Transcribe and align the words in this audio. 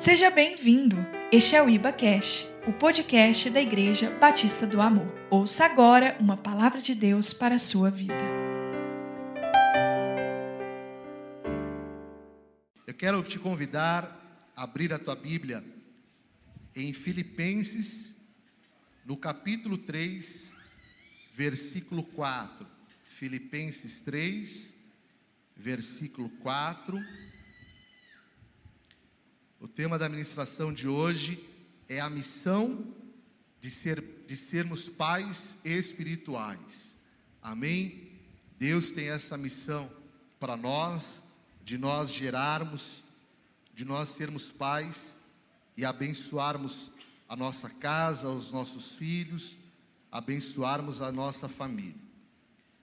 Seja 0.00 0.30
bem-vindo. 0.30 0.96
Este 1.30 1.56
é 1.56 1.62
o 1.62 1.68
Iba 1.68 1.92
Cash, 1.92 2.50
o 2.66 2.72
podcast 2.72 3.50
da 3.50 3.60
Igreja 3.60 4.08
Batista 4.08 4.66
do 4.66 4.80
Amor. 4.80 5.06
Ouça 5.28 5.66
agora 5.66 6.16
uma 6.18 6.38
palavra 6.38 6.80
de 6.80 6.94
Deus 6.94 7.34
para 7.34 7.56
a 7.56 7.58
sua 7.58 7.90
vida. 7.90 8.14
Eu 12.86 12.94
quero 12.94 13.22
te 13.22 13.38
convidar 13.38 14.50
a 14.56 14.62
abrir 14.62 14.90
a 14.90 14.98
tua 14.98 15.14
Bíblia 15.14 15.62
em 16.74 16.94
Filipenses, 16.94 18.14
no 19.04 19.18
capítulo 19.18 19.76
3, 19.76 20.50
versículo 21.34 22.04
4. 22.04 22.66
Filipenses 23.04 24.00
3, 24.00 24.72
versículo 25.54 26.30
4. 26.40 26.98
O 29.60 29.68
tema 29.68 29.98
da 29.98 30.08
ministração 30.08 30.72
de 30.72 30.88
hoje 30.88 31.46
é 31.86 32.00
a 32.00 32.08
missão 32.08 32.82
de, 33.60 33.68
ser, 33.68 34.02
de 34.26 34.34
sermos 34.34 34.88
pais 34.88 35.54
espirituais. 35.62 36.96
Amém? 37.42 38.10
Deus 38.58 38.90
tem 38.90 39.10
essa 39.10 39.36
missão 39.36 39.92
para 40.38 40.56
nós, 40.56 41.22
de 41.62 41.76
nós 41.76 42.10
gerarmos, 42.10 43.04
de 43.74 43.84
nós 43.84 44.08
sermos 44.08 44.44
pais 44.44 45.14
e 45.76 45.84
abençoarmos 45.84 46.90
a 47.28 47.36
nossa 47.36 47.68
casa, 47.68 48.30
os 48.30 48.50
nossos 48.50 48.94
filhos, 48.96 49.58
abençoarmos 50.10 51.02
a 51.02 51.12
nossa 51.12 51.50
família. 51.50 52.00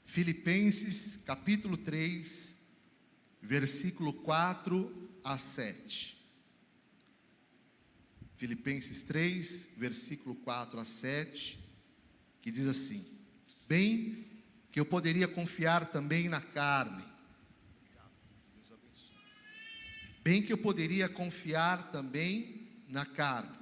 Filipenses 0.05 1.17
capítulo 1.25 1.75
3, 1.75 2.55
versículo 3.41 4.13
4 4.13 5.09
a 5.23 5.39
7. 5.39 6.16
Filipenses 8.37 9.01
3, 9.01 9.69
versículo 9.75 10.35
4 10.35 10.79
a 10.79 10.85
7, 10.85 11.59
que 12.39 12.51
diz 12.51 12.67
assim: 12.67 13.03
Bem 13.67 14.27
que 14.71 14.79
eu 14.79 14.85
poderia 14.85 15.27
confiar 15.27 15.87
também 15.87 16.29
na 16.29 16.39
carne. 16.39 17.03
Bem 20.23 20.43
que 20.43 20.53
eu 20.53 20.57
poderia 20.57 21.09
confiar 21.09 21.91
também 21.91 22.69
na 22.87 23.05
carne. 23.05 23.57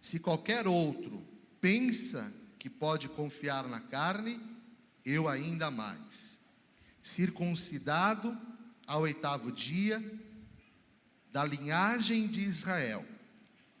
Se 0.00 0.18
qualquer 0.18 0.66
outro 0.66 1.24
pensa 1.60 2.34
que 2.58 2.68
pode 2.68 3.08
confiar 3.08 3.68
na 3.68 3.78
carne, 3.78 4.40
eu 5.04 5.28
ainda 5.28 5.70
mais. 5.70 6.40
Circuncidado 7.00 8.36
ao 8.88 9.02
oitavo 9.02 9.52
dia, 9.52 10.02
da 11.30 11.44
linhagem 11.44 12.26
de 12.26 12.40
Israel 12.40 13.06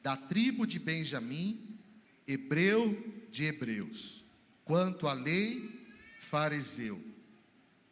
da 0.02 0.16
tribo 0.16 0.66
de 0.66 0.78
Benjamim, 0.78 1.78
hebreu 2.26 3.26
de 3.30 3.44
hebreus. 3.44 4.24
Quanto 4.64 5.06
à 5.06 5.12
lei, 5.12 5.80
fariseu. 6.20 7.00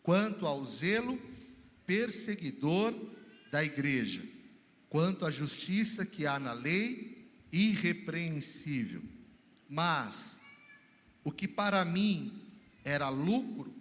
Quanto 0.02 0.46
ao 0.46 0.64
zelo, 0.64 1.20
perseguidor 1.86 2.94
da 3.50 3.64
igreja. 3.64 4.22
Quanto 4.88 5.26
à 5.26 5.30
justiça 5.30 6.06
que 6.06 6.26
há 6.26 6.38
na 6.38 6.52
lei, 6.52 7.28
irrepreensível. 7.52 9.02
Mas 9.68 10.38
o 11.24 11.30
que 11.30 11.46
para 11.46 11.84
mim 11.84 12.42
era 12.84 13.08
lucro, 13.08 13.74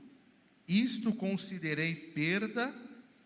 isto 0.67 1.13
considerei 1.13 1.95
perda 1.95 2.73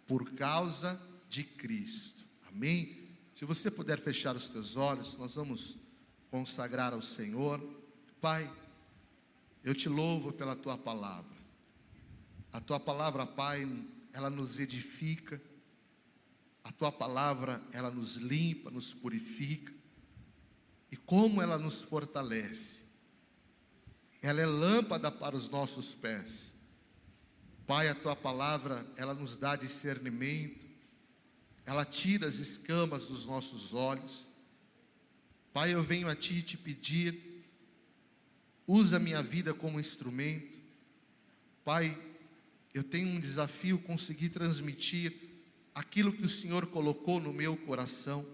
por 0.06 0.32
causa 0.34 1.02
de 1.28 1.44
Cristo. 1.44 2.26
Amém? 2.48 3.01
Se 3.34 3.46
você 3.46 3.72
puder 3.72 4.00
fechar 4.00 4.36
os 4.36 4.48
teus 4.48 4.76
olhos, 4.76 5.18
nós 5.18 5.36
vamos 5.36 5.78
consagrar 6.30 6.94
ao 6.94 7.02
Senhor. 7.02 7.62
Pai, 8.20 8.50
eu 9.64 9.74
te 9.74 9.88
louvo 9.88 10.32
pela 10.32 10.56
tua 10.56 10.78
palavra. 10.78 11.38
A 12.52 12.60
tua 12.60 12.80
palavra, 12.80 13.26
Pai, 13.26 13.68
ela 14.14 14.30
nos 14.30 14.60
edifica. 14.60 15.42
A 16.64 16.72
tua 16.72 16.92
palavra, 16.92 17.62
ela 17.72 17.90
nos 17.90 18.18
limpa, 18.18 18.70
nos 18.70 18.94
purifica. 18.94 19.74
E 20.92 20.98
como 20.98 21.42
ela 21.42 21.58
nos 21.58 21.82
fortalece. 21.82 22.82
Ela 24.22 24.42
é 24.42 24.46
lâmpada 24.46 25.12
para 25.12 25.36
os 25.36 25.50
nossos 25.50 25.96
pés. 25.96 26.54
Pai, 27.66 27.88
a 27.88 27.96
tua 27.96 28.16
palavra, 28.16 28.86
ela 28.98 29.14
nos 29.14 29.38
dá 29.38 29.56
discernimento 29.56 30.71
ela 31.66 31.86
tira 31.86 32.28
as 32.28 32.36
escamas 32.36 33.06
dos 33.06 33.26
nossos 33.26 33.74
olhos. 33.74 34.28
Pai, 35.54 35.74
eu 35.74 35.84
venho 35.84 36.08
a 36.08 36.16
Ti 36.16 36.42
te 36.42 36.58
pedir, 36.58 37.44
usa 38.66 39.00
minha 39.00 39.22
vida 39.22 39.54
como 39.54 39.80
instrumento. 39.80 40.58
Pai, 41.64 41.98
eu 42.74 42.84
tenho 42.84 43.08
um 43.10 43.20
desafio 43.20 43.78
conseguir 43.80 44.30
transmitir 44.30 45.14
aquilo 45.76 46.14
que 46.14 46.26
o 46.26 46.30
Senhor 46.30 46.68
colocou 46.68 47.20
no 47.20 47.34
meu 47.34 47.56
coração. 47.58 48.26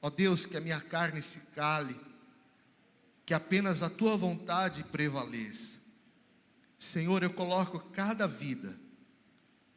Ó 0.00 0.10
Deus, 0.10 0.44
que 0.44 0.56
a 0.56 0.60
minha 0.60 0.80
carne 0.80 1.22
se 1.22 1.38
cale, 1.54 1.96
que 3.24 3.32
apenas 3.32 3.82
a 3.82 3.88
tua 3.88 4.16
vontade 4.16 4.84
prevaleça. 4.84 5.78
Senhor, 6.78 7.22
eu 7.22 7.32
coloco 7.32 7.78
cada 7.90 8.26
vida 8.26 8.78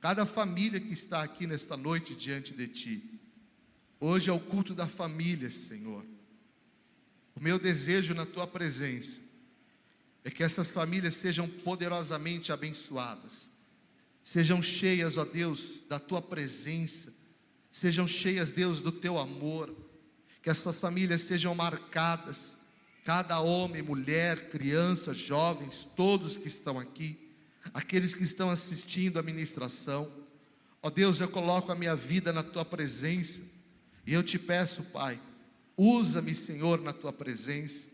cada 0.07 0.25
família 0.25 0.79
que 0.79 0.93
está 0.93 1.21
aqui 1.21 1.45
nesta 1.45 1.75
noite 1.75 2.15
diante 2.15 2.53
de 2.53 2.65
Ti. 2.65 3.19
Hoje 3.99 4.29
é 4.29 4.33
o 4.33 4.39
culto 4.39 4.73
da 4.73 4.87
família, 4.87 5.51
Senhor. 5.51 6.05
O 7.35 7.41
meu 7.41 7.59
desejo 7.59 8.13
na 8.13 8.25
Tua 8.25 8.47
presença 8.47 9.19
é 10.23 10.31
que 10.31 10.45
essas 10.45 10.69
famílias 10.69 11.13
sejam 11.15 11.45
poderosamente 11.49 12.53
abençoadas, 12.53 13.49
sejam 14.23 14.63
cheias, 14.63 15.17
ó 15.17 15.25
Deus, 15.25 15.81
da 15.89 15.99
Tua 15.99 16.21
presença, 16.21 17.11
sejam 17.69 18.07
cheias, 18.07 18.49
Deus, 18.49 18.79
do 18.79 18.93
Teu 18.93 19.17
amor, 19.17 19.75
que 20.41 20.49
essas 20.49 20.77
famílias 20.77 21.19
sejam 21.19 21.53
marcadas, 21.53 22.53
cada 23.03 23.41
homem, 23.41 23.81
mulher, 23.81 24.47
criança, 24.47 25.13
jovens, 25.13 25.85
todos 25.97 26.37
que 26.37 26.47
estão 26.47 26.79
aqui 26.79 27.26
aqueles 27.73 28.13
que 28.13 28.23
estão 28.23 28.49
assistindo 28.49 29.17
a 29.17 29.23
ministração. 29.23 30.11
Ó 30.81 30.89
Deus, 30.89 31.19
eu 31.19 31.27
coloco 31.27 31.71
a 31.71 31.75
minha 31.75 31.95
vida 31.95 32.31
na 32.31 32.43
tua 32.43 32.63
presença 32.63 33.41
e 34.05 34.13
eu 34.13 34.23
te 34.23 34.39
peço, 34.39 34.83
Pai, 34.83 35.19
usa-me, 35.75 36.33
Senhor, 36.33 36.81
na 36.81 36.93
tua 36.93 37.11
presença. 37.11 37.85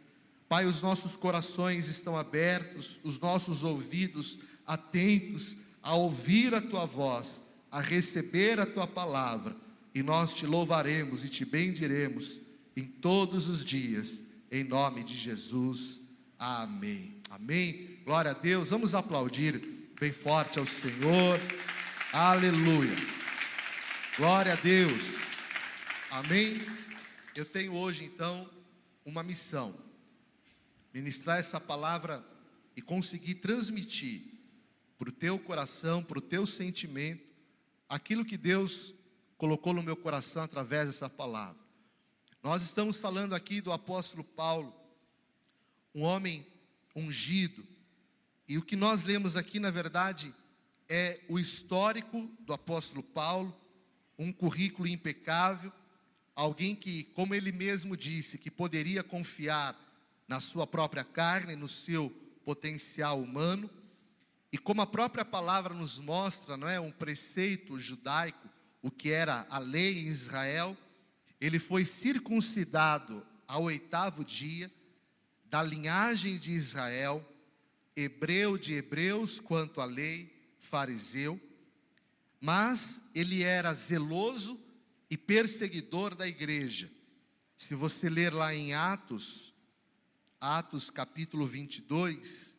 Pai, 0.48 0.66
os 0.66 0.82
nossos 0.82 1.16
corações 1.16 1.88
estão 1.88 2.16
abertos, 2.16 3.00
os 3.04 3.20
nossos 3.20 3.64
ouvidos 3.64 4.38
atentos 4.66 5.56
a 5.82 5.96
ouvir 5.96 6.54
a 6.54 6.62
tua 6.62 6.86
voz, 6.86 7.42
a 7.70 7.82
receber 7.82 8.60
a 8.60 8.66
tua 8.66 8.88
palavra, 8.88 9.56
e 9.94 10.02
nós 10.02 10.32
te 10.32 10.46
louvaremos 10.46 11.26
e 11.26 11.30
te 11.30 11.44
bendiremos 11.46 12.40
em 12.76 12.84
todos 12.84 13.48
os 13.48 13.66
dias, 13.66 14.20
em 14.52 14.64
nome 14.64 15.04
de 15.04 15.16
Jesus. 15.16 16.00
Amém. 16.40 17.16
Amém. 17.30 17.93
Glória 18.04 18.32
a 18.32 18.34
Deus. 18.34 18.72
Vamos 18.72 18.94
aplaudir 18.94 19.60
bem 19.98 20.12
forte 20.12 20.60
ao 20.60 20.66
Senhor. 20.66 21.40
Aleluia. 22.12 22.98
Glória 24.18 24.52
a 24.52 24.56
Deus. 24.58 25.06
Amém. 26.12 26.62
Eu 27.34 27.46
tenho 27.46 27.74
hoje 27.74 28.04
então 28.04 28.50
uma 29.06 29.24
missão: 29.24 29.74
ministrar 30.94 31.40
essa 31.40 31.62
palavra 31.62 32.22
e 32.76 32.82
conseguir 32.82 33.36
transmitir 33.36 34.22
para 34.98 35.08
o 35.08 35.14
teu 35.14 35.40
coração, 35.40 36.04
para 36.04 36.18
o 36.18 36.22
teu 36.22 36.46
sentimento, 36.46 37.34
aquilo 37.88 38.26
que 38.26 38.36
Deus 38.36 38.94
colocou 39.38 39.74
no 39.74 39.82
meu 39.82 39.96
coração 39.96 40.44
através 40.44 40.88
dessa 40.88 41.10
palavra. 41.10 41.64
Nós 42.44 42.64
estamos 42.64 42.98
falando 42.98 43.34
aqui 43.34 43.62
do 43.62 43.72
apóstolo 43.72 44.26
Paulo, 44.26 44.76
um 45.96 46.02
homem 46.02 46.46
ungido, 46.94 47.66
e 48.48 48.58
o 48.58 48.62
que 48.62 48.76
nós 48.76 49.04
lemos 49.04 49.36
aqui, 49.38 49.60
na 49.60 49.72
verdade, 49.72 50.34
é 50.90 51.20
o 51.30 51.40
histórico 51.40 52.30
do 52.40 52.54
apóstolo 52.54 53.02
Paulo, 53.02 53.56
um 54.18 54.32
currículo 54.32 54.88
impecável, 54.88 55.72
alguém 56.36 56.76
que, 56.76 57.04
como 57.06 57.34
ele 57.34 57.52
mesmo 57.52 57.96
disse, 57.96 58.38
que 58.38 58.52
poderia 58.52 59.04
confiar 59.04 59.80
na 60.28 60.40
sua 60.40 60.68
própria 60.68 61.04
carne, 61.04 61.56
no 61.56 61.68
seu 61.68 62.10
potencial 62.44 63.22
humano, 63.22 63.70
e 64.52 64.58
como 64.58 64.82
a 64.82 64.88
própria 64.88 65.26
palavra 65.26 65.74
nos 65.74 65.98
mostra, 65.98 66.56
não 66.56 66.68
é, 66.68 66.80
um 66.80 66.92
preceito 66.92 67.80
judaico, 67.80 68.50
o 68.82 68.92
que 68.92 69.12
era 69.12 69.48
a 69.50 69.58
lei 69.58 70.00
em 70.00 70.08
Israel, 70.08 70.78
ele 71.40 71.58
foi 71.58 71.86
circuncidado 71.86 73.26
ao 73.48 73.64
oitavo 73.64 74.24
dia 74.24 74.72
da 75.46 75.64
linhagem 75.64 76.38
de 76.38 76.52
Israel, 76.52 77.24
hebreu 77.96 78.58
de 78.58 78.74
hebreus 78.74 79.40
quanto 79.40 79.82
à 79.82 79.86
lei, 79.86 80.34
fariseu, 80.60 81.40
mas 82.40 83.00
ele 83.14 83.44
era 83.44 83.74
zeloso 83.74 84.60
e 85.10 85.18
perseguidor 85.18 86.16
da 86.16 86.28
igreja, 86.28 86.92
Se 87.56 87.76
você 87.76 88.10
ler 88.10 88.34
lá 88.34 88.54
em 88.54 88.74
Atos, 88.74 89.54
Atos 90.40 90.90
capítulo 90.90 91.48
22, 91.48 92.58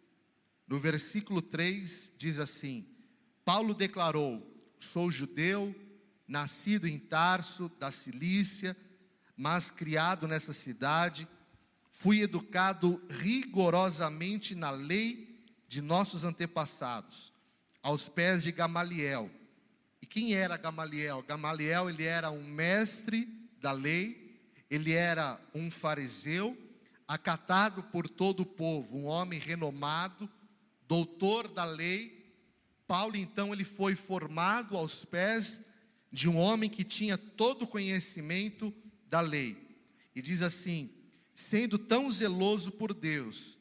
no 0.67 0.79
versículo 0.79 1.43
3 1.43 2.13
diz 2.17 2.39
assim: 2.39 2.87
Paulo 3.45 3.75
declarou: 3.75 4.43
Sou 4.79 5.11
judeu, 5.11 5.75
nascido 6.27 6.89
em 6.89 6.99
Tarso, 6.99 7.71
da 7.79 7.91
Cilícia, 7.91 8.77
mas 9.37 9.71
criado 9.71 10.27
nessa 10.27 10.53
cidade, 10.53 11.29
fui 11.91 12.23
educado 12.23 13.03
rigorosamente 13.11 14.55
na 14.55 14.71
lei 14.71 15.24
de 15.75 15.83
nossos 15.83 16.23
antepassados, 16.23 17.33
aos 17.83 18.09
pés 18.09 18.45
de 18.45 18.53
Gamaliel. 18.53 19.29
E 20.01 20.07
quem 20.07 20.33
era 20.33 20.57
Gamaliel? 20.57 21.21
Gamaliel, 21.23 21.91
ele 21.91 22.05
era 22.05 22.31
um 22.31 22.45
mestre 22.45 23.27
da 23.61 23.73
lei, 23.73 24.39
ele 24.71 24.93
era 24.93 25.41
um 25.53 25.73
fariseu, 25.73 26.57
acatado 27.09 27.83
por 27.83 28.09
todo 28.09 28.41
o 28.45 28.47
povo, 28.47 28.97
um 28.97 29.07
homem 29.07 29.41
renomado, 29.41 30.31
doutor 30.87 31.49
da 31.49 31.65
lei. 31.65 32.25
Paulo, 32.87 33.17
então, 33.17 33.53
ele 33.53 33.65
foi 33.65 33.97
formado 33.97 34.77
aos 34.77 35.05
pés 35.05 35.61
de 36.13 36.29
um 36.29 36.37
homem 36.37 36.71
que 36.71 36.85
tinha 36.85 37.19
todo 37.19 37.65
o 37.65 37.67
conhecimento 37.67 38.73
da 39.09 39.21
lei. 39.21 39.57
E 40.15 40.23
diz 40.23 40.41
assim: 40.41 40.89
sendo 41.35 41.79
tão 41.81 42.09
zeloso 42.09 42.71
por 42.71 42.95
Deus, 42.95 43.54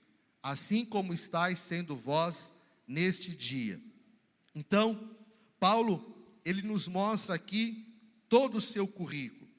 assim 0.44 0.84
como 0.84 1.14
estáis 1.14 1.58
sendo 1.58 1.96
vós 1.96 2.52
neste 2.86 3.34
dia. 3.34 3.82
Então, 4.54 5.10
Paulo, 5.58 6.14
ele 6.44 6.62
nos 6.62 6.88
mostra 6.90 7.34
aqui 7.34 7.88
todo 8.28 8.58
o 8.58 8.62
seu 8.62 8.86
currículo. 8.86 9.50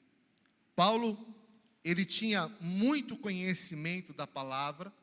Paulo, 0.75 1.35
ele 1.83 2.05
tinha 2.05 2.47
muito 2.61 3.17
conhecimento 3.17 4.13
da 4.13 4.27
palavra, 4.27 4.93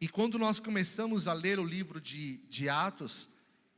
e 0.00 0.08
quando 0.08 0.38
nós 0.38 0.58
começamos 0.60 1.28
a 1.28 1.32
ler 1.32 1.58
o 1.58 1.64
livro 1.64 2.00
de, 2.00 2.38
de 2.48 2.68
Atos, 2.68 3.28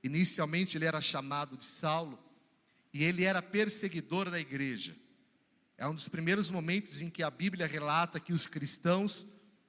inicialmente 0.03 0.77
ele 0.77 0.85
era 0.85 1.01
chamado 1.01 1.57
de 1.57 1.65
Saulo, 1.65 2.19
e 2.93 3.05
ele 3.05 3.25
era 3.25 3.43
perseguidor 3.43 4.31
da 4.31 4.39
igreja. 4.39 4.97
É 5.77 5.87
um 5.87 5.95
dos 5.95 6.09
primeiros 6.09 6.51
momentos 6.51 7.03
em 7.03 7.11
que 7.11 7.23
a 7.23 7.31
Bíblia 7.31 7.67
relata 7.67 8.19
que 8.19 8.33
os 8.33 8.47
cristãos, 8.47 9.27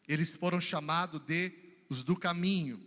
eles 0.09 0.31
foram 0.31 0.59
chamados 0.59 1.21
de 1.21 1.53
os 1.88 2.01
do 2.01 2.15
caminho. 2.15 2.83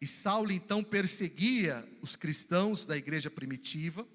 E 0.00 0.06
Saulo 0.06 0.50
então 0.52 0.82
perseguia 0.82 1.88
os 2.02 2.16
cristãos 2.16 2.84
da 2.84 2.96
igreja 2.96 3.30
primitiva, 3.30 4.06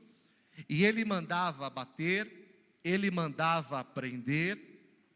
e 0.69 0.83
ele 0.83 1.05
mandava 1.05 1.69
bater, 1.69 2.77
ele 2.83 3.09
mandava 3.09 3.83
prender, 3.85 4.59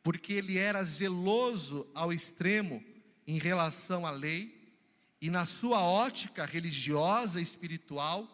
porque 0.02 0.34
ele 0.34 0.58
era 0.58 0.82
zeloso 0.84 1.86
ao 1.94 2.14
extremo 2.14 2.82
em 3.28 3.38
relação 3.38 4.06
à 4.06 4.12
lei, 4.12 4.56
e 5.22 5.30
na 5.30 5.46
sua 5.46 5.82
ótica 5.82 6.46
religiosa 6.46 7.40
e 7.40 7.44
espiritual, 7.44 8.32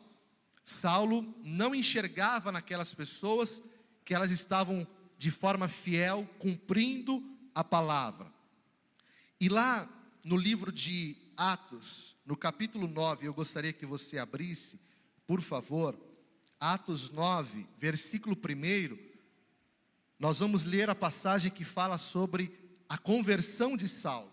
Saulo 0.63 1.35
não 1.43 1.73
enxergava 1.73 2.51
naquelas 2.51 2.93
pessoas 2.93 3.63
que 4.05 4.13
elas 4.13 4.31
estavam 4.31 4.87
de 5.17 5.31
forma 5.31 5.67
fiel 5.67 6.29
cumprindo 6.37 7.23
a 7.53 7.63
palavra. 7.63 8.31
E 9.41 9.49
lá 9.49 9.89
no 10.23 10.37
livro 10.37 10.71
de 10.71 11.17
Atos, 11.35 12.15
no 12.23 12.37
capítulo 12.37 12.87
9, 12.87 13.25
eu 13.25 13.33
gostaria 13.33 13.73
que 13.73 13.87
você 13.87 14.19
abrisse, 14.19 14.79
por 15.25 15.41
favor, 15.41 15.99
Atos 16.59 17.09
9, 17.09 17.65
versículo 17.79 18.37
1. 18.37 18.99
Nós 20.19 20.37
vamos 20.37 20.63
ler 20.63 20.91
a 20.91 20.95
passagem 20.95 21.51
que 21.51 21.65
fala 21.65 21.97
sobre 21.97 22.55
a 22.87 22.99
conversão 22.99 23.75
de 23.75 23.87
Saulo. 23.87 24.31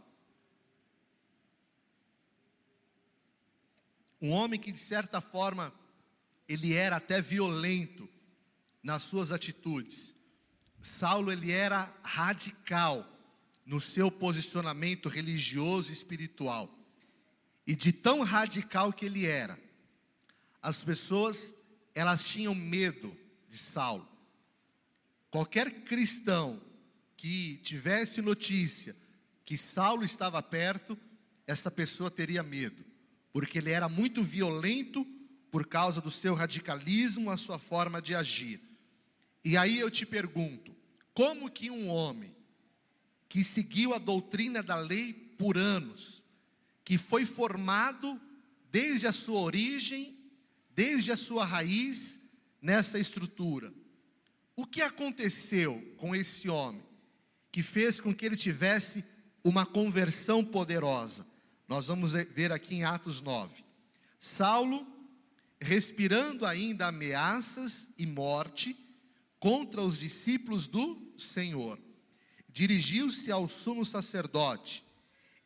Um 4.20 4.28
homem 4.28 4.60
que 4.60 4.70
de 4.70 4.78
certa 4.78 5.22
forma 5.22 5.72
ele 6.46 6.74
era 6.74 6.96
até 6.96 7.18
violento 7.18 8.06
nas 8.82 9.04
suas 9.04 9.32
atitudes. 9.32 10.14
Saulo 10.82 11.32
ele 11.32 11.50
era 11.50 11.90
radical 12.02 13.17
no 13.68 13.82
seu 13.82 14.10
posicionamento 14.10 15.10
religioso 15.10 15.90
e 15.90 15.92
espiritual. 15.92 16.74
E 17.66 17.76
de 17.76 17.92
tão 17.92 18.22
radical 18.22 18.90
que 18.90 19.04
ele 19.04 19.26
era, 19.26 19.60
as 20.62 20.78
pessoas 20.78 21.52
elas 21.94 22.24
tinham 22.24 22.54
medo 22.54 23.14
de 23.46 23.58
Saulo. 23.58 24.08
Qualquer 25.30 25.82
cristão 25.82 26.58
que 27.14 27.58
tivesse 27.58 28.22
notícia 28.22 28.96
que 29.44 29.58
Saulo 29.58 30.02
estava 30.02 30.42
perto, 30.42 30.98
essa 31.46 31.70
pessoa 31.70 32.10
teria 32.10 32.42
medo, 32.42 32.82
porque 33.34 33.58
ele 33.58 33.70
era 33.70 33.88
muito 33.88 34.24
violento 34.24 35.06
por 35.50 35.66
causa 35.66 36.00
do 36.00 36.10
seu 36.10 36.34
radicalismo, 36.34 37.30
a 37.30 37.36
sua 37.36 37.58
forma 37.58 38.00
de 38.00 38.14
agir. 38.14 38.62
E 39.44 39.58
aí 39.58 39.78
eu 39.78 39.90
te 39.90 40.06
pergunto: 40.06 40.74
como 41.12 41.50
que 41.50 41.70
um 41.70 41.88
homem 41.88 42.37
que 43.28 43.44
seguiu 43.44 43.94
a 43.94 43.98
doutrina 43.98 44.62
da 44.62 44.76
lei 44.76 45.12
por 45.12 45.58
anos, 45.58 46.22
que 46.84 46.96
foi 46.96 47.26
formado 47.26 48.20
desde 48.70 49.06
a 49.06 49.12
sua 49.12 49.40
origem, 49.40 50.16
desde 50.74 51.12
a 51.12 51.16
sua 51.16 51.44
raiz 51.44 52.20
nessa 52.60 52.98
estrutura, 52.98 53.72
o 54.56 54.66
que 54.66 54.82
aconteceu 54.82 55.80
com 55.96 56.14
esse 56.14 56.48
homem 56.48 56.82
que 57.52 57.62
fez 57.62 58.00
com 58.00 58.14
que 58.14 58.26
ele 58.26 58.36
tivesse 58.36 59.04
uma 59.44 59.64
conversão 59.64 60.44
poderosa? 60.44 61.26
Nós 61.68 61.86
vamos 61.86 62.12
ver 62.12 62.50
aqui 62.50 62.76
em 62.76 62.84
Atos 62.84 63.20
9. 63.20 63.64
Saulo 64.18 64.86
respirando 65.60 66.46
ainda 66.46 66.86
ameaças 66.86 67.88
e 67.98 68.06
morte 68.06 68.76
contra 69.38 69.82
os 69.82 69.98
discípulos 69.98 70.66
do 70.66 71.12
Senhor, 71.16 71.78
dirigiu-se 72.58 73.30
ao 73.30 73.48
sumo 73.48 73.84
sacerdote 73.84 74.84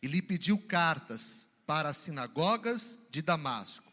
e 0.02 0.06
lhe 0.06 0.22
pediu 0.22 0.56
cartas 0.56 1.46
para 1.66 1.90
as 1.90 1.98
sinagogas 1.98 2.96
de 3.10 3.20
Damasco. 3.20 3.92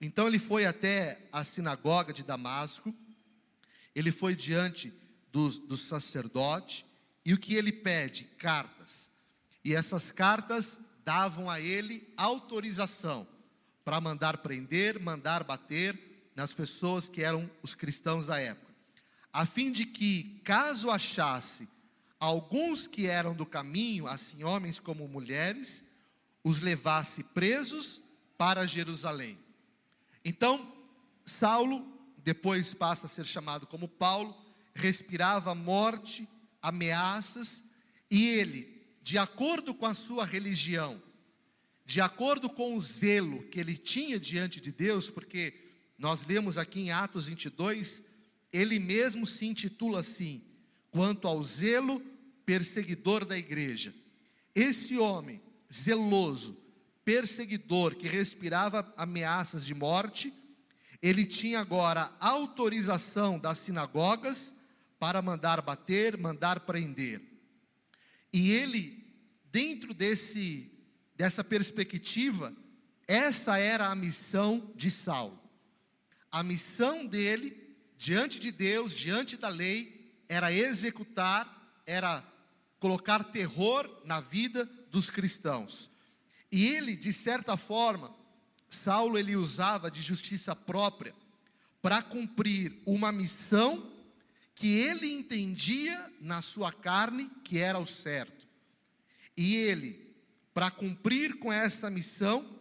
Então 0.00 0.28
ele 0.28 0.38
foi 0.38 0.64
até 0.64 1.26
a 1.32 1.42
sinagoga 1.42 2.12
de 2.12 2.22
Damasco, 2.22 2.94
ele 3.96 4.12
foi 4.12 4.36
diante 4.36 4.92
do, 5.32 5.48
do 5.48 5.76
sacerdote, 5.76 6.86
e 7.24 7.34
o 7.34 7.38
que 7.38 7.54
ele 7.54 7.72
pede? 7.72 8.22
Cartas. 8.38 9.08
E 9.64 9.74
essas 9.74 10.12
cartas 10.12 10.78
davam 11.04 11.50
a 11.50 11.60
ele 11.60 12.08
autorização 12.16 13.26
para 13.84 14.00
mandar 14.00 14.38
prender, 14.38 15.00
mandar 15.00 15.42
bater 15.42 16.30
nas 16.36 16.52
pessoas 16.52 17.08
que 17.08 17.24
eram 17.24 17.50
os 17.60 17.74
cristãos 17.74 18.26
da 18.26 18.38
época, 18.38 18.72
a 19.32 19.44
fim 19.44 19.72
de 19.72 19.84
que, 19.84 20.40
caso 20.44 20.88
achasse 20.90 21.66
alguns 22.18 22.86
que 22.86 23.06
eram 23.06 23.34
do 23.34 23.46
caminho, 23.46 24.06
assim 24.06 24.42
homens 24.42 24.78
como 24.78 25.08
mulheres, 25.08 25.84
os 26.42 26.60
levasse 26.60 27.22
presos 27.22 28.00
para 28.38 28.66
Jerusalém. 28.66 29.38
Então, 30.24 30.72
Saulo, 31.24 31.86
depois 32.18 32.74
passa 32.74 33.06
a 33.06 33.08
ser 33.08 33.24
chamado 33.24 33.66
como 33.66 33.88
Paulo, 33.88 34.36
respirava 34.74 35.54
morte, 35.54 36.28
ameaças, 36.60 37.62
e 38.10 38.28
ele, 38.28 38.84
de 39.02 39.18
acordo 39.18 39.74
com 39.74 39.86
a 39.86 39.94
sua 39.94 40.24
religião, 40.24 41.02
de 41.84 42.00
acordo 42.00 42.50
com 42.50 42.76
o 42.76 42.80
zelo 42.80 43.44
que 43.44 43.60
ele 43.60 43.76
tinha 43.76 44.18
diante 44.18 44.60
de 44.60 44.72
Deus, 44.72 45.08
porque 45.08 45.54
nós 45.96 46.24
lemos 46.24 46.58
aqui 46.58 46.80
em 46.80 46.90
Atos 46.90 47.26
22, 47.26 48.02
ele 48.52 48.78
mesmo 48.78 49.24
se 49.26 49.46
intitula 49.46 50.00
assim: 50.00 50.42
quanto 50.96 51.28
ao 51.28 51.42
zelo 51.42 52.00
perseguidor 52.46 53.26
da 53.26 53.36
igreja. 53.36 53.94
Esse 54.54 54.96
homem 54.96 55.42
zeloso, 55.70 56.56
perseguidor, 57.04 57.94
que 57.94 58.08
respirava 58.08 58.90
ameaças 58.96 59.66
de 59.66 59.74
morte, 59.74 60.32
ele 61.02 61.26
tinha 61.26 61.60
agora 61.60 62.10
autorização 62.18 63.38
das 63.38 63.58
sinagogas 63.58 64.50
para 64.98 65.20
mandar 65.20 65.60
bater, 65.60 66.16
mandar 66.16 66.60
prender. 66.60 67.20
E 68.32 68.50
ele, 68.50 69.04
dentro 69.52 69.92
desse 69.92 70.72
dessa 71.14 71.44
perspectiva, 71.44 72.54
essa 73.06 73.58
era 73.58 73.88
a 73.88 73.94
missão 73.94 74.72
de 74.74 74.90
Saulo. 74.90 75.38
A 76.30 76.42
missão 76.42 77.04
dele, 77.04 77.54
diante 77.98 78.38
de 78.40 78.50
Deus, 78.50 78.94
diante 78.94 79.36
da 79.36 79.48
lei, 79.48 79.95
era 80.28 80.52
executar, 80.52 81.82
era 81.86 82.24
colocar 82.78 83.24
terror 83.24 84.02
na 84.04 84.20
vida 84.20 84.68
dos 84.90 85.10
cristãos. 85.10 85.90
E 86.50 86.66
ele, 86.66 86.96
de 86.96 87.12
certa 87.12 87.56
forma, 87.56 88.14
Saulo 88.68 89.18
ele 89.18 89.36
usava 89.36 89.90
de 89.90 90.00
justiça 90.00 90.54
própria 90.54 91.14
para 91.82 92.02
cumprir 92.02 92.80
uma 92.86 93.12
missão 93.12 93.92
que 94.54 94.68
ele 94.68 95.12
entendia 95.12 96.12
na 96.20 96.40
sua 96.40 96.72
carne 96.72 97.30
que 97.44 97.58
era 97.58 97.78
o 97.78 97.86
certo. 97.86 98.46
E 99.36 99.54
ele, 99.54 100.16
para 100.54 100.70
cumprir 100.70 101.38
com 101.38 101.52
essa 101.52 101.90
missão, 101.90 102.58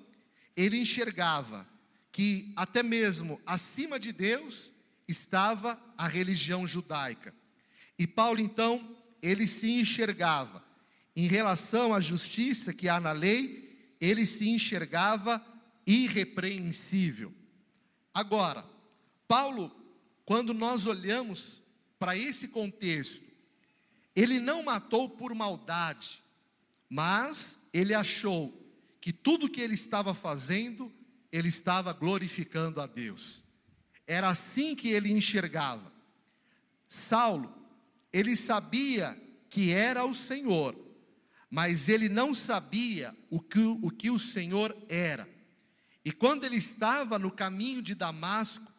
ele 0.56 0.78
enxergava 0.78 1.68
que 2.12 2.52
até 2.56 2.84
mesmo 2.84 3.42
acima 3.46 4.00
de 4.00 4.12
Deus 4.12 4.72
estava 5.08 5.80
a 5.98 6.08
religião 6.08 6.68
judaica. 6.68 7.34
E 7.98 8.06
Paulo 8.06 8.40
então, 8.40 8.96
ele 9.22 9.48
se 9.48 9.70
enxergava 9.72 10.64
em 11.16 11.28
relação 11.28 11.94
à 11.94 12.02
justiça 12.02 12.74
que 12.74 12.90
há 12.90 13.00
na 13.00 13.14
lei, 13.14 13.96
ele 14.02 14.26
se 14.26 14.50
enxergava 14.50 15.44
irrepreensível. 15.88 17.34
Agora, 18.14 18.66
Paulo, 19.28 19.74
quando 20.26 20.54
nós 20.54 20.86
olhamos 20.86 21.62
para 21.98 22.18
esse 22.18 22.48
contexto, 22.48 23.24
ele 24.16 24.40
não 24.40 24.64
matou 24.64 25.10
por 25.10 25.34
maldade, 25.34 26.22
mas 26.90 27.58
ele 27.74 27.94
achou 27.94 28.54
que 29.00 29.14
tudo 29.14 29.50
que 29.50 29.62
ele 29.62 29.76
estava 29.76 30.14
fazendo, 30.14 30.92
ele 31.32 31.48
estava 31.48 31.94
glorificando 31.94 32.82
a 32.82 32.88
Deus. 32.88 33.44
Era 34.08 34.30
assim 34.30 34.76
que 34.76 34.90
ele 34.90 35.12
enxergava. 35.12 35.94
Saulo, 36.88 37.54
ele 38.16 38.34
sabia 38.38 39.22
que 39.50 39.74
era 39.74 40.06
o 40.06 40.14
Senhor, 40.14 40.74
mas 41.50 41.90
ele 41.90 42.08
não 42.08 42.34
sabia 42.34 43.14
o 43.30 43.42
que, 43.42 43.60
o 43.60 43.92
que 43.92 44.10
o 44.10 44.18
Senhor 44.18 44.74
era. 44.88 45.30
E 46.04 46.14
quando 46.14 46.46
ele 46.46 46.56
estava 46.56 47.20
no 47.20 47.30
caminho 47.30 47.82
de 47.82 47.94
Damasco, 47.94 48.72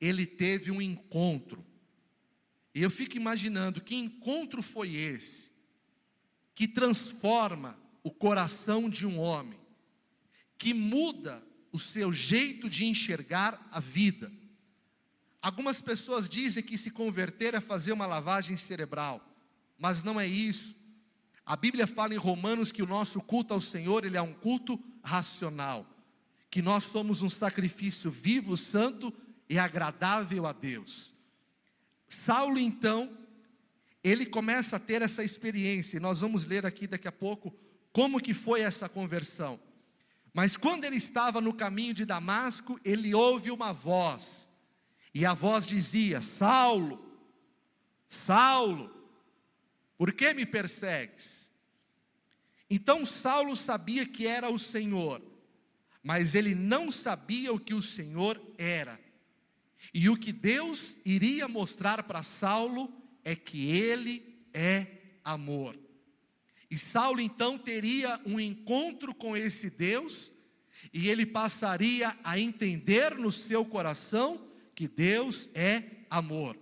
ele 0.00 0.24
teve 0.24 0.70
um 0.70 0.80
encontro. 0.80 1.66
E 2.72 2.80
eu 2.80 2.88
fico 2.88 3.16
imaginando 3.16 3.80
que 3.80 3.96
encontro 3.96 4.62
foi 4.62 4.94
esse 4.94 5.50
que 6.54 6.68
transforma 6.68 7.76
o 8.04 8.10
coração 8.12 8.88
de 8.88 9.04
um 9.04 9.18
homem, 9.18 9.58
que 10.56 10.72
muda 10.72 11.44
o 11.72 11.78
seu 11.78 12.12
jeito 12.12 12.70
de 12.70 12.84
enxergar 12.84 13.68
a 13.72 13.80
vida. 13.80 14.30
Algumas 15.46 15.80
pessoas 15.80 16.28
dizem 16.28 16.60
que 16.60 16.76
se 16.76 16.90
converter 16.90 17.54
é 17.54 17.60
fazer 17.60 17.92
uma 17.92 18.04
lavagem 18.04 18.56
cerebral, 18.56 19.24
mas 19.78 20.02
não 20.02 20.20
é 20.20 20.26
isso. 20.26 20.74
A 21.44 21.54
Bíblia 21.54 21.86
fala 21.86 22.12
em 22.12 22.16
Romanos 22.16 22.72
que 22.72 22.82
o 22.82 22.86
nosso 22.86 23.20
culto 23.20 23.54
ao 23.54 23.60
Senhor, 23.60 24.04
ele 24.04 24.16
é 24.16 24.20
um 24.20 24.32
culto 24.32 24.76
racional, 25.04 25.86
que 26.50 26.60
nós 26.60 26.82
somos 26.82 27.22
um 27.22 27.30
sacrifício 27.30 28.10
vivo, 28.10 28.56
santo 28.56 29.14
e 29.48 29.56
agradável 29.56 30.46
a 30.46 30.52
Deus. 30.52 31.14
Saulo 32.08 32.58
então, 32.58 33.16
ele 34.02 34.26
começa 34.26 34.74
a 34.74 34.80
ter 34.80 35.00
essa 35.00 35.22
experiência, 35.22 35.98
e 35.98 36.00
nós 36.00 36.22
vamos 36.22 36.44
ler 36.44 36.66
aqui 36.66 36.88
daqui 36.88 37.06
a 37.06 37.12
pouco 37.12 37.54
como 37.92 38.20
que 38.20 38.34
foi 38.34 38.62
essa 38.62 38.88
conversão. 38.88 39.60
Mas 40.34 40.56
quando 40.56 40.84
ele 40.84 40.96
estava 40.96 41.40
no 41.40 41.54
caminho 41.54 41.94
de 41.94 42.04
Damasco, 42.04 42.80
ele 42.84 43.14
ouve 43.14 43.52
uma 43.52 43.72
voz, 43.72 44.45
e 45.16 45.24
a 45.24 45.32
voz 45.32 45.66
dizia: 45.66 46.20
Saulo, 46.20 47.02
Saulo, 48.06 48.94
por 49.96 50.12
que 50.12 50.34
me 50.34 50.44
persegues? 50.44 51.50
Então 52.68 53.02
Saulo 53.06 53.56
sabia 53.56 54.04
que 54.04 54.26
era 54.26 54.50
o 54.50 54.58
Senhor, 54.58 55.22
mas 56.02 56.34
ele 56.34 56.54
não 56.54 56.92
sabia 56.92 57.50
o 57.50 57.58
que 57.58 57.72
o 57.72 57.80
Senhor 57.80 58.38
era. 58.58 59.00
E 59.94 60.10
o 60.10 60.18
que 60.18 60.34
Deus 60.34 60.94
iria 61.02 61.48
mostrar 61.48 62.02
para 62.02 62.22
Saulo 62.22 62.92
é 63.24 63.34
que 63.34 63.70
ele 63.70 64.44
é 64.52 64.86
amor. 65.24 65.78
E 66.70 66.76
Saulo 66.76 67.22
então 67.22 67.56
teria 67.56 68.20
um 68.26 68.38
encontro 68.38 69.14
com 69.14 69.34
esse 69.34 69.70
Deus, 69.70 70.30
e 70.92 71.08
ele 71.08 71.24
passaria 71.24 72.14
a 72.22 72.38
entender 72.38 73.14
no 73.14 73.32
seu 73.32 73.64
coração 73.64 74.46
que 74.76 74.86
Deus 74.86 75.48
é 75.54 75.82
amor. 76.10 76.56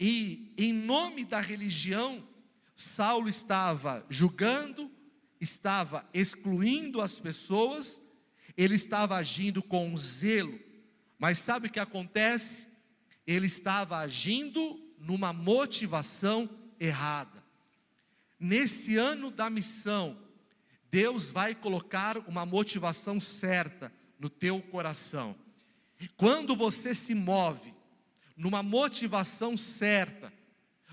E 0.00 0.54
em 0.56 0.72
nome 0.72 1.26
da 1.26 1.40
religião, 1.40 2.26
Saulo 2.74 3.28
estava 3.28 4.04
julgando, 4.08 4.90
estava 5.38 6.08
excluindo 6.14 7.02
as 7.02 7.14
pessoas, 7.14 8.00
ele 8.56 8.74
estava 8.74 9.16
agindo 9.16 9.62
com 9.62 9.94
zelo, 9.96 10.58
mas 11.18 11.38
sabe 11.38 11.68
o 11.68 11.70
que 11.70 11.78
acontece? 11.78 12.66
Ele 13.26 13.46
estava 13.46 13.98
agindo 13.98 14.80
numa 14.98 15.32
motivação 15.32 16.48
errada. 16.80 17.44
Nesse 18.40 18.96
ano 18.96 19.30
da 19.30 19.50
missão, 19.50 20.16
Deus 20.90 21.28
vai 21.28 21.54
colocar 21.54 22.16
uma 22.26 22.46
motivação 22.46 23.20
certa 23.20 23.92
no 24.18 24.30
teu 24.30 24.62
coração. 24.62 25.36
Quando 26.16 26.54
você 26.54 26.94
se 26.94 27.14
move 27.14 27.74
numa 28.36 28.62
motivação 28.62 29.56
certa, 29.56 30.32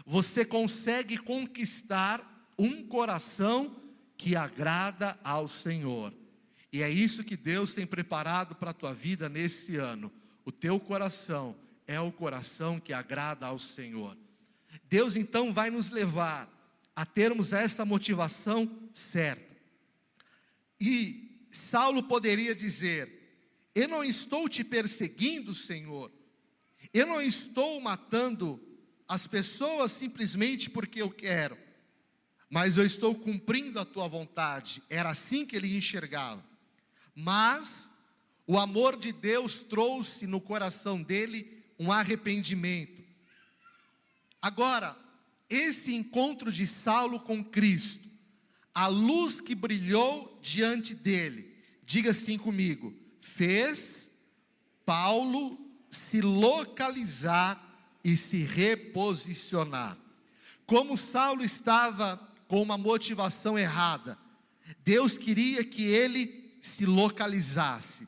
você 0.05 0.43
consegue 0.43 1.17
conquistar 1.17 2.53
um 2.57 2.87
coração 2.87 3.75
que 4.17 4.35
agrada 4.35 5.17
ao 5.23 5.47
Senhor. 5.47 6.13
E 6.71 6.81
é 6.81 6.89
isso 6.89 7.23
que 7.23 7.37
Deus 7.37 7.73
tem 7.73 7.85
preparado 7.85 8.55
para 8.55 8.71
a 8.71 8.73
tua 8.73 8.93
vida 8.93 9.29
nesse 9.29 9.75
ano. 9.77 10.11
O 10.43 10.51
teu 10.51 10.79
coração 10.79 11.55
é 11.87 11.99
o 11.99 12.11
coração 12.11 12.79
que 12.79 12.93
agrada 12.93 13.45
ao 13.45 13.59
Senhor. 13.59 14.17
Deus 14.89 15.15
então 15.15 15.53
vai 15.53 15.69
nos 15.69 15.89
levar 15.89 16.49
a 16.95 17.05
termos 17.05 17.53
essa 17.53 17.85
motivação 17.85 18.71
certa. 18.93 19.55
E 20.79 21.47
Saulo 21.51 22.03
poderia 22.03 22.55
dizer: 22.55 23.24
Eu 23.75 23.87
não 23.89 24.03
estou 24.03 24.49
te 24.49 24.63
perseguindo, 24.63 25.53
Senhor. 25.53 26.11
Eu 26.93 27.05
não 27.05 27.21
estou 27.21 27.79
matando 27.81 28.59
as 29.07 29.27
pessoas 29.27 29.91
simplesmente 29.91 30.69
porque 30.69 31.01
eu 31.01 31.11
quero 31.11 31.65
mas 32.49 32.77
eu 32.77 32.85
estou 32.85 33.15
cumprindo 33.15 33.79
a 33.79 33.85
tua 33.85 34.07
vontade. 34.07 34.81
Era 34.89 35.09
assim 35.09 35.45
que 35.45 35.55
ele 35.55 35.75
enxergava. 35.75 36.43
Mas 37.13 37.89
o 38.47 38.57
amor 38.57 38.97
de 38.97 39.11
Deus 39.11 39.55
trouxe 39.55 40.27
no 40.27 40.39
coração 40.39 41.01
dele 41.01 41.63
um 41.79 41.91
arrependimento. 41.91 43.03
Agora, 44.41 44.95
esse 45.49 45.93
encontro 45.93 46.51
de 46.51 46.67
Saulo 46.67 47.19
com 47.19 47.43
Cristo, 47.43 48.07
a 48.73 48.87
luz 48.87 49.41
que 49.41 49.55
brilhou 49.55 50.39
diante 50.41 50.93
dele, 50.93 51.53
diga 51.83 52.11
assim 52.11 52.37
comigo, 52.37 52.93
fez 53.25 54.07
Paulo 54.85 55.59
se 55.89 56.21
localizar 56.21 57.59
e 58.03 58.15
se 58.15 58.37
reposicionar. 58.37 59.97
Como 60.65 60.95
Saulo 60.95 61.43
estava 61.43 62.17
com 62.47 62.61
uma 62.61 62.77
motivação 62.77 63.57
errada. 63.57 64.17
Deus 64.83 65.17
queria 65.17 65.63
que 65.63 65.83
ele 65.83 66.59
se 66.61 66.85
localizasse, 66.85 68.07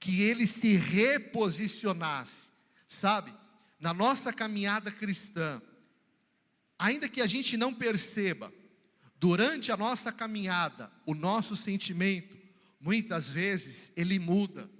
que 0.00 0.22
ele 0.22 0.46
se 0.46 0.76
reposicionasse, 0.76 2.48
sabe? 2.86 3.34
Na 3.78 3.92
nossa 3.92 4.32
caminhada 4.32 4.90
cristã, 4.90 5.60
ainda 6.78 7.06
que 7.08 7.20
a 7.20 7.26
gente 7.26 7.56
não 7.56 7.74
perceba, 7.74 8.52
durante 9.20 9.70
a 9.70 9.76
nossa 9.76 10.10
caminhada, 10.10 10.90
o 11.04 11.14
nosso 11.14 11.54
sentimento, 11.54 12.37
muitas 12.80 13.32
vezes, 13.32 13.92
ele 13.96 14.18
muda. 14.18 14.70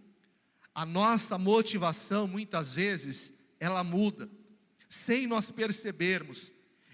A 0.75 0.87
nossa 0.87 1.37
motivação, 1.37 2.29
muitas 2.29 2.77
vezes, 2.77 3.33
ela 3.59 3.83
muda, 3.83 4.31
sem 4.89 5.27
nós 5.27 5.51
percebermos. 5.51 6.53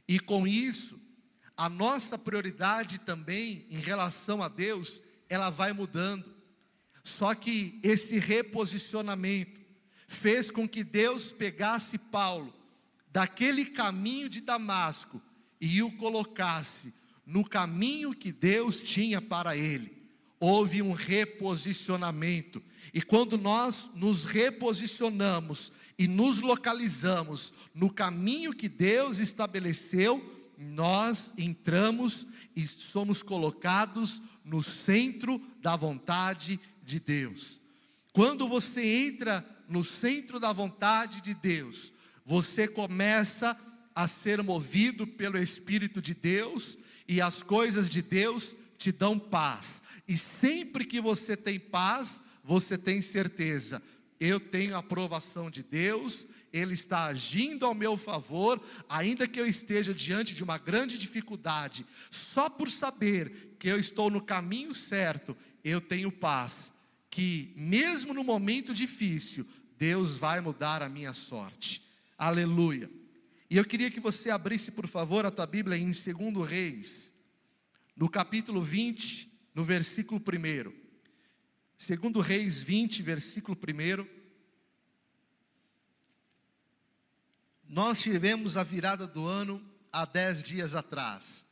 E 0.08 0.18
com 0.18 0.46
isso, 0.46 1.00
a 1.56 1.68
nossa 1.68 2.18
prioridade 2.18 2.99
também 2.99 3.66
em 3.70 3.78
relação 3.78 4.42
a 4.42 4.49
Deus, 4.49 5.02
ela 5.28 5.50
vai 5.50 5.73
mudando. 5.73 6.34
Só 7.02 7.34
que 7.34 7.78
esse 7.82 8.18
reposicionamento 8.18 9.61
fez 10.08 10.50
com 10.50 10.68
que 10.68 10.82
Deus 10.82 11.30
pegasse 11.30 11.99
Paulo 11.99 12.52
daquele 13.11 13.66
caminho 13.66 14.28
de 14.28 14.40
Damasco 14.40 15.23
e 15.61 15.82
o 15.82 15.92
colocasse 15.92 16.92
no 17.25 17.44
caminho 17.49 18.14
que 18.14 18.32
Deus 18.32 18.82
tinha 18.82 19.20
para 19.20 19.56
ele. 19.56 19.94
Houve 20.47 20.83
um 20.83 20.93
reposicionamento. 20.93 22.63
E 22.93 23.01
quando 23.01 23.39
nós 23.39 23.89
nos 23.95 24.27
reposicionamos 24.27 25.73
e 25.99 26.07
nos 26.07 26.41
localizamos 26.41 27.55
no 27.75 27.91
caminho 27.91 28.53
que 28.53 28.69
Deus 28.69 29.21
estabeleceu, 29.21 30.23
nós 30.59 31.31
entramos 31.39 32.27
e 32.55 32.67
somos 32.67 33.23
colocados 33.23 34.21
no 34.45 34.63
centro 34.63 35.41
da 35.63 35.77
vontade 35.77 36.61
de 36.85 37.01
Deus. 37.01 37.59
Quando 38.13 38.47
você 38.47 38.85
entra 38.85 39.43
no 39.67 39.83
centro 39.83 40.39
da 40.39 40.53
vontade 40.53 41.23
de 41.23 41.33
Deus, 41.33 41.91
você 42.23 42.69
começa 42.69 43.59
a 43.95 44.07
ser 44.07 44.43
movido 44.43 45.07
pelo 45.07 45.39
Espírito 45.39 46.03
de 46.03 46.13
Deus 46.13 46.77
e 47.09 47.19
as 47.19 47.43
coisas 47.43 47.89
de 47.89 48.03
Deus 48.03 48.55
te 48.77 48.93
dão 48.93 49.19
paz. 49.19 49.83
E 50.06 50.16
sempre 50.16 50.84
que 50.84 51.00
você 51.00 51.37
tem 51.37 51.58
paz, 51.58 52.20
você 52.42 52.76
tem 52.76 53.00
certeza, 53.00 53.82
eu 54.20 54.38
tenho 54.38 54.76
a 54.76 54.78
aprovação 54.78 55.50
de 55.50 55.62
Deus, 55.62 56.26
Ele 56.52 56.75
está 56.75 57.06
agindo 57.06 57.64
ao 57.64 57.75
meu 57.75 57.96
favor, 57.96 58.62
ainda 58.88 59.26
que 59.26 59.40
eu 59.40 59.46
esteja 59.46 59.94
diante 59.94 60.34
de 60.34 60.44
uma 60.44 60.58
grande 60.58 60.99
dificuldade, 60.99 61.87
só 62.11 62.49
por 62.49 62.70
saber 62.70 63.56
que 63.58 63.68
eu 63.68 63.78
estou 63.78 64.11
no 64.11 64.20
caminho 64.20 64.75
certo, 64.75 65.37
eu 65.64 65.80
tenho 65.80 66.12
paz, 66.12 66.70
que 67.11 67.52
mesmo 67.56 68.12
no 68.12 68.23
momento 68.23 68.75
difícil, 68.75 69.46
Deus 69.78 70.16
vai 70.16 70.40
mudar 70.40 70.82
a 70.82 70.88
minha 70.88 71.12
sorte. 71.12 71.82
Aleluia. 72.16 72.90
E 73.50 73.56
eu 73.56 73.64
queria 73.64 73.90
que 73.90 74.00
você 74.00 74.30
abrisse, 74.30 74.70
por 74.70 74.87
favor, 74.87 75.25
a 75.25 75.30
tua 75.30 75.46
Bíblia 75.46 75.78
em 75.78 75.90
2 75.90 76.49
Reis, 76.49 77.12
no 77.96 78.08
capítulo 78.08 78.61
20, 78.61 79.34
no 79.54 79.64
versículo 79.64 80.20
1. 80.20 80.84
2 81.76 82.26
Reis 82.26 82.61
20, 82.61 83.02
versículo 83.02 83.56
1. 83.56 84.06
Nós 87.68 88.00
tivemos 88.00 88.56
a 88.56 88.64
virada 88.64 89.06
do 89.06 89.26
ano 89.26 89.62
há 89.92 90.04
dez 90.04 90.42
dias 90.42 90.75
atrás. 90.75 91.46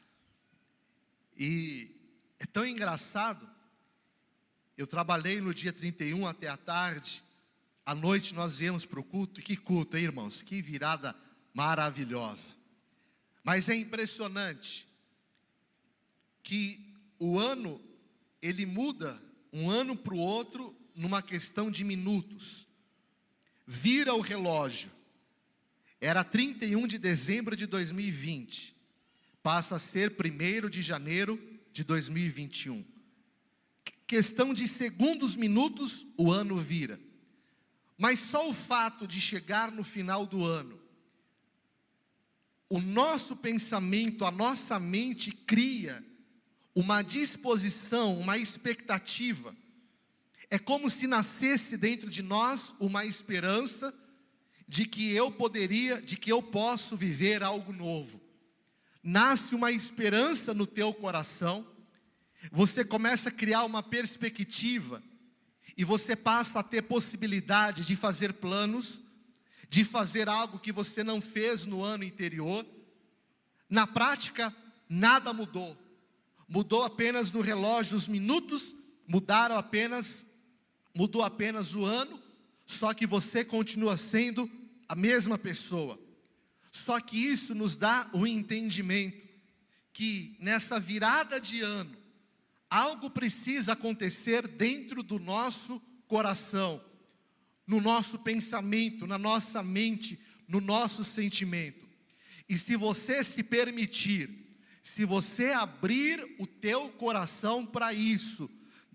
E 1.36 1.90
é 2.38 2.46
tão 2.46 2.66
engraçado. 2.66 3.48
Eu 4.76 4.86
trabalhei 4.86 5.40
no 5.40 5.54
dia 5.54 5.72
31 5.72 6.26
até 6.26 6.48
a 6.48 6.56
tarde. 6.56 7.22
À 7.84 7.94
noite 7.94 8.34
nós 8.34 8.58
viemos 8.58 8.84
para 8.84 9.00
o 9.00 9.04
culto. 9.04 9.40
Que 9.40 9.56
culto, 9.56 9.96
hein, 9.96 10.04
irmãos? 10.04 10.42
Que 10.42 10.60
virada 10.60 11.16
maravilhosa. 11.54 12.48
Mas 13.42 13.68
é 13.68 13.76
impressionante 13.76 14.88
que 16.42 16.94
o 17.18 17.38
ano 17.38 17.80
ele 18.42 18.66
muda 18.66 19.22
um 19.52 19.70
ano 19.70 19.96
para 19.96 20.14
o 20.14 20.18
outro 20.18 20.76
numa 20.94 21.22
questão 21.22 21.70
de 21.70 21.84
minutos. 21.84 22.66
Vira 23.66 24.14
o 24.14 24.20
relógio. 24.20 24.90
Era 26.00 26.24
31 26.24 26.86
de 26.88 26.98
dezembro 26.98 27.54
de 27.54 27.64
2020. 27.66 28.74
Passa 29.42 29.76
a 29.76 29.78
ser 29.78 30.12
1 30.12 30.68
de 30.68 30.82
janeiro 30.82 31.40
de 31.72 31.84
2021. 31.84 32.84
Questão 34.06 34.52
de 34.52 34.66
segundos, 34.66 35.36
minutos, 35.36 36.04
o 36.18 36.30
ano 36.30 36.56
vira. 36.56 37.00
Mas 37.96 38.18
só 38.18 38.50
o 38.50 38.52
fato 38.52 39.06
de 39.06 39.20
chegar 39.20 39.70
no 39.70 39.84
final 39.84 40.26
do 40.26 40.44
ano, 40.44 40.80
o 42.68 42.80
nosso 42.80 43.36
pensamento, 43.36 44.24
a 44.24 44.30
nossa 44.30 44.80
mente 44.80 45.30
cria 45.30 46.04
uma 46.74 47.02
disposição, 47.02 48.18
uma 48.18 48.38
expectativa. 48.38 49.54
É 50.50 50.58
como 50.58 50.88
se 50.88 51.06
nascesse 51.06 51.76
dentro 51.76 52.08
de 52.08 52.22
nós 52.22 52.74
uma 52.78 53.04
esperança 53.04 53.94
de 54.66 54.86
que 54.86 55.10
eu 55.12 55.30
poderia, 55.30 56.00
de 56.00 56.16
que 56.16 56.32
eu 56.32 56.42
posso 56.42 56.96
viver 56.96 57.42
algo 57.42 57.72
novo. 57.72 58.20
Nasce 59.02 59.54
uma 59.54 59.72
esperança 59.72 60.54
no 60.54 60.66
teu 60.66 60.94
coração, 60.94 61.66
você 62.50 62.84
começa 62.84 63.28
a 63.28 63.32
criar 63.32 63.64
uma 63.64 63.82
perspectiva 63.82 65.02
e 65.76 65.84
você 65.84 66.16
passa 66.16 66.60
a 66.60 66.62
ter 66.62 66.82
possibilidade 66.82 67.84
de 67.84 67.96
fazer 67.96 68.32
planos, 68.32 69.00
de 69.68 69.84
fazer 69.84 70.28
algo 70.28 70.58
que 70.58 70.72
você 70.72 71.02
não 71.02 71.20
fez 71.20 71.64
no 71.64 71.82
ano 71.82 72.04
anterior. 72.04 72.64
Na 73.68 73.86
prática, 73.86 74.54
nada 74.88 75.32
mudou 75.32 75.81
mudou 76.48 76.82
apenas 76.82 77.32
no 77.32 77.40
relógio 77.40 77.96
os 77.96 78.08
minutos, 78.08 78.74
mudaram 79.06 79.56
apenas, 79.56 80.24
mudou 80.94 81.22
apenas 81.22 81.74
o 81.74 81.84
ano, 81.84 82.20
só 82.66 82.94
que 82.94 83.06
você 83.06 83.44
continua 83.44 83.96
sendo 83.96 84.50
a 84.88 84.94
mesma 84.94 85.38
pessoa. 85.38 85.98
Só 86.70 86.98
que 87.00 87.16
isso 87.16 87.54
nos 87.54 87.76
dá 87.76 88.08
o 88.12 88.20
um 88.20 88.26
entendimento 88.26 89.26
que 89.92 90.36
nessa 90.40 90.80
virada 90.80 91.38
de 91.40 91.60
ano, 91.60 91.94
algo 92.70 93.10
precisa 93.10 93.72
acontecer 93.74 94.48
dentro 94.48 95.02
do 95.02 95.18
nosso 95.18 95.80
coração, 96.06 96.82
no 97.66 97.80
nosso 97.80 98.18
pensamento, 98.18 99.06
na 99.06 99.18
nossa 99.18 99.62
mente, 99.62 100.18
no 100.48 100.60
nosso 100.60 101.04
sentimento. 101.04 101.86
E 102.48 102.56
se 102.56 102.76
você 102.76 103.22
se 103.22 103.42
permitir 103.42 104.41
se 104.82 105.04
você 105.04 105.52
abrir 105.52 106.36
o 106.38 106.46
teu 106.46 106.88
coração 106.90 107.64
para 107.64 107.94
isso, 107.94 108.50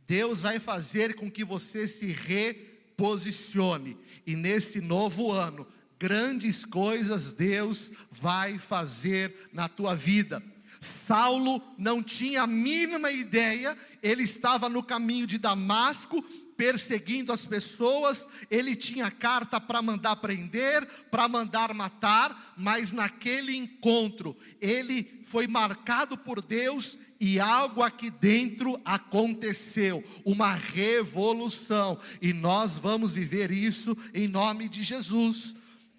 Deus 0.06 0.41
vai 0.41 0.60
fazer 0.60 1.15
com 1.15 1.32
que 1.32 1.43
você 1.43 1.88
se 1.88 2.06
reposicione. 2.08 3.97
E 4.26 4.36
nesse 4.36 4.82
novo 4.82 5.32
ano, 5.32 5.67
grandes 6.00 6.65
coisas 6.65 7.32
Deus 7.32 7.91
vai 8.12 8.60
fazer 8.60 9.50
na 9.54 9.67
tua 9.69 9.95
vida. 9.95 10.43
Saulo 10.80 11.62
não 11.78 12.04
tinha 12.04 12.43
a 12.43 12.47
mínima 12.47 13.12
ideia, 13.12 13.76
ele 14.04 14.23
estava 14.23 14.69
no 14.69 14.84
caminho 14.84 15.26
de 15.26 15.38
Damasco, 15.38 16.23
perseguindo 16.58 17.32
as 17.32 17.46
pessoas, 17.46 18.26
ele 18.50 18.76
tinha 18.76 19.12
carta 19.12 19.62
para 19.62 19.82
mandar 19.82 20.15
prender, 20.15 20.86
para 21.12 21.30
mandar 21.30 21.74
matar, 21.74 22.56
mas 22.58 22.91
naquele 22.91 23.56
encontro, 23.56 24.36
ele 24.60 25.22
foi 25.26 25.48
marcado 25.48 26.17
por 26.17 26.41
Deus 26.41 26.98
e 27.20 27.39
algo 27.39 27.82
aqui 27.82 28.10
dentro 28.10 28.80
aconteceu, 28.84 30.04
uma 30.26 30.54
revolução, 30.54 32.00
e 32.22 32.34
nós 32.34 32.78
vamos 32.78 33.13
viver 33.13 33.52
isso 33.52 33.96
em 34.13 34.28
nome 34.28 34.67
de 34.67 34.84
Jesus. 34.84 35.56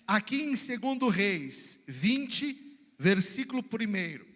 Aqui 0.06 0.42
em 0.42 0.54
2 0.54 1.14
Reis 1.14 1.78
20, 1.86 2.78
versículo 2.98 3.62
1, 3.62 4.26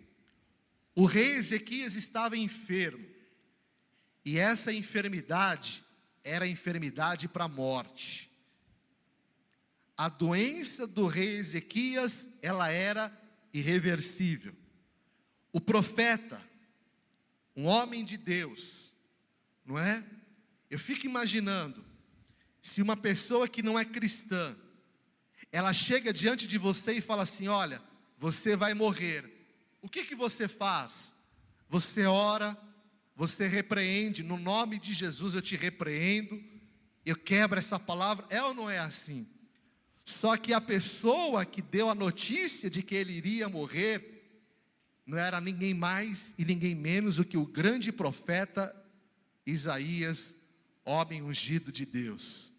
o 0.94 1.04
rei 1.04 1.36
Ezequias 1.36 1.94
estava 1.94 2.36
enfermo, 2.36 3.06
e 4.24 4.38
essa 4.38 4.72
enfermidade 4.72 5.84
era 6.24 6.46
enfermidade 6.46 7.28
para 7.28 7.44
a 7.44 7.48
morte. 7.48 8.30
A 9.96 10.08
doença 10.08 10.86
do 10.86 11.06
rei 11.06 11.36
Ezequias, 11.36 12.26
ela 12.40 12.68
era 12.70 13.12
irreversível. 13.52 14.54
O 15.52 15.60
profeta, 15.60 16.40
um 17.54 17.66
homem 17.66 18.04
de 18.04 18.16
Deus, 18.16 18.92
não 19.64 19.78
é? 19.78 20.02
Eu 20.70 20.78
fico 20.78 21.06
imaginando, 21.06 21.84
se 22.60 22.80
uma 22.80 22.96
pessoa 22.96 23.46
que 23.46 23.62
não 23.62 23.78
é 23.78 23.84
cristã, 23.84 24.56
ela 25.50 25.74
chega 25.74 26.12
diante 26.12 26.46
de 26.46 26.56
você 26.56 26.92
e 26.92 27.00
fala 27.00 27.24
assim: 27.24 27.48
Olha, 27.48 27.82
você 28.18 28.56
vai 28.56 28.72
morrer. 28.72 29.30
O 29.82 29.88
que 29.88 30.04
que 30.04 30.14
você 30.14 30.48
faz? 30.48 31.12
Você 31.68 32.06
ora, 32.06 32.56
você 33.14 33.46
repreende, 33.46 34.22
no 34.22 34.38
nome 34.38 34.78
de 34.78 34.92
Jesus 34.92 35.34
eu 35.34 35.42
te 35.42 35.56
repreendo, 35.56 36.42
eu 37.04 37.16
quebro 37.16 37.58
essa 37.58 37.78
palavra, 37.78 38.26
é 38.30 38.42
ou 38.42 38.54
não 38.54 38.70
é 38.70 38.78
assim? 38.78 39.26
Só 40.04 40.36
que 40.36 40.52
a 40.52 40.60
pessoa 40.60 41.44
que 41.44 41.62
deu 41.62 41.88
a 41.88 41.94
notícia 41.94 42.68
de 42.68 42.82
que 42.82 42.94
ele 42.94 43.12
iria 43.12 43.48
morrer, 43.48 44.12
não 45.06 45.18
era 45.18 45.40
ninguém 45.40 45.74
mais 45.74 46.32
e 46.38 46.44
ninguém 46.44 46.74
menos 46.74 47.16
do 47.16 47.24
que 47.24 47.36
o 47.36 47.46
grande 47.46 47.92
profeta 47.92 48.74
Isaías, 49.46 50.34
homem 50.84 51.22
ungido 51.22 51.72
de 51.72 51.84
Deus. 51.84 52.52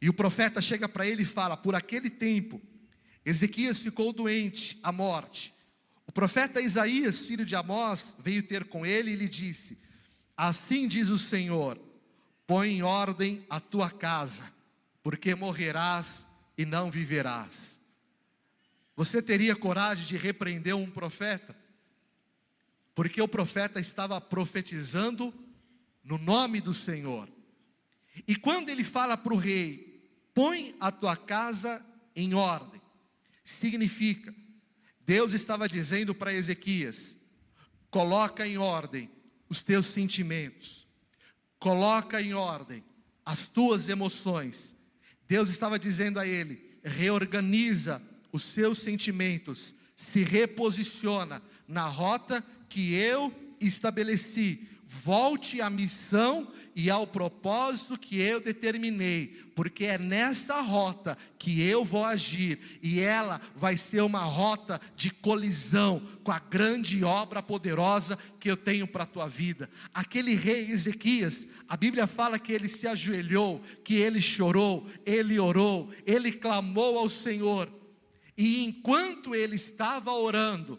E 0.00 0.08
o 0.08 0.14
profeta 0.14 0.60
chega 0.60 0.88
para 0.88 1.06
ele 1.06 1.22
e 1.22 1.26
fala: 1.26 1.56
Por 1.56 1.74
aquele 1.74 2.10
tempo, 2.10 2.60
Ezequias 3.24 3.80
ficou 3.80 4.12
doente, 4.12 4.78
à 4.82 4.92
morte. 4.92 5.53
O 6.06 6.12
profeta 6.12 6.60
Isaías, 6.60 7.20
filho 7.20 7.44
de 7.44 7.54
Amós, 7.54 8.14
veio 8.18 8.42
ter 8.42 8.64
com 8.64 8.84
ele 8.84 9.12
e 9.12 9.16
lhe 9.16 9.28
disse: 9.28 9.78
Assim 10.36 10.86
diz 10.86 11.08
o 11.08 11.18
Senhor: 11.18 11.80
põe 12.46 12.70
em 12.70 12.82
ordem 12.82 13.44
a 13.48 13.60
tua 13.60 13.90
casa, 13.90 14.52
porque 15.02 15.34
morrerás 15.34 16.26
e 16.56 16.64
não 16.64 16.90
viverás. 16.90 17.78
Você 18.96 19.20
teria 19.20 19.56
coragem 19.56 20.06
de 20.06 20.16
repreender 20.16 20.74
um 20.76 20.90
profeta? 20.90 21.56
Porque 22.94 23.20
o 23.20 23.26
profeta 23.26 23.80
estava 23.80 24.20
profetizando 24.20 25.34
no 26.04 26.16
nome 26.18 26.60
do 26.60 26.72
Senhor. 26.72 27.28
E 28.28 28.36
quando 28.36 28.68
ele 28.68 28.84
fala 28.84 29.16
para 29.16 29.34
o 29.34 29.38
rei: 29.38 30.08
põe 30.32 30.76
a 30.78 30.92
tua 30.92 31.16
casa 31.16 31.84
em 32.14 32.34
ordem, 32.34 32.80
significa 33.44 34.32
Deus 35.06 35.32
estava 35.32 35.68
dizendo 35.68 36.14
para 36.14 36.32
Ezequias: 36.32 37.16
coloca 37.90 38.46
em 38.46 38.58
ordem 38.58 39.10
os 39.48 39.60
teus 39.60 39.86
sentimentos, 39.86 40.86
coloca 41.58 42.20
em 42.20 42.34
ordem 42.34 42.84
as 43.24 43.46
tuas 43.46 43.88
emoções. 43.88 44.74
Deus 45.26 45.48
estava 45.48 45.78
dizendo 45.78 46.18
a 46.18 46.26
ele: 46.26 46.78
reorganiza 46.82 48.02
os 48.32 48.42
seus 48.42 48.78
sentimentos, 48.78 49.74
se 49.94 50.22
reposiciona 50.22 51.42
na 51.68 51.86
rota 51.86 52.44
que 52.68 52.94
eu 52.94 53.32
estabeleci. 53.60 54.68
Volte 55.02 55.60
à 55.60 55.68
missão 55.68 56.46
e 56.74 56.88
ao 56.88 57.06
propósito 57.06 57.98
que 57.98 58.18
eu 58.20 58.40
determinei, 58.40 59.26
porque 59.54 59.84
é 59.84 59.98
nessa 59.98 60.60
rota 60.60 61.18
que 61.38 61.60
eu 61.60 61.84
vou 61.84 62.04
agir 62.04 62.58
e 62.80 63.00
ela 63.00 63.40
vai 63.56 63.76
ser 63.76 64.02
uma 64.02 64.22
rota 64.22 64.80
de 64.96 65.10
colisão 65.10 66.00
com 66.22 66.30
a 66.30 66.38
grande 66.38 67.02
obra 67.02 67.42
poderosa 67.42 68.16
que 68.38 68.48
eu 68.48 68.56
tenho 68.56 68.86
para 68.86 69.02
a 69.02 69.06
tua 69.06 69.28
vida. 69.28 69.68
Aquele 69.92 70.34
rei 70.34 70.70
Ezequias, 70.70 71.46
a 71.68 71.76
Bíblia 71.76 72.06
fala 72.06 72.38
que 72.38 72.52
ele 72.52 72.68
se 72.68 72.86
ajoelhou, 72.86 73.62
que 73.84 73.94
ele 73.94 74.20
chorou, 74.20 74.88
ele 75.04 75.38
orou, 75.40 75.92
ele 76.06 76.30
clamou 76.30 76.98
ao 76.98 77.08
Senhor. 77.08 77.68
E 78.38 78.64
enquanto 78.64 79.34
ele 79.34 79.56
estava 79.56 80.12
orando, 80.12 80.78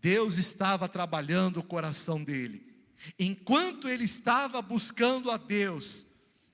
Deus 0.00 0.38
estava 0.38 0.88
trabalhando 0.88 1.58
o 1.58 1.62
coração 1.62 2.24
dele. 2.24 2.69
Enquanto 3.18 3.88
ele 3.88 4.04
estava 4.04 4.60
buscando 4.60 5.30
a 5.30 5.36
Deus, 5.36 6.06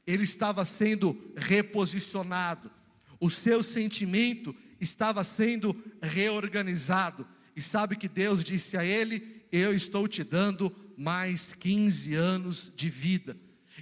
ele 0.07 0.25
estava 0.25 0.65
sendo 0.65 1.33
reposicionado, 1.37 2.71
o 3.19 3.31
seu 3.31 3.63
sentimento 3.63 4.55
estava 4.81 5.25
sendo 5.25 5.75
reorganizado. 6.03 7.27
E 7.55 7.63
sabe 7.63 7.97
que 7.97 8.09
Deus 8.09 8.45
disse 8.45 8.77
a 8.77 8.85
ele: 8.85 9.45
Eu 9.51 9.75
estou 9.75 10.07
te 10.07 10.23
dando 10.23 10.75
mais 10.97 11.53
15 11.59 12.15
anos 12.15 12.73
de 12.75 12.89
vida. 12.89 13.37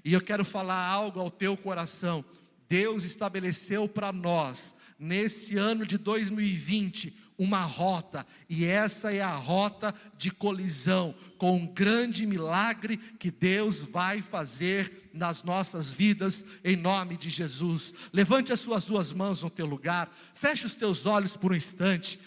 E 0.05 0.12
eu 0.12 0.20
quero 0.20 0.44
falar 0.44 0.87
algo 0.87 1.20
ao 1.20 1.31
teu 1.31 1.57
coração. 1.57 2.24
Deus 2.68 3.05
estabeleceu 3.05 3.88
para 3.88 4.12
nós, 4.12 4.74
nesse 4.98 5.57
ano 5.57 5.87
de 5.87 5.98
2020, 5.98 7.14
uma 7.38 7.62
rota, 7.62 8.27
e 8.49 8.64
essa 8.64 9.12
é 9.12 9.20
a 9.20 9.35
rota 9.35 9.94
de 10.16 10.31
colisão 10.31 11.14
com 11.37 11.57
um 11.57 11.66
grande 11.66 12.27
milagre 12.27 12.97
que 12.97 13.31
Deus 13.31 13.83
vai 13.83 14.23
fazer 14.23 15.11
nas 15.12 15.42
nossas 15.42 15.90
vidas, 15.90 16.44
em 16.64 16.77
nome 16.77 17.16
de 17.16 17.29
Jesus. 17.29 17.92
Levante 18.12 18.53
as 18.53 18.61
suas 18.61 18.85
duas 18.85 19.12
mãos 19.12 19.42
no 19.42 19.51
teu 19.51 19.66
lugar, 19.66 20.12
feche 20.35 20.66
os 20.66 20.75
teus 20.75 21.07
olhos 21.07 21.37
por 21.37 21.53
um 21.53 21.57
instante, 21.57 22.18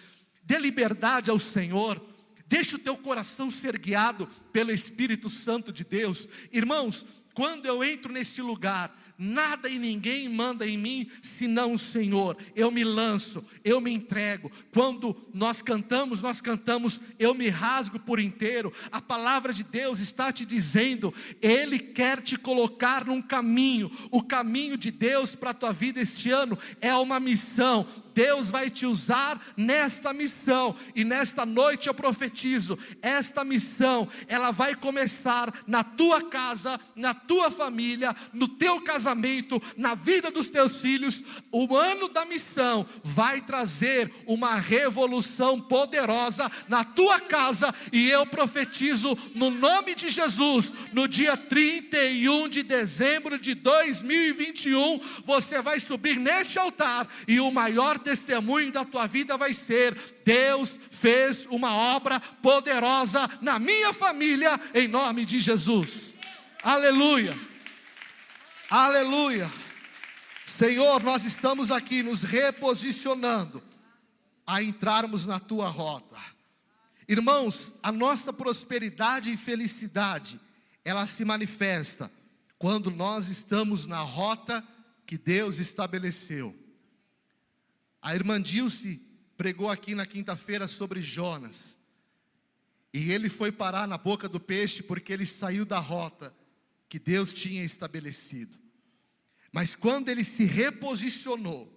dê 0.43 0.57
liberdade 0.57 1.29
ao 1.29 1.39
Senhor. 1.39 2.01
Deixe 2.49 2.75
o 2.75 2.79
teu 2.79 2.95
coração 2.95 3.51
ser 3.51 3.77
guiado 3.77 4.25
pelo 4.53 4.71
Espírito 4.71 5.29
Santo 5.29 5.71
de 5.71 5.83
Deus. 5.83 6.29
Irmãos, 6.51 7.05
quando 7.33 7.65
eu 7.65 7.83
entro 7.83 8.11
nesse 8.11 8.41
lugar, 8.41 8.97
nada 9.17 9.69
e 9.69 9.79
ninguém 9.79 10.29
manda 10.29 10.67
em 10.67 10.77
mim 10.77 11.09
senão 11.21 11.73
o 11.73 11.79
Senhor. 11.79 12.37
Eu 12.55 12.69
me 12.69 12.83
lanço, 12.83 13.43
eu 13.63 13.81
me 13.81 13.91
entrego. 13.91 14.51
Quando 14.71 15.15
nós 15.33 15.61
cantamos, 15.61 16.21
nós 16.21 16.39
cantamos, 16.39 17.01
eu 17.17 17.33
me 17.33 17.49
rasgo 17.49 17.99
por 17.99 18.19
inteiro. 18.19 18.71
A 18.91 19.01
palavra 19.01 19.53
de 19.53 19.63
Deus 19.63 19.99
está 19.99 20.31
te 20.31 20.45
dizendo, 20.45 21.13
Ele 21.41 21.79
quer 21.79 22.21
te 22.21 22.37
colocar 22.37 23.05
num 23.05 23.21
caminho. 23.21 23.91
O 24.11 24.21
caminho 24.21 24.77
de 24.77 24.91
Deus 24.91 25.33
para 25.35 25.51
a 25.51 25.55
tua 25.55 25.73
vida 25.73 25.99
este 26.01 26.29
ano 26.29 26.57
é 26.79 26.93
uma 26.95 27.19
missão. 27.19 27.85
Deus 28.17 28.49
vai 28.49 28.71
te 28.71 28.83
usar 28.83 29.39
nesta 29.55 30.11
missão. 30.11 30.75
E 30.95 31.03
nesta 31.03 31.45
noite 31.45 31.87
eu 31.87 31.93
profetizo: 31.93 32.75
esta 32.99 33.43
missão, 33.43 34.07
ela 34.27 34.49
vai 34.49 34.73
começar 34.73 35.53
na 35.67 35.83
tua 35.83 36.23
casa, 36.23 36.79
na 36.95 37.13
tua 37.13 37.51
família, 37.51 38.15
no 38.33 38.47
teu 38.47 38.81
casamento, 38.81 39.61
na 39.77 39.93
vida 39.93 40.31
dos 40.31 40.47
teus 40.47 40.77
filhos. 40.77 41.23
O 41.51 41.77
ano 41.77 42.09
da 42.09 42.25
missão 42.25 42.87
vai 43.03 43.39
trazer 43.39 44.11
uma 44.25 44.55
revolução 44.55 45.61
poderosa 45.61 46.51
na 46.67 46.83
tua 46.83 47.19
casa. 47.19 47.71
E 47.93 48.09
eu 48.09 48.25
profetizo 48.25 49.15
no 49.35 49.51
nome 49.51 49.93
de 49.93 50.09
Jesus, 50.09 50.73
no 50.91 51.07
dia 51.07 51.37
31 51.37 52.49
de 52.49 52.63
dezembro 52.63 53.37
de 53.37 53.53
2021, 53.53 54.99
você 55.23 55.61
vai 55.61 55.79
subir 55.79 56.19
neste 56.19 56.57
altar 56.57 57.07
e 57.27 57.39
o 57.39 57.51
maior 57.51 57.99
testemunho 58.07 58.71
da 58.71 58.85
tua 58.85 59.05
vida 59.05 59.35
vai 59.35 59.53
ser: 59.53 59.93
Deus 60.23 60.79
fez 60.89 61.45
uma 61.47 61.75
obra 61.75 62.19
poderosa 62.19 63.29
na 63.41 63.59
minha 63.59 63.91
família, 63.91 64.57
em 64.73 64.87
nome 64.87 65.25
de 65.25 65.39
Jesus. 65.39 66.13
Aleluia, 66.63 67.37
aleluia. 68.69 69.51
Senhor, 70.45 71.03
nós 71.03 71.25
estamos 71.25 71.69
aqui 71.69 72.01
nos 72.01 72.23
reposicionando 72.23 73.61
a 74.45 74.63
entrarmos 74.63 75.25
na 75.25 75.37
tua 75.37 75.67
rota. 75.67 76.17
Irmãos, 77.09 77.73
a 77.83 77.91
nossa 77.91 78.31
prosperidade 78.31 79.31
e 79.31 79.37
felicidade, 79.37 80.39
ela 80.85 81.05
se 81.05 81.25
manifesta 81.25 82.09
quando 82.57 82.89
nós 82.89 83.27
estamos 83.27 83.85
na 83.85 83.99
rota 83.99 84.65
que 85.05 85.17
Deus 85.17 85.59
estabeleceu. 85.59 86.66
A 88.07 88.15
irmã 88.15 88.41
Dilce 88.41 89.01
pregou 89.35 89.69
aqui 89.69 89.93
na 89.93 90.05
quinta-feira 90.05 90.65
sobre 90.65 91.01
Jonas. 91.01 91.77
E 92.93 93.11
ele 93.11 93.27
foi 93.27 93.51
parar 93.51 93.85
na 93.85 93.97
boca 93.97 94.29
do 94.29 94.39
peixe 94.39 94.81
porque 94.81 95.11
ele 95.11 95.25
saiu 95.25 95.65
da 95.65 95.77
rota 95.77 96.33
que 96.87 96.99
Deus 96.99 97.33
tinha 97.33 97.61
estabelecido. 97.61 98.57
Mas 99.51 99.75
quando 99.75 100.07
ele 100.07 100.23
se 100.23 100.45
reposicionou, 100.45 101.69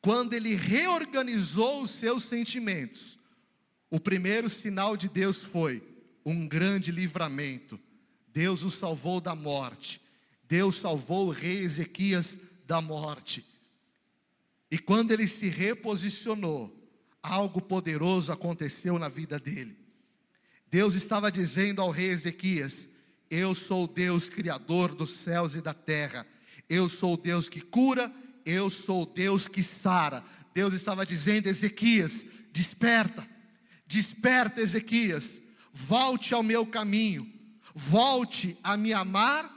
quando 0.00 0.32
ele 0.32 0.56
reorganizou 0.56 1.84
os 1.84 1.92
seus 1.92 2.24
sentimentos, 2.24 3.16
o 3.88 4.00
primeiro 4.00 4.50
sinal 4.50 4.96
de 4.96 5.08
Deus 5.08 5.36
foi 5.44 5.80
um 6.26 6.48
grande 6.48 6.90
livramento. 6.90 7.78
Deus 8.26 8.64
o 8.64 8.70
salvou 8.70 9.20
da 9.20 9.36
morte. 9.36 10.00
Deus 10.42 10.74
salvou 10.74 11.28
o 11.28 11.30
rei 11.30 11.58
Ezequias 11.58 12.36
da 12.66 12.80
morte. 12.80 13.51
E 14.72 14.78
quando 14.78 15.10
ele 15.10 15.28
se 15.28 15.48
reposicionou, 15.48 16.74
algo 17.22 17.60
poderoso 17.60 18.32
aconteceu 18.32 18.98
na 18.98 19.06
vida 19.06 19.38
dele. 19.38 19.76
Deus 20.70 20.94
estava 20.94 21.30
dizendo 21.30 21.82
ao 21.82 21.90
rei 21.90 22.08
Ezequias: 22.08 22.88
Eu 23.30 23.54
sou 23.54 23.86
Deus 23.86 24.30
criador 24.30 24.94
dos 24.94 25.10
céus 25.10 25.54
e 25.54 25.60
da 25.60 25.74
terra. 25.74 26.26
Eu 26.70 26.88
sou 26.88 27.18
Deus 27.18 27.50
que 27.50 27.60
cura, 27.60 28.10
eu 28.46 28.70
sou 28.70 29.04
Deus 29.04 29.46
que 29.46 29.62
sara. 29.62 30.24
Deus 30.54 30.72
estava 30.72 31.04
dizendo: 31.04 31.48
Ezequias, 31.48 32.24
desperta, 32.50 33.28
desperta, 33.86 34.62
Ezequias, 34.62 35.32
volte 35.70 36.32
ao 36.32 36.42
meu 36.42 36.64
caminho, 36.64 37.30
volte 37.74 38.56
a 38.64 38.78
me 38.78 38.94
amar, 38.94 39.54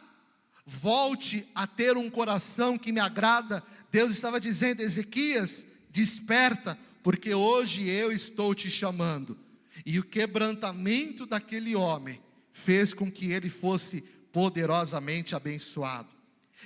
volte 0.65 1.47
a 1.55 1.65
ter 1.65 1.95
um 1.95 2.09
coração 2.09 2.77
que 2.77 2.91
me 2.91 2.99
agrada 2.99 3.63
Deus 3.95 4.11
estava 4.11 4.41
dizendo: 4.41 4.81
Ezequias, 4.81 5.65
desperta, 5.89 6.77
porque 7.01 7.33
hoje 7.33 7.87
eu 7.87 8.11
estou 8.11 8.53
te 8.53 8.69
chamando. 8.69 9.39
E 9.85 9.97
o 9.97 10.03
quebrantamento 10.03 11.25
daquele 11.25 11.77
homem 11.77 12.21
fez 12.51 12.91
com 12.91 13.09
que 13.09 13.31
ele 13.31 13.49
fosse 13.49 14.01
poderosamente 14.33 15.33
abençoado. 15.33 16.09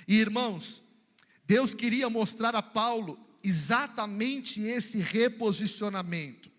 E 0.08 0.18
irmãos, 0.18 0.82
Deus 1.46 1.72
queria 1.72 2.10
mostrar 2.10 2.56
a 2.56 2.62
Paulo 2.62 3.16
exatamente 3.44 4.60
esse 4.60 4.98
reposicionamento. 4.98 6.50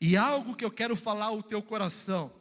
E 0.00 0.16
algo 0.16 0.54
que 0.54 0.64
eu 0.64 0.70
quero 0.70 0.94
falar 0.94 1.26
ao 1.26 1.42
teu 1.42 1.60
coração, 1.60 2.32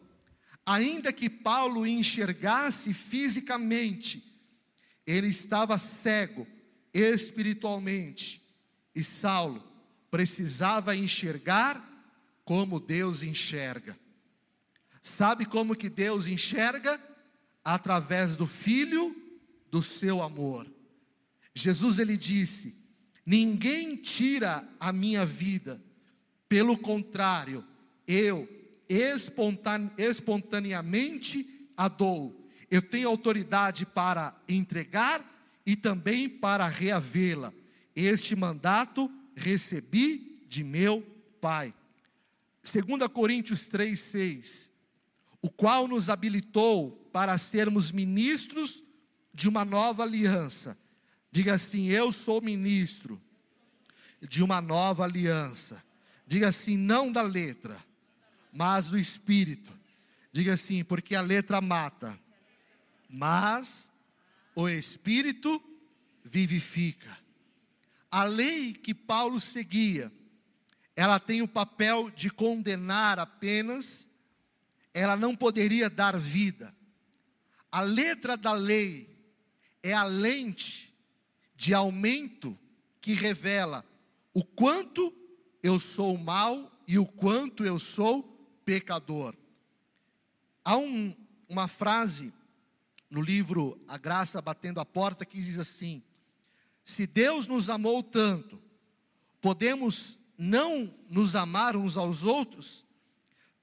ainda 0.64 1.12
que 1.12 1.28
Paulo 1.28 1.88
enxergasse 1.88 2.94
fisicamente, 2.94 4.24
ele 5.08 5.30
estava 5.30 5.80
cego 5.80 6.46
espiritualmente. 6.98 8.42
E 8.96 9.04
Saulo 9.04 9.64
precisava 10.10 10.96
enxergar 10.96 11.84
como 12.44 12.80
Deus 12.80 13.22
enxerga. 13.22 13.98
Sabe 15.02 15.46
como 15.46 15.76
que 15.76 15.90
Deus 15.90 16.26
enxerga? 16.26 17.00
Através 17.64 18.36
do 18.36 18.48
filho 18.48 19.16
do 19.70 19.84
seu 19.84 20.22
amor. 20.22 20.66
Jesus 21.54 22.00
ele 22.00 22.18
disse: 22.18 22.76
Ninguém 23.26 23.96
tira 23.98 24.68
a 24.80 24.92
minha 24.92 25.26
vida, 25.26 25.82
pelo 26.50 26.78
contrário, 26.78 27.66
eu 28.08 28.48
espontane 28.90 29.92
espontaneamente 29.98 31.70
a 31.76 31.88
dou. 31.88 32.50
Eu 32.72 32.82
tenho 32.82 33.10
autoridade 33.10 33.86
para 33.86 34.36
entregar 34.48 35.37
e 35.68 35.76
também 35.76 36.30
para 36.30 36.66
reavê-la. 36.66 37.54
Este 37.94 38.36
mandato 38.36 39.12
recebi 39.36 40.44
de 40.48 40.64
meu 40.64 41.06
Pai. 41.42 41.74
2 42.64 43.08
Coríntios 43.12 43.70
3,6: 43.70 44.72
O 45.42 45.52
qual 45.52 45.88
nos 45.88 46.10
habilitou 46.10 46.92
para 47.12 47.38
sermos 47.38 47.92
ministros 47.92 48.82
de 49.34 49.48
uma 49.50 49.66
nova 49.66 50.04
aliança. 50.04 50.78
Diga 51.32 51.54
assim: 51.56 51.88
Eu 51.88 52.14
sou 52.14 52.42
ministro 52.42 53.22
de 54.22 54.42
uma 54.42 54.62
nova 54.62 55.04
aliança. 55.04 55.84
Diga 56.26 56.50
assim, 56.50 56.76
não 56.76 57.12
da 57.12 57.22
letra, 57.22 57.78
mas 58.52 58.90
do 58.90 58.98
espírito. 58.98 59.72
Diga 60.32 60.54
assim, 60.54 60.84
porque 60.84 61.16
a 61.16 61.22
letra 61.22 61.62
mata, 61.62 62.20
mas 63.10 63.87
o 64.58 64.68
espírito 64.68 65.64
vivifica. 66.24 67.16
A 68.10 68.24
lei 68.24 68.74
que 68.74 68.92
Paulo 68.92 69.40
seguia, 69.40 70.12
ela 70.96 71.20
tem 71.20 71.44
o 71.44 71.48
papel 71.48 72.10
de 72.10 72.32
condenar 72.32 73.20
apenas, 73.20 74.08
ela 74.96 75.16
não 75.16 75.36
poderia 75.36 75.92
dar 75.92 76.18
vida. 76.18 76.76
A 77.72 77.82
letra 77.82 78.36
da 78.36 78.52
lei 78.52 79.08
é 79.84 79.94
a 79.94 80.06
lente 80.06 80.92
de 81.56 81.76
aumento 81.76 82.58
que 83.00 83.14
revela 83.14 83.86
o 84.34 84.44
quanto 84.44 85.14
eu 85.62 85.80
sou 85.80 86.18
mal 86.18 86.72
e 86.88 86.98
o 86.98 87.06
quanto 87.06 87.64
eu 87.64 87.78
sou 87.78 88.24
pecador. 88.66 89.36
Há 90.66 90.78
um, 90.78 91.16
uma 91.48 91.68
frase 91.68 92.34
no 93.10 93.22
livro 93.22 93.82
A 93.88 93.98
Graça 93.98 94.42
Batendo 94.42 94.80
a 94.80 94.86
Porta 94.86 95.26
que 95.26 95.42
diz 95.42 95.60
assim: 95.60 96.04
Se 96.84 97.08
Deus 97.08 97.48
nos 97.48 97.70
amou 97.70 98.04
tanto, 98.04 98.62
podemos 99.42 100.18
não 100.38 100.94
nos 101.10 101.36
amar 101.36 101.76
uns 101.76 101.98
aos 101.98 102.24
outros, 102.24 102.86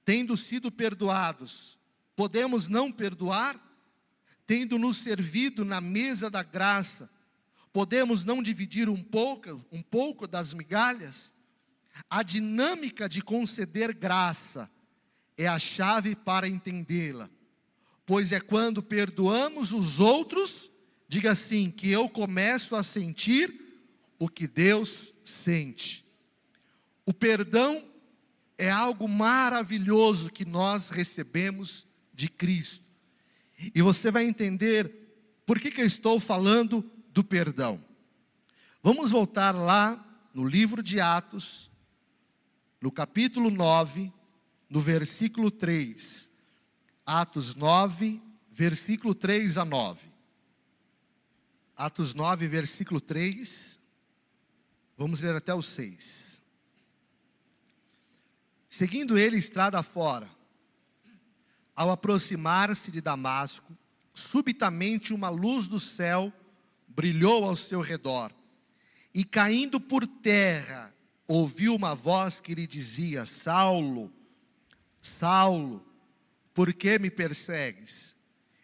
tendo 0.04 0.36
sido 0.36 0.70
perdoados, 0.72 1.78
podemos 2.16 2.68
não 2.68 2.90
perdoar, 2.90 3.60
tendo 4.46 4.78
nos 4.78 4.98
servido 4.98 5.64
na 5.64 5.80
mesa 5.80 6.28
da 6.28 6.42
graça, 6.42 7.08
podemos 7.72 8.24
não 8.24 8.42
dividir 8.42 8.88
um 8.88 9.02
pouco, 9.02 9.64
um 9.70 9.82
pouco 9.82 10.26
das 10.26 10.52
migalhas? 10.52 11.32
A 12.10 12.22
dinâmica 12.22 13.08
de 13.08 13.22
conceder 13.22 13.94
graça 13.94 14.70
é 15.36 15.46
a 15.46 15.58
chave 15.58 16.14
para 16.14 16.48
entendê-la, 16.48 17.30
pois 18.06 18.32
é 18.32 18.40
quando 18.40 18.82
perdoamos 18.82 19.72
os 19.72 20.00
outros, 20.00 20.70
diga 21.08 21.32
assim, 21.32 21.70
que 21.70 21.90
eu 21.90 22.08
começo 22.08 22.76
a 22.76 22.82
sentir 22.82 23.54
o 24.18 24.28
que 24.28 24.46
Deus 24.46 25.12
sente. 25.24 26.04
O 27.06 27.12
perdão 27.12 27.84
é 28.56 28.70
algo 28.70 29.08
maravilhoso 29.08 30.30
que 30.30 30.44
nós 30.44 30.88
recebemos 30.88 31.86
de 32.12 32.28
Cristo. 32.28 32.82
E 33.74 33.82
você 33.82 34.10
vai 34.10 34.24
entender 34.24 35.04
por 35.46 35.58
que, 35.58 35.70
que 35.70 35.80
eu 35.80 35.86
estou 35.86 36.18
falando 36.18 36.88
do 37.10 37.22
perdão. 37.22 37.82
Vamos 38.82 39.10
voltar 39.10 39.52
lá 39.52 40.02
no 40.32 40.46
livro 40.46 40.82
de 40.82 41.00
Atos, 41.00 41.70
no 42.80 42.90
capítulo 42.90 43.50
9, 43.50 44.12
no 44.68 44.80
versículo 44.80 45.50
3. 45.50 46.23
Atos 47.06 47.54
9, 47.54 48.22
versículo 48.50 49.14
3 49.14 49.58
a 49.58 49.64
9. 49.64 50.08
Atos 51.76 52.14
9, 52.14 52.46
versículo 52.46 53.00
3. 53.00 53.78
Vamos 54.96 55.20
ler 55.20 55.34
até 55.34 55.52
o 55.52 55.60
6. 55.60 56.40
Seguindo 58.68 59.18
ele 59.18 59.36
estrada 59.36 59.82
fora, 59.82 60.28
ao 61.76 61.90
aproximar-se 61.90 62.90
de 62.90 63.00
Damasco, 63.00 63.76
subitamente 64.12 65.12
uma 65.12 65.28
luz 65.28 65.66
do 65.66 65.78
céu 65.78 66.32
brilhou 66.88 67.44
ao 67.44 67.56
seu 67.56 67.80
redor, 67.80 68.32
e 69.12 69.24
caindo 69.24 69.80
por 69.80 70.06
terra, 70.06 70.94
ouviu 71.26 71.74
uma 71.74 71.94
voz 71.94 72.40
que 72.40 72.54
lhe 72.54 72.66
dizia: 72.66 73.26
Saulo, 73.26 74.12
Saulo, 75.02 75.84
por 76.54 76.72
que 76.72 76.98
me 76.98 77.10
persegues? 77.10 78.14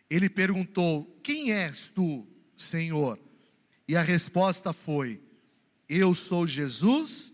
Ele 0.09 0.31
perguntou: 0.31 1.21
Quem 1.23 1.53
és 1.53 1.89
tu, 1.89 2.27
Senhor? 2.57 3.19
E 3.87 3.97
a 3.97 4.03
resposta 4.03 4.73
foi: 4.73 5.21
Eu 5.89 6.15
sou 6.15 6.47
Jesus, 6.47 7.33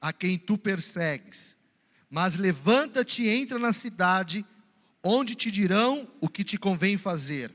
a 0.00 0.12
quem 0.12 0.38
tu 0.38 0.56
persegues. 0.56 1.56
Mas 2.08 2.36
levanta-te 2.36 3.22
e 3.22 3.28
entra 3.28 3.58
na 3.58 3.72
cidade, 3.72 4.44
onde 5.02 5.34
te 5.34 5.50
dirão 5.50 6.08
o 6.20 6.28
que 6.28 6.42
te 6.42 6.56
convém 6.56 6.96
fazer. 6.96 7.52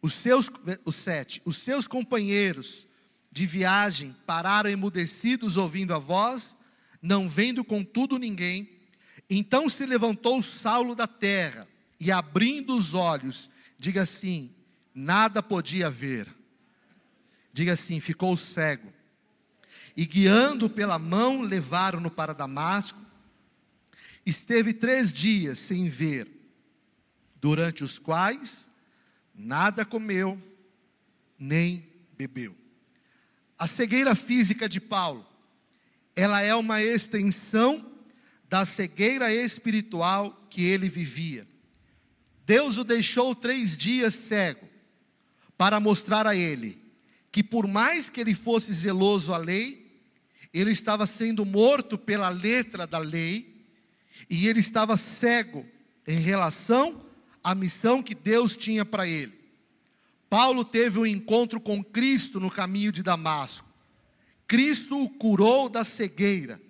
Os 0.00 0.14
seus, 0.14 0.50
os 0.84 0.96
sete, 0.96 1.40
os 1.44 1.56
seus 1.56 1.86
companheiros 1.86 2.88
de 3.30 3.46
viagem 3.46 4.14
pararam 4.26 4.68
emudecidos 4.68 5.56
ouvindo 5.56 5.94
a 5.94 5.98
voz, 5.98 6.56
não 7.00 7.28
vendo 7.28 7.64
contudo 7.64 8.18
ninguém. 8.18 8.81
Então 9.34 9.66
se 9.66 9.86
levantou 9.86 10.42
Saulo 10.42 10.94
da 10.94 11.06
terra 11.06 11.66
e 11.98 12.12
abrindo 12.12 12.76
os 12.76 12.92
olhos, 12.92 13.48
diga 13.78 14.02
assim: 14.02 14.50
nada 14.94 15.42
podia 15.42 15.88
ver. 15.88 16.28
Diga 17.50 17.72
assim: 17.72 17.98
ficou 17.98 18.36
cego 18.36 18.92
e 19.96 20.04
guiando 20.04 20.68
pela 20.68 20.98
mão 20.98 21.40
levaram-no 21.40 22.10
para 22.10 22.34
Damasco. 22.34 23.00
Esteve 24.24 24.74
três 24.74 25.10
dias 25.10 25.58
sem 25.58 25.88
ver, 25.88 26.28
durante 27.36 27.82
os 27.82 27.98
quais 27.98 28.68
nada 29.34 29.82
comeu, 29.82 30.40
nem 31.38 31.88
bebeu. 32.18 32.54
A 33.58 33.66
cegueira 33.66 34.14
física 34.14 34.68
de 34.68 34.78
Paulo, 34.78 35.26
ela 36.14 36.42
é 36.42 36.54
uma 36.54 36.82
extensão 36.82 37.91
da 38.52 38.66
cegueira 38.66 39.34
espiritual 39.34 40.46
que 40.50 40.62
ele 40.62 40.86
vivia. 40.86 41.48
Deus 42.44 42.76
o 42.76 42.84
deixou 42.84 43.34
três 43.34 43.78
dias 43.78 44.12
cego, 44.12 44.68
para 45.56 45.80
mostrar 45.80 46.26
a 46.26 46.36
ele 46.36 46.78
que, 47.30 47.42
por 47.42 47.66
mais 47.66 48.10
que 48.10 48.20
ele 48.20 48.34
fosse 48.34 48.70
zeloso 48.74 49.32
à 49.32 49.38
lei, 49.38 49.90
ele 50.52 50.70
estava 50.70 51.06
sendo 51.06 51.46
morto 51.46 51.96
pela 51.96 52.28
letra 52.28 52.86
da 52.86 52.98
lei, 52.98 53.64
e 54.28 54.46
ele 54.46 54.60
estava 54.60 54.98
cego 54.98 55.66
em 56.06 56.18
relação 56.20 57.02
à 57.42 57.54
missão 57.54 58.02
que 58.02 58.14
Deus 58.14 58.54
tinha 58.54 58.84
para 58.84 59.08
ele. 59.08 59.32
Paulo 60.28 60.62
teve 60.62 60.98
um 60.98 61.06
encontro 61.06 61.58
com 61.58 61.82
Cristo 61.82 62.38
no 62.38 62.50
caminho 62.50 62.92
de 62.92 63.02
Damasco. 63.02 63.66
Cristo 64.46 65.02
o 65.02 65.08
curou 65.08 65.70
da 65.70 65.84
cegueira. 65.84 66.60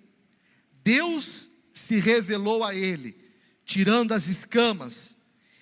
Deus 0.81 1.51
se 1.73 1.99
revelou 1.99 2.63
a 2.63 2.75
ele, 2.75 3.17
tirando 3.65 4.13
as 4.13 4.27
escamas 4.27 5.15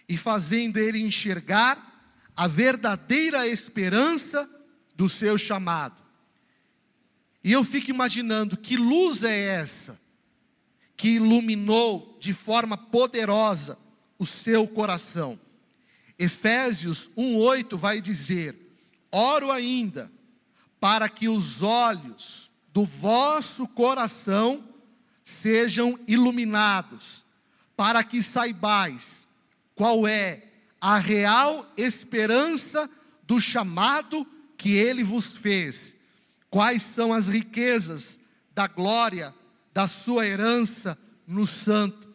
e 0.07 0.17
fazendo 0.17 0.77
ele 0.77 0.99
enxergar 0.99 1.87
a 2.35 2.47
verdadeira 2.47 3.47
esperança 3.47 4.49
do 4.95 5.07
seu 5.07 5.37
chamado. 5.37 6.01
E 7.43 7.51
eu 7.51 7.63
fico 7.63 7.89
imaginando 7.89 8.57
que 8.57 8.77
luz 8.77 9.23
é 9.23 9.55
essa 9.55 9.99
que 10.95 11.15
iluminou 11.15 12.17
de 12.19 12.33
forma 12.33 12.77
poderosa 12.77 13.77
o 14.19 14.25
seu 14.25 14.67
coração. 14.67 15.39
Efésios 16.19 17.09
1:8 17.17 17.77
vai 17.77 17.99
dizer: 17.99 18.55
Oro 19.11 19.51
ainda 19.51 20.11
para 20.79 21.09
que 21.09 21.27
os 21.27 21.63
olhos 21.63 22.51
do 22.71 22.85
vosso 22.85 23.67
coração 23.67 24.70
sejam 25.23 25.99
iluminados, 26.07 27.23
para 27.75 28.03
que 28.03 28.21
saibais 28.21 29.25
qual 29.75 30.07
é 30.07 30.43
a 30.79 30.97
real 30.97 31.71
esperança 31.77 32.89
do 33.25 33.39
chamado 33.39 34.27
que 34.57 34.71
ele 34.73 35.03
vos 35.03 35.35
fez 35.35 35.95
Quais 36.51 36.83
são 36.83 37.13
as 37.13 37.29
riquezas 37.29 38.19
da 38.53 38.67
glória 38.67 39.33
da 39.73 39.87
sua 39.87 40.27
herança 40.27 40.97
no 41.25 41.47
santo? 41.47 42.13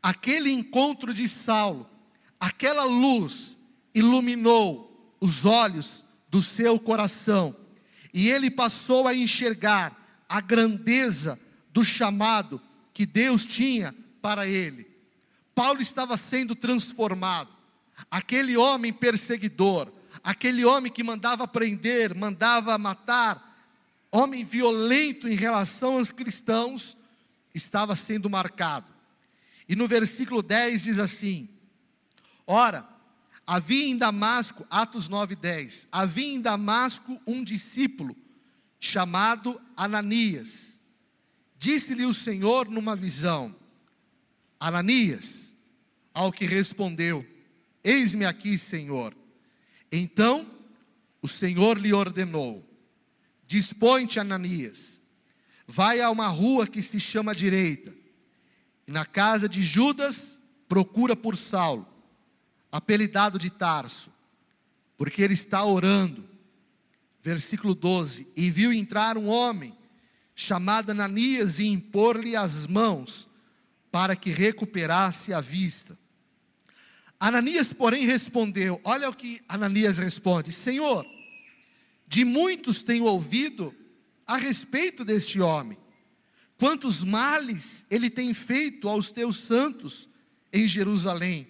Aquele 0.00 0.52
encontro 0.52 1.12
de 1.12 1.28
Saulo, 1.28 1.90
aquela 2.38 2.84
luz 2.84 3.58
iluminou 3.92 5.16
os 5.20 5.44
olhos 5.44 6.04
do 6.28 6.40
seu 6.40 6.78
coração 6.78 7.56
e 8.14 8.28
ele 8.28 8.52
passou 8.52 9.08
a 9.08 9.14
enxergar 9.14 10.24
a 10.28 10.40
grandeza 10.40 11.38
do 11.72 11.84
chamado 11.84 12.60
que 12.92 13.06
Deus 13.06 13.44
tinha 13.44 13.94
para 14.20 14.46
ele. 14.46 14.86
Paulo 15.54 15.80
estava 15.80 16.16
sendo 16.16 16.54
transformado. 16.54 17.50
Aquele 18.10 18.56
homem 18.56 18.92
perseguidor, 18.92 19.90
aquele 20.22 20.64
homem 20.64 20.90
que 20.90 21.02
mandava 21.02 21.46
prender, 21.46 22.14
mandava 22.14 22.76
matar, 22.78 23.52
homem 24.10 24.44
violento 24.44 25.28
em 25.28 25.34
relação 25.34 25.98
aos 25.98 26.10
cristãos, 26.10 26.96
estava 27.54 27.94
sendo 27.94 28.28
marcado. 28.28 28.92
E 29.68 29.76
no 29.76 29.86
versículo 29.86 30.42
10 30.42 30.82
diz 30.82 30.98
assim: 30.98 31.48
Ora, 32.46 32.86
havia 33.46 33.86
em 33.86 33.96
Damasco, 33.96 34.66
Atos 34.68 35.08
9, 35.08 35.36
10, 35.36 35.86
havia 35.92 36.34
em 36.34 36.40
Damasco 36.40 37.20
um 37.26 37.44
discípulo 37.44 38.16
chamado 38.80 39.60
Ananias. 39.76 40.71
Disse-lhe 41.62 42.04
o 42.04 42.12
Senhor 42.12 42.68
numa 42.68 42.96
visão: 42.96 43.54
Ananias, 44.58 45.54
ao 46.12 46.32
que 46.32 46.44
respondeu: 46.44 47.24
Eis-me 47.84 48.24
aqui, 48.24 48.58
Senhor. 48.58 49.16
Então 49.92 50.50
o 51.22 51.28
Senhor 51.28 51.78
lhe 51.78 51.92
ordenou: 51.92 52.68
Dispõe-te, 53.46 54.18
Ananias, 54.18 55.00
vai 55.64 56.00
a 56.00 56.10
uma 56.10 56.26
rua 56.26 56.66
que 56.66 56.82
se 56.82 56.98
chama 56.98 57.32
direita, 57.32 57.94
e 58.84 58.90
na 58.90 59.06
casa 59.06 59.48
de 59.48 59.62
Judas 59.62 60.40
procura 60.68 61.14
por 61.14 61.36
Saulo, 61.36 61.86
apelidado 62.72 63.38
de 63.38 63.50
Tarso, 63.50 64.10
porque 64.96 65.22
ele 65.22 65.34
está 65.34 65.64
orando. 65.64 66.28
Versículo 67.22 67.72
12: 67.72 68.26
E 68.34 68.50
viu 68.50 68.72
entrar 68.72 69.16
um 69.16 69.28
homem 69.28 69.80
chamado 70.34 70.90
Ananias 70.90 71.58
e 71.58 71.66
impor-lhe 71.66 72.34
as 72.34 72.66
mãos 72.66 73.28
para 73.90 74.16
que 74.16 74.30
recuperasse 74.30 75.32
a 75.32 75.40
vista. 75.40 75.98
Ananias, 77.20 77.72
porém, 77.72 78.04
respondeu: 78.06 78.80
Olha 78.82 79.08
o 79.08 79.14
que 79.14 79.40
Ananias 79.48 79.98
responde: 79.98 80.50
Senhor, 80.50 81.06
de 82.06 82.24
muitos 82.24 82.82
tenho 82.82 83.04
ouvido 83.04 83.74
a 84.26 84.36
respeito 84.36 85.04
deste 85.04 85.40
homem, 85.40 85.78
quantos 86.58 87.04
males 87.04 87.84
ele 87.90 88.08
tem 88.08 88.32
feito 88.32 88.88
aos 88.88 89.10
teus 89.10 89.36
santos 89.36 90.08
em 90.52 90.66
Jerusalém. 90.66 91.48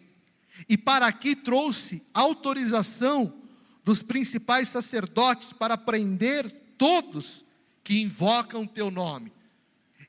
E 0.69 0.77
para 0.77 1.07
aqui 1.07 1.35
trouxe 1.35 2.03
autorização 2.13 3.41
dos 3.85 4.03
principais 4.03 4.69
sacerdotes 4.69 5.53
para 5.53 5.77
prender 5.77 6.51
todos 6.77 7.45
que 7.83 8.01
invocam 8.01 8.67
teu 8.67 8.91
nome. 8.91 9.33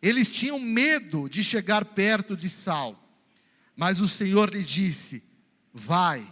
Eles 0.02 0.30
tinham 0.30 0.60
medo 0.60 1.30
de 1.30 1.44
chegar 1.44 1.86
perto 1.86 2.36
de 2.36 2.50
Saulo, 2.50 3.00
mas 3.76 4.00
o 4.00 4.08
Senhor 4.08 4.54
lhe 4.54 4.64
disse: 4.64 5.24
Vai, 5.74 6.28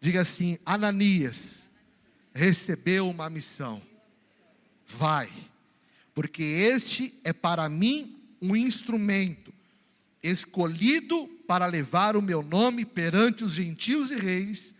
diga 0.00 0.20
assim: 0.20 0.58
Ananias 0.64 1.68
recebeu 2.34 3.08
uma 3.08 3.30
missão, 3.30 3.82
vai, 4.86 5.30
porque 6.14 6.42
este 6.42 7.18
é 7.24 7.32
para 7.32 7.68
mim 7.68 8.16
um 8.40 8.54
instrumento 8.54 9.52
escolhido 10.22 11.26
para 11.46 11.66
levar 11.66 12.16
o 12.16 12.22
meu 12.22 12.42
nome 12.42 12.84
perante 12.84 13.44
os 13.44 13.52
gentios 13.52 14.10
e 14.10 14.16
reis, 14.16 14.74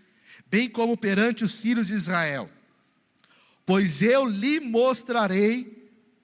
bem 0.47 0.69
como 0.69 0.97
perante 0.97 1.43
os 1.43 1.53
filhos 1.53 1.89
de 1.89 1.95
Israel. 1.95 2.51
Pois 3.65 4.03
eu 4.03 4.27
lhe 4.27 4.61
mostrarei 4.61 5.80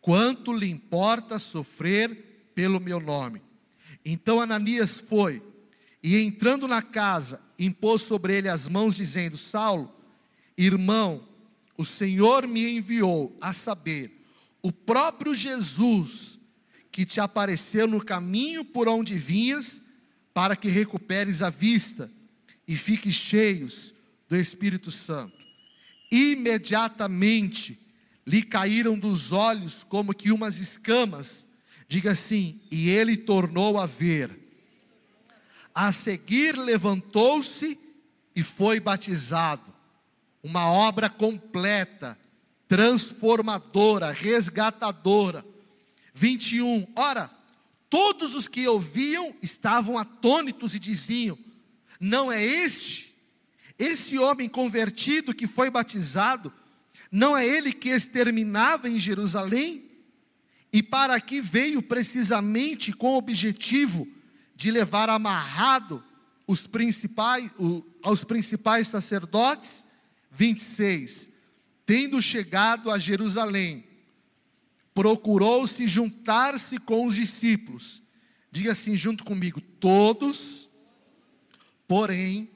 quanto 0.07 0.53
lhe 0.53 0.71
importa 0.71 1.37
sofrer 1.37 2.53
pelo 2.55 2.79
meu 2.79 3.01
nome. 3.01 3.43
Então 4.05 4.41
Ananias 4.41 5.01
foi, 5.01 5.43
e 6.01 6.17
entrando 6.19 6.69
na 6.69 6.81
casa, 6.81 7.43
impôs 7.59 8.03
sobre 8.03 8.37
ele 8.37 8.49
as 8.49 8.69
mãos, 8.69 8.95
dizendo: 8.95 9.37
Saulo, 9.37 9.93
irmão, 10.57 11.27
o 11.77 11.85
Senhor 11.85 12.47
me 12.47 12.77
enviou 12.77 13.37
a 13.41 13.53
saber, 13.53 14.25
o 14.63 14.71
próprio 14.71 15.35
Jesus, 15.35 16.39
que 16.93 17.05
te 17.05 17.19
apareceu 17.19 17.89
no 17.89 18.01
caminho 18.01 18.65
por 18.65 18.87
onde 18.87 19.17
vinhas, 19.17 19.83
para 20.33 20.55
que 20.55 20.69
recuperes 20.69 21.43
a 21.43 21.51
vista 21.51 22.09
e 22.69 22.77
fiques 22.77 23.17
cheios 23.17 23.93
do 24.29 24.37
Espírito 24.37 24.93
Santo. 24.93 25.45
Imediatamente 26.13 27.86
lhe 28.27 28.43
caíram 28.43 28.99
dos 28.99 29.33
olhos 29.33 29.85
como 29.85 30.15
que 30.15 30.33
umas 30.33 30.59
escamas, 30.59 31.47
diga 31.87 32.13
assim, 32.13 32.61
e 32.71 32.91
ele 32.91 33.17
tornou 33.17 33.79
a 33.79 33.87
ver. 33.87 34.37
A 35.75 35.93
seguir 35.93 36.57
levantou-se 36.57 37.79
e 38.35 38.43
foi 38.43 38.81
batizado. 38.81 39.75
Uma 40.43 40.69
obra 40.71 41.09
completa, 41.09 42.19
transformadora, 42.67 44.11
resgatadora. 44.11 45.45
21. 46.15 46.87
Ora, 46.97 47.31
Todos 47.89 48.35
os 48.35 48.49
que 48.49 48.67
ouviam 48.67 49.35
estavam 49.41 49.97
atônitos 49.97 50.75
e 50.75 50.79
diziam: 50.79 51.39
Não 52.01 52.31
é 52.31 52.45
este, 52.45 53.15
esse 53.79 54.19
homem 54.19 54.49
convertido 54.49 55.35
que 55.35 55.47
foi 55.47 55.71
batizado, 55.71 56.53
não 57.11 57.37
é 57.37 57.47
ele 57.47 57.73
que 57.73 57.91
exterminava 57.91 58.89
em 58.89 58.99
Jerusalém? 58.99 59.85
E 60.73 60.83
para 60.83 61.15
aqui 61.15 61.41
veio 61.41 61.81
precisamente 61.81 62.93
com 62.93 63.15
o 63.15 63.19
objetivo 63.19 64.07
de 64.55 64.71
levar 64.71 65.09
amarrado 65.09 66.03
os 66.47 66.67
principais, 66.67 67.51
o, 67.59 67.85
aos 68.03 68.25
principais 68.25 68.89
sacerdotes? 68.89 69.85
26. 70.31 71.29
Tendo 71.85 72.21
chegado 72.21 72.91
a 72.91 72.99
Jerusalém, 72.99 73.85
procurou 74.93 75.67
se 75.67 75.87
juntar-se 75.87 76.79
com 76.79 77.07
os 77.07 77.15
discípulos. 77.15 78.03
Diga 78.51 78.73
assim 78.73 78.97
junto 78.97 79.25
comigo: 79.25 79.61
todos, 79.61 80.69
porém, 81.87 82.51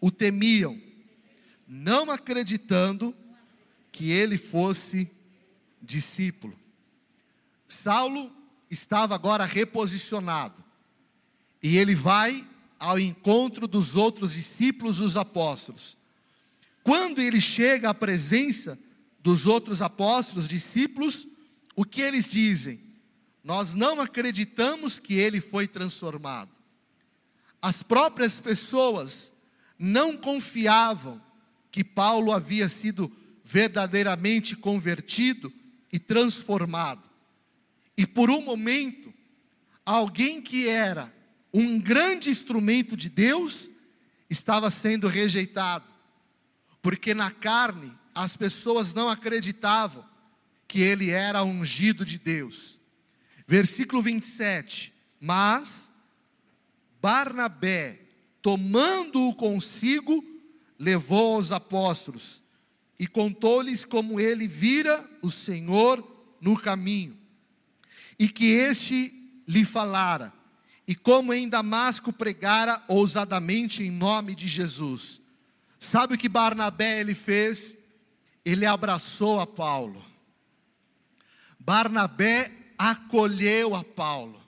o 0.00 0.10
temiam, 0.10 0.80
não 1.66 2.10
acreditando 2.10 3.14
que 3.94 4.10
ele 4.10 4.36
fosse 4.36 5.08
discípulo. 5.80 6.58
Saulo 7.68 8.32
estava 8.68 9.14
agora 9.14 9.44
reposicionado, 9.44 10.64
e 11.62 11.76
ele 11.76 11.94
vai 11.94 12.44
ao 12.76 12.98
encontro 12.98 13.68
dos 13.68 13.94
outros 13.94 14.34
discípulos, 14.34 14.98
os 14.98 15.16
apóstolos. 15.16 15.96
Quando 16.82 17.20
ele 17.20 17.40
chega 17.40 17.90
à 17.90 17.94
presença 17.94 18.76
dos 19.20 19.46
outros 19.46 19.80
apóstolos, 19.80 20.48
discípulos, 20.48 21.28
o 21.76 21.84
que 21.84 22.00
eles 22.00 22.26
dizem? 22.26 22.80
Nós 23.44 23.74
não 23.74 24.00
acreditamos 24.00 24.98
que 24.98 25.14
ele 25.14 25.40
foi 25.40 25.68
transformado. 25.68 26.50
As 27.62 27.80
próprias 27.80 28.40
pessoas 28.40 29.30
não 29.78 30.16
confiavam 30.16 31.22
que 31.70 31.84
Paulo 31.84 32.32
havia 32.32 32.68
sido 32.68 33.10
verdadeiramente 33.44 34.56
convertido 34.56 35.52
e 35.92 35.98
transformado. 35.98 37.08
E 37.96 38.06
por 38.06 38.30
um 38.30 38.40
momento, 38.40 39.12
alguém 39.84 40.40
que 40.40 40.66
era 40.66 41.14
um 41.52 41.78
grande 41.78 42.30
instrumento 42.30 42.96
de 42.96 43.10
Deus 43.10 43.68
estava 44.30 44.70
sendo 44.70 45.06
rejeitado, 45.06 45.84
porque 46.80 47.14
na 47.14 47.30
carne 47.30 47.92
as 48.14 48.36
pessoas 48.36 48.94
não 48.94 49.08
acreditavam 49.08 50.04
que 50.66 50.80
ele 50.80 51.10
era 51.10 51.44
ungido 51.44 52.04
de 52.04 52.18
Deus. 52.18 52.80
Versículo 53.46 54.02
27. 54.02 54.92
Mas 55.20 55.88
Barnabé, 57.00 58.00
tomando-o 58.40 59.34
consigo, 59.36 60.24
levou 60.78 61.36
aos 61.36 61.52
apóstolos 61.52 62.42
e 62.98 63.06
contou-lhes 63.06 63.84
como 63.84 64.20
ele 64.20 64.46
vira 64.46 65.08
o 65.22 65.30
Senhor 65.30 66.02
no 66.40 66.58
caminho, 66.58 67.16
e 68.18 68.28
que 68.28 68.46
este 68.46 69.12
lhe 69.46 69.64
falara, 69.64 70.32
e 70.86 70.94
como 70.94 71.32
em 71.32 71.48
Damasco 71.48 72.12
pregara 72.12 72.82
ousadamente 72.88 73.82
em 73.82 73.90
nome 73.90 74.34
de 74.34 74.46
Jesus. 74.46 75.20
Sabe 75.78 76.14
o 76.14 76.18
que 76.18 76.28
Barnabé 76.28 77.00
ele 77.00 77.14
fez? 77.14 77.76
Ele 78.44 78.66
abraçou 78.66 79.40
a 79.40 79.46
Paulo. 79.46 80.04
Barnabé 81.58 82.52
acolheu 82.76 83.74
a 83.74 83.82
Paulo. 83.82 84.42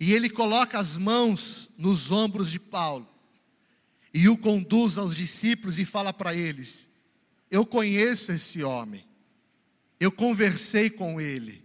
E 0.00 0.12
ele 0.12 0.28
coloca 0.28 0.78
as 0.78 0.98
mãos 0.98 1.70
nos 1.78 2.10
ombros 2.10 2.50
de 2.50 2.58
Paulo. 2.58 3.08
E 4.12 4.28
o 4.28 4.36
conduz 4.36 4.98
aos 4.98 5.14
discípulos 5.14 5.78
e 5.78 5.84
fala 5.84 6.12
para 6.12 6.34
eles: 6.34 6.88
Eu 7.52 7.64
conheço 7.64 8.32
esse 8.32 8.64
homem. 8.64 9.06
Eu 10.00 10.10
conversei 10.10 10.90
com 10.90 11.20
ele. 11.20 11.64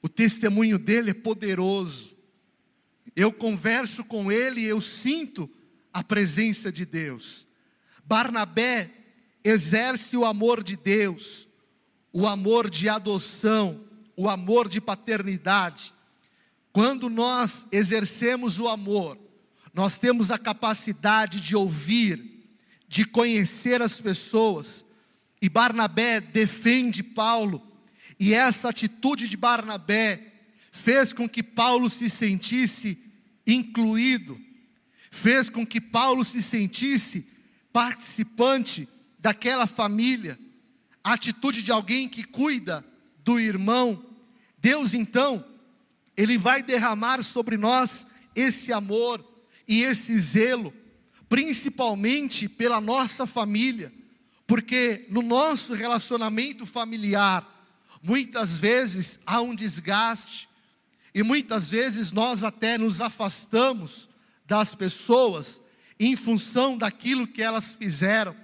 O 0.00 0.08
testemunho 0.08 0.78
dele 0.78 1.10
é 1.10 1.14
poderoso. 1.14 2.16
Eu 3.14 3.30
converso 3.30 4.02
com 4.02 4.32
ele 4.32 4.62
e 4.62 4.64
eu 4.64 4.80
sinto 4.80 5.50
a 5.92 6.02
presença 6.02 6.72
de 6.72 6.86
Deus. 6.86 7.46
Barnabé 8.02 8.90
exerce 9.44 10.16
o 10.16 10.24
amor 10.24 10.64
de 10.64 10.76
Deus 10.76 11.50
o 12.12 12.26
amor 12.26 12.68
de 12.68 12.88
adoção, 12.88 13.84
o 14.16 14.28
amor 14.28 14.68
de 14.68 14.80
paternidade. 14.80 15.94
Quando 16.72 17.08
nós 17.08 17.66
exercemos 17.70 18.58
o 18.58 18.68
amor, 18.68 19.18
nós 19.72 19.96
temos 19.96 20.30
a 20.30 20.38
capacidade 20.38 21.40
de 21.40 21.54
ouvir, 21.54 22.29
de 22.90 23.04
conhecer 23.04 23.80
as 23.80 24.00
pessoas. 24.00 24.84
E 25.40 25.48
Barnabé 25.48 26.20
defende 26.20 27.04
Paulo, 27.04 27.64
E 28.18 28.34
essa 28.34 28.68
atitude 28.68 29.26
de 29.28 29.36
Barnabé 29.36 30.20
fez 30.70 31.10
com 31.10 31.26
que 31.26 31.42
Paulo 31.42 31.88
se 31.88 32.10
sentisse 32.10 32.98
incluído, 33.46 34.38
fez 35.10 35.48
com 35.48 35.64
que 35.64 35.80
Paulo 35.80 36.22
se 36.22 36.42
sentisse 36.42 37.24
participante 37.72 38.86
daquela 39.18 39.66
família, 39.66 40.38
a 41.02 41.14
atitude 41.14 41.62
de 41.62 41.70
alguém 41.70 42.06
que 42.06 42.24
cuida 42.24 42.84
do 43.24 43.40
irmão. 43.40 44.04
Deus 44.58 44.92
então, 44.92 45.42
Ele 46.14 46.36
vai 46.36 46.62
derramar 46.62 47.22
sobre 47.22 47.56
nós 47.56 48.06
esse 48.36 48.70
amor 48.70 49.24
e 49.66 49.82
esse 49.82 50.18
zelo, 50.18 50.74
principalmente 51.30 52.48
pela 52.48 52.80
nossa 52.80 53.24
família, 53.24 53.92
porque 54.48 55.06
no 55.10 55.22
nosso 55.22 55.74
relacionamento 55.74 56.66
familiar, 56.66 57.46
muitas 58.02 58.58
vezes 58.58 59.16
há 59.24 59.40
um 59.40 59.54
desgaste, 59.54 60.48
e 61.14 61.22
muitas 61.22 61.70
vezes 61.70 62.10
nós 62.10 62.42
até 62.42 62.76
nos 62.76 63.00
afastamos 63.00 64.08
das 64.44 64.74
pessoas 64.74 65.62
em 66.00 66.16
função 66.16 66.76
daquilo 66.76 67.28
que 67.28 67.42
elas 67.42 67.74
fizeram. 67.74 68.34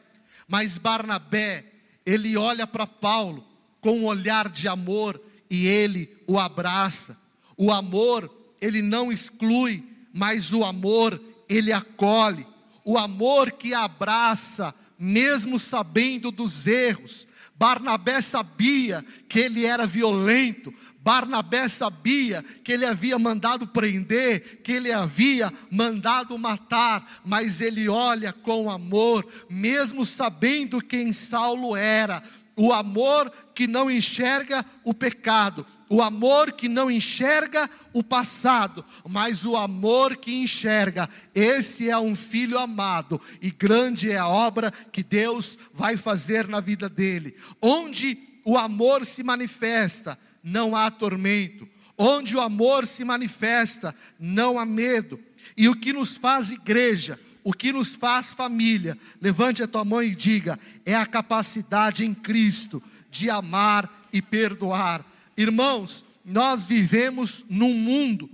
Mas 0.46 0.78
Barnabé, 0.78 1.64
ele 2.04 2.36
olha 2.36 2.68
para 2.68 2.86
Paulo 2.86 3.44
com 3.80 3.98
um 3.98 4.04
olhar 4.04 4.48
de 4.48 4.68
amor 4.68 5.20
e 5.50 5.66
ele 5.66 6.16
o 6.26 6.38
abraça. 6.38 7.16
O 7.56 7.72
amor, 7.72 8.32
ele 8.60 8.80
não 8.80 9.10
exclui, 9.10 9.82
mas 10.12 10.52
o 10.52 10.64
amor, 10.64 11.20
ele 11.48 11.72
acolhe. 11.72 12.46
O 12.88 12.96
amor 12.96 13.50
que 13.50 13.74
abraça, 13.74 14.72
mesmo 14.96 15.58
sabendo 15.58 16.30
dos 16.30 16.68
erros. 16.68 17.26
Barnabé 17.56 18.20
sabia 18.20 19.04
que 19.28 19.40
ele 19.40 19.66
era 19.66 19.84
violento, 19.84 20.72
Barnabé 21.00 21.68
sabia 21.68 22.44
que 22.62 22.70
ele 22.70 22.84
havia 22.86 23.18
mandado 23.18 23.66
prender, 23.66 24.60
que 24.62 24.72
ele 24.72 24.92
havia 24.92 25.52
mandado 25.70 26.38
matar, 26.38 27.22
mas 27.24 27.60
ele 27.60 27.88
olha 27.88 28.32
com 28.32 28.70
amor, 28.70 29.26
mesmo 29.50 30.04
sabendo 30.04 30.80
quem 30.80 31.12
Saulo 31.12 31.74
era, 31.74 32.22
o 32.56 32.72
amor 32.72 33.32
que 33.52 33.66
não 33.66 33.90
enxerga 33.90 34.64
o 34.84 34.94
pecado, 34.94 35.66
o 35.88 36.02
amor 36.02 36.52
que 36.52 36.68
não 36.68 36.90
enxerga 36.90 37.68
o 37.92 38.02
passado, 38.02 38.84
mas 39.08 39.44
o 39.44 39.56
amor 39.56 40.16
que 40.16 40.34
enxerga. 40.34 41.08
Esse 41.34 41.88
é 41.88 41.98
um 41.98 42.16
filho 42.16 42.58
amado 42.58 43.20
e 43.40 43.50
grande 43.50 44.10
é 44.10 44.18
a 44.18 44.28
obra 44.28 44.70
que 44.70 45.02
Deus 45.02 45.58
vai 45.72 45.96
fazer 45.96 46.48
na 46.48 46.60
vida 46.60 46.88
dele. 46.88 47.36
Onde 47.62 48.18
o 48.44 48.56
amor 48.56 49.06
se 49.06 49.22
manifesta, 49.22 50.18
não 50.42 50.74
há 50.74 50.90
tormento. 50.90 51.68
Onde 51.98 52.36
o 52.36 52.40
amor 52.40 52.86
se 52.86 53.04
manifesta, 53.04 53.94
não 54.18 54.58
há 54.58 54.66
medo. 54.66 55.18
E 55.56 55.68
o 55.68 55.74
que 55.74 55.92
nos 55.92 56.16
faz 56.16 56.50
igreja, 56.50 57.18
o 57.42 57.52
que 57.52 57.72
nos 57.72 57.94
faz 57.94 58.32
família, 58.32 58.98
levante 59.20 59.62
a 59.62 59.68
tua 59.68 59.84
mão 59.84 60.02
e 60.02 60.14
diga: 60.14 60.58
é 60.84 60.94
a 60.94 61.06
capacidade 61.06 62.04
em 62.04 62.12
Cristo 62.12 62.82
de 63.10 63.30
amar 63.30 64.08
e 64.12 64.20
perdoar. 64.20 65.04
Irmãos, 65.36 66.04
nós 66.24 66.66
vivemos 66.66 67.44
num 67.48 67.74
mundo 67.74 68.28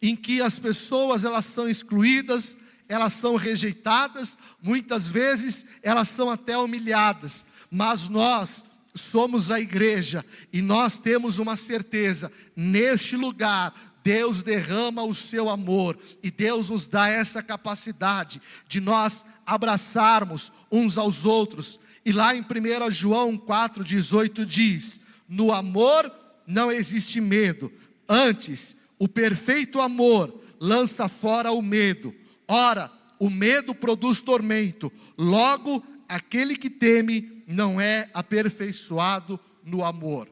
em 0.00 0.14
que 0.14 0.40
as 0.40 0.58
pessoas 0.58 1.24
elas 1.24 1.46
são 1.46 1.68
excluídas, 1.68 2.56
elas 2.88 3.14
são 3.14 3.36
rejeitadas, 3.36 4.36
muitas 4.62 5.10
vezes 5.10 5.64
elas 5.82 6.08
são 6.08 6.30
até 6.30 6.56
humilhadas, 6.56 7.44
mas 7.70 8.08
nós 8.08 8.64
somos 8.94 9.50
a 9.50 9.58
igreja 9.58 10.24
e 10.52 10.62
nós 10.62 10.98
temos 10.98 11.38
uma 11.38 11.56
certeza: 11.56 12.30
neste 12.54 13.16
lugar, 13.16 13.74
Deus 14.04 14.42
derrama 14.42 15.02
o 15.02 15.14
seu 15.14 15.48
amor 15.48 15.98
e 16.22 16.30
Deus 16.30 16.70
nos 16.70 16.86
dá 16.86 17.08
essa 17.08 17.42
capacidade 17.42 18.40
de 18.68 18.80
nós 18.80 19.24
abraçarmos 19.46 20.52
uns 20.70 20.98
aos 20.98 21.24
outros. 21.24 21.80
E 22.04 22.12
lá 22.12 22.36
em 22.36 22.42
1 22.42 22.90
João 22.90 23.36
4,18 23.36 24.44
diz: 24.44 25.00
No 25.26 25.52
amor 25.52 26.12
não 26.46 26.70
existe 26.70 27.20
medo, 27.20 27.72
antes, 28.08 28.76
o 28.98 29.08
perfeito 29.08 29.80
amor 29.80 30.42
lança 30.60 31.08
fora 31.08 31.52
o 31.52 31.62
medo. 31.62 32.14
Ora, 32.46 32.90
o 33.18 33.30
medo 33.30 33.74
produz 33.74 34.20
tormento, 34.20 34.92
logo, 35.16 35.84
aquele 36.08 36.56
que 36.56 36.70
teme 36.70 37.42
não 37.46 37.80
é 37.80 38.08
aperfeiçoado 38.12 39.38
no 39.64 39.84
amor. 39.84 40.28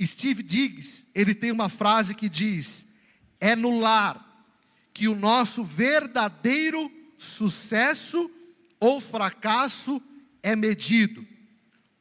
Steve 0.00 0.42
Diggs, 0.42 1.06
ele 1.14 1.34
tem 1.34 1.50
uma 1.50 1.68
frase 1.68 2.14
que 2.14 2.28
diz: 2.28 2.86
é 3.40 3.56
no 3.56 3.80
lar 3.80 4.24
que 4.92 5.08
o 5.08 5.14
nosso 5.14 5.64
verdadeiro 5.64 6.90
sucesso 7.16 8.30
ou 8.80 9.00
fracasso 9.00 10.00
é 10.42 10.54
medido. 10.54 11.26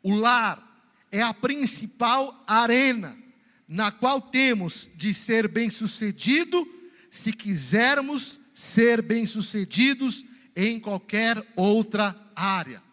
O 0.03 0.15
lar 0.15 0.66
é 1.17 1.23
a 1.23 1.33
principal 1.33 2.43
arena 2.45 3.17
na 3.67 3.91
qual 3.91 4.21
temos 4.21 4.87
de 4.95 5.13
ser 5.15 5.47
bem-sucedido 5.47 6.67
se 7.09 7.33
quisermos 7.33 8.39
ser 8.53 9.01
bem-sucedidos 9.01 10.23
em 10.55 10.79
qualquer 10.79 11.43
outra 11.55 12.15
área. 12.35 12.83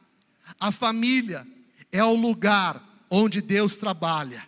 A 0.59 0.73
família 0.73 1.47
é 1.93 2.03
o 2.03 2.15
lugar 2.15 2.83
onde 3.11 3.43
Deus 3.43 3.77
trabalha. 3.77 4.43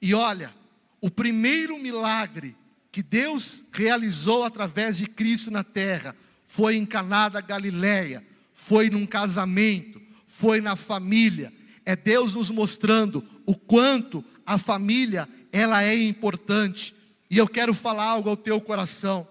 E 0.00 0.14
olha, 0.14 0.54
o 1.00 1.10
primeiro 1.10 1.76
milagre 1.78 2.56
que 2.92 3.02
Deus 3.02 3.64
realizou 3.72 4.44
através 4.44 4.96
de 4.96 5.06
Cristo 5.06 5.50
na 5.50 5.64
terra 5.64 6.14
foi 6.46 6.76
em 6.76 6.86
Caná 6.86 7.28
da 7.28 7.40
Galileia, 7.40 8.24
foi 8.54 8.88
num 8.88 9.06
casamento, 9.06 10.00
foi 10.26 10.60
na 10.60 10.76
família. 10.76 11.52
É 11.84 11.96
Deus 11.96 12.34
nos 12.34 12.50
mostrando 12.50 13.24
o 13.46 13.56
quanto 13.56 14.24
a 14.46 14.58
família 14.58 15.28
ela 15.50 15.82
é 15.82 15.94
importante. 15.94 16.94
E 17.30 17.38
eu 17.38 17.48
quero 17.48 17.74
falar 17.74 18.04
algo 18.04 18.28
ao 18.28 18.36
teu 18.36 18.60
coração. 18.60 19.26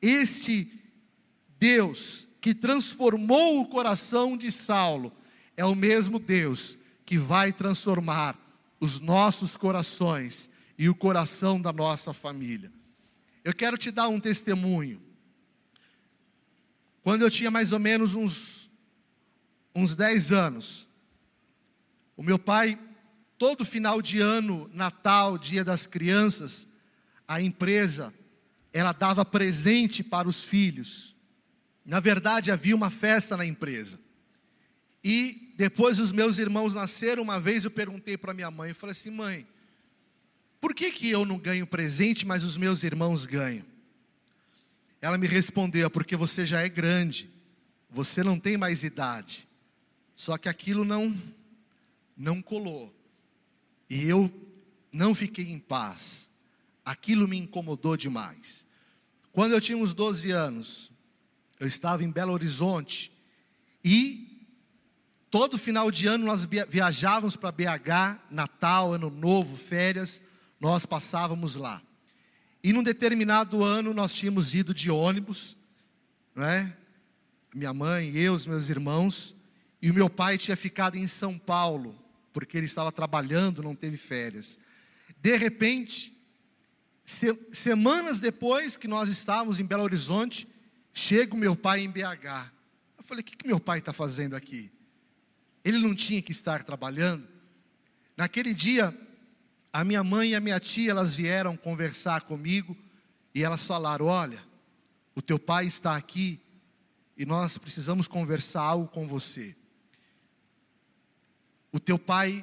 Este 0.00 0.70
Deus 1.58 2.28
que 2.40 2.54
transformou 2.54 3.60
o 3.60 3.66
coração 3.66 4.36
de 4.36 4.52
Saulo 4.52 5.12
é 5.56 5.64
o 5.64 5.74
mesmo 5.74 6.18
Deus 6.18 6.78
que 7.04 7.18
vai 7.18 7.52
transformar 7.52 8.38
os 8.78 9.00
nossos 9.00 9.56
corações 9.56 10.50
e 10.78 10.88
o 10.88 10.94
coração 10.94 11.60
da 11.60 11.72
nossa 11.72 12.12
família. 12.12 12.70
Eu 13.44 13.54
quero 13.54 13.78
te 13.78 13.90
dar 13.90 14.08
um 14.08 14.20
testemunho. 14.20 15.00
Quando 17.02 17.22
eu 17.22 17.30
tinha 17.30 17.50
mais 17.50 17.72
ou 17.72 17.78
menos 17.78 18.14
uns, 18.14 18.68
uns 19.74 19.94
10 19.94 20.32
anos, 20.32 20.85
o 22.16 22.22
meu 22.22 22.38
pai, 22.38 22.78
todo 23.36 23.64
final 23.64 24.00
de 24.00 24.20
ano, 24.20 24.70
Natal, 24.72 25.36
Dia 25.36 25.62
das 25.62 25.86
Crianças, 25.86 26.66
a 27.28 27.40
empresa, 27.40 28.14
ela 28.72 28.92
dava 28.92 29.24
presente 29.24 30.02
para 30.02 30.28
os 30.28 30.44
filhos. 30.44 31.14
Na 31.84 32.00
verdade, 32.00 32.50
havia 32.50 32.74
uma 32.74 32.90
festa 32.90 33.36
na 33.36 33.44
empresa. 33.44 33.98
E 35.02 35.52
depois 35.56 36.00
os 36.00 36.10
meus 36.10 36.38
irmãos 36.38 36.74
nasceram, 36.74 37.22
uma 37.22 37.40
vez 37.40 37.64
eu 37.64 37.70
perguntei 37.70 38.16
para 38.16 38.34
minha 38.34 38.50
mãe, 38.50 38.70
eu 38.70 38.74
falei 38.74 38.92
assim, 38.92 39.10
mãe, 39.10 39.46
por 40.60 40.74
que, 40.74 40.90
que 40.90 41.08
eu 41.08 41.24
não 41.24 41.38
ganho 41.38 41.66
presente, 41.66 42.26
mas 42.26 42.42
os 42.42 42.56
meus 42.56 42.82
irmãos 42.82 43.24
ganham? 43.24 43.64
Ela 45.00 45.16
me 45.16 45.26
respondeu, 45.26 45.88
porque 45.90 46.16
você 46.16 46.44
já 46.44 46.62
é 46.62 46.68
grande, 46.68 47.30
você 47.88 48.24
não 48.24 48.38
tem 48.38 48.56
mais 48.56 48.82
idade. 48.82 49.46
Só 50.16 50.36
que 50.36 50.48
aquilo 50.48 50.84
não, 50.84 51.16
não 52.16 52.40
colou. 52.40 52.94
E 53.88 54.04
eu 54.04 54.30
não 54.92 55.14
fiquei 55.14 55.50
em 55.50 55.58
paz. 55.58 56.28
Aquilo 56.84 57.28
me 57.28 57.36
incomodou 57.36 57.96
demais. 57.96 58.66
Quando 59.32 59.52
eu 59.52 59.60
tinha 59.60 59.76
uns 59.76 59.92
12 59.92 60.30
anos, 60.30 60.90
eu 61.60 61.66
estava 61.66 62.02
em 62.04 62.10
Belo 62.10 62.32
Horizonte 62.32 63.12
e 63.84 64.26
Todo 65.38 65.58
final 65.58 65.90
de 65.90 66.06
ano 66.06 66.24
nós 66.24 66.46
viajávamos 66.68 67.36
para 67.36 67.52
BH, 67.52 68.22
Natal, 68.30 68.94
Ano 68.94 69.10
Novo, 69.10 69.56
férias, 69.56 70.22
nós 70.60 70.86
passávamos 70.86 71.56
lá. 71.56 71.82
E 72.62 72.72
num 72.72 72.82
determinado 72.82 73.62
ano 73.62 73.92
nós 73.92 74.14
tínhamos 74.14 74.54
ido 74.54 74.72
de 74.72 74.90
ônibus, 74.90 75.56
não 76.34 76.44
é? 76.44 76.74
Minha 77.54 77.74
mãe, 77.74 78.16
eu, 78.16 78.34
os 78.34 78.46
meus 78.46 78.70
irmãos, 78.70 79.34
e 79.82 79.90
o 79.90 79.94
meu 79.94 80.08
pai 80.08 80.38
tinha 80.38 80.56
ficado 80.56 80.96
em 80.96 81.06
São 81.06 81.38
Paulo, 81.38 81.94
porque 82.36 82.58
ele 82.58 82.66
estava 82.66 82.92
trabalhando, 82.92 83.62
não 83.62 83.74
teve 83.74 83.96
férias. 83.96 84.58
De 85.22 85.38
repente, 85.38 86.14
se, 87.02 87.34
semanas 87.50 88.20
depois 88.20 88.76
que 88.76 88.86
nós 88.86 89.08
estávamos 89.08 89.58
em 89.58 89.64
Belo 89.64 89.84
Horizonte, 89.84 90.46
chega 90.92 91.34
o 91.34 91.38
meu 91.38 91.56
pai 91.56 91.80
em 91.80 91.88
BH. 91.88 92.52
Eu 92.98 93.02
falei: 93.02 93.22
o 93.22 93.24
que, 93.24 93.38
que 93.38 93.46
meu 93.46 93.58
pai 93.58 93.78
está 93.78 93.90
fazendo 93.90 94.36
aqui? 94.36 94.70
Ele 95.64 95.78
não 95.78 95.94
tinha 95.94 96.20
que 96.20 96.30
estar 96.30 96.62
trabalhando. 96.62 97.26
Naquele 98.14 98.52
dia, 98.52 98.94
a 99.72 99.82
minha 99.82 100.04
mãe 100.04 100.32
e 100.32 100.34
a 100.34 100.40
minha 100.40 100.60
tia, 100.60 100.90
elas 100.90 101.14
vieram 101.14 101.56
conversar 101.56 102.20
comigo 102.20 102.76
e 103.34 103.42
elas 103.42 103.66
falaram: 103.66 104.04
Olha, 104.04 104.44
o 105.14 105.22
teu 105.22 105.38
pai 105.38 105.64
está 105.64 105.96
aqui 105.96 106.38
e 107.16 107.24
nós 107.24 107.56
precisamos 107.56 108.06
conversar 108.06 108.60
algo 108.60 108.88
com 108.88 109.08
você. 109.08 109.56
O 111.76 111.78
teu 111.78 111.98
pai 111.98 112.42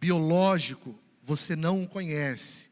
biológico, 0.00 0.98
você 1.22 1.54
não 1.54 1.82
o 1.82 1.86
conhece. 1.86 2.70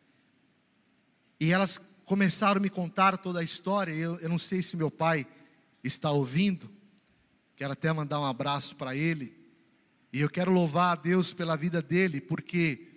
E 1.39 1.53
elas 1.53 1.79
começaram 2.07 2.57
a 2.59 2.63
me 2.63 2.71
contar 2.71 3.19
toda 3.19 3.41
a 3.41 3.45
história. 3.45 3.93
Eu, 3.93 4.19
eu 4.21 4.29
não 4.31 4.39
sei 4.39 4.63
se 4.63 4.75
meu 4.75 4.91
pai 4.91 5.27
está 5.85 6.11
ouvindo. 6.11 6.71
Quero 7.55 7.75
até 7.75 7.93
mandar 7.93 8.21
um 8.21 8.25
abraço 8.25 8.75
para 8.75 8.97
ele. 8.97 9.37
E 10.11 10.23
eu 10.23 10.31
quero 10.31 10.51
louvar 10.51 10.93
a 10.93 10.99
Deus 10.99 11.35
pela 11.35 11.59
vida 11.59 11.83
dele, 11.83 12.23
porque 12.23 12.89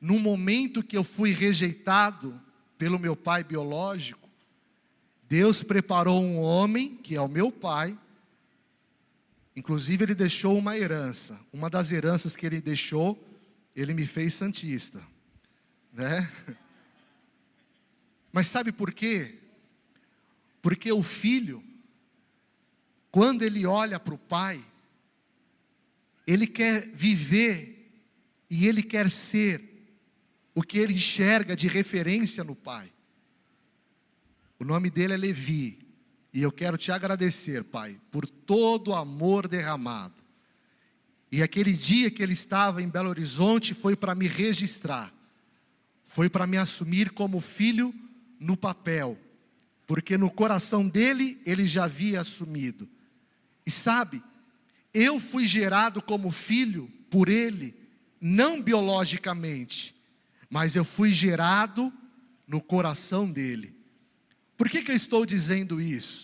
no 0.00 0.18
momento 0.18 0.82
que 0.82 0.96
eu 0.96 1.04
fui 1.04 1.32
rejeitado 1.32 2.40
pelo 2.78 2.98
meu 2.98 3.14
pai 3.14 3.44
biológico, 3.44 4.26
Deus 5.24 5.62
preparou 5.62 6.22
um 6.22 6.38
homem, 6.38 6.96
que 6.96 7.14
é 7.14 7.20
o 7.20 7.28
meu 7.28 7.52
pai. 7.52 7.94
Inclusive, 9.56 10.04
ele 10.04 10.14
deixou 10.14 10.58
uma 10.58 10.76
herança. 10.76 11.38
Uma 11.52 11.70
das 11.70 11.92
heranças 11.92 12.34
que 12.34 12.44
ele 12.44 12.60
deixou, 12.60 13.22
ele 13.74 13.94
me 13.94 14.06
fez 14.06 14.34
santista, 14.34 15.02
né? 15.92 16.30
Mas 18.32 18.48
sabe 18.48 18.72
por 18.72 18.92
quê? 18.92 19.38
Porque 20.60 20.90
o 20.90 21.02
filho, 21.02 21.62
quando 23.10 23.42
ele 23.42 23.64
olha 23.64 24.00
para 24.00 24.14
o 24.14 24.18
pai, 24.18 24.64
ele 26.26 26.46
quer 26.46 26.88
viver 26.88 27.92
e 28.50 28.66
ele 28.66 28.82
quer 28.82 29.10
ser 29.10 29.62
o 30.54 30.62
que 30.62 30.78
ele 30.78 30.94
enxerga 30.94 31.54
de 31.54 31.68
referência 31.68 32.42
no 32.42 32.56
pai. 32.56 32.92
O 34.58 34.64
nome 34.64 34.88
dele 34.90 35.14
é 35.14 35.16
Levi, 35.16 35.83
e 36.34 36.42
eu 36.42 36.50
quero 36.50 36.76
te 36.76 36.90
agradecer, 36.90 37.62
pai, 37.62 37.96
por 38.10 38.26
todo 38.26 38.88
o 38.88 38.94
amor 38.94 39.46
derramado. 39.46 40.20
E 41.30 41.40
aquele 41.40 41.72
dia 41.72 42.10
que 42.10 42.20
ele 42.20 42.32
estava 42.32 42.82
em 42.82 42.88
Belo 42.88 43.08
Horizonte 43.08 43.72
foi 43.72 43.94
para 43.94 44.16
me 44.16 44.26
registrar, 44.26 45.14
foi 46.04 46.28
para 46.28 46.44
me 46.44 46.56
assumir 46.56 47.10
como 47.10 47.40
filho 47.40 47.94
no 48.40 48.56
papel, 48.56 49.16
porque 49.86 50.18
no 50.18 50.28
coração 50.28 50.88
dele 50.88 51.40
ele 51.46 51.66
já 51.66 51.84
havia 51.84 52.20
assumido. 52.20 52.88
E 53.64 53.70
sabe, 53.70 54.20
eu 54.92 55.20
fui 55.20 55.46
gerado 55.46 56.02
como 56.02 56.32
filho 56.32 56.90
por 57.10 57.28
ele, 57.28 57.76
não 58.20 58.60
biologicamente, 58.60 59.94
mas 60.50 60.74
eu 60.74 60.84
fui 60.84 61.12
gerado 61.12 61.92
no 62.48 62.60
coração 62.60 63.30
dele. 63.30 63.74
Por 64.56 64.68
que, 64.68 64.82
que 64.82 64.90
eu 64.90 64.96
estou 64.96 65.26
dizendo 65.26 65.80
isso? 65.80 66.23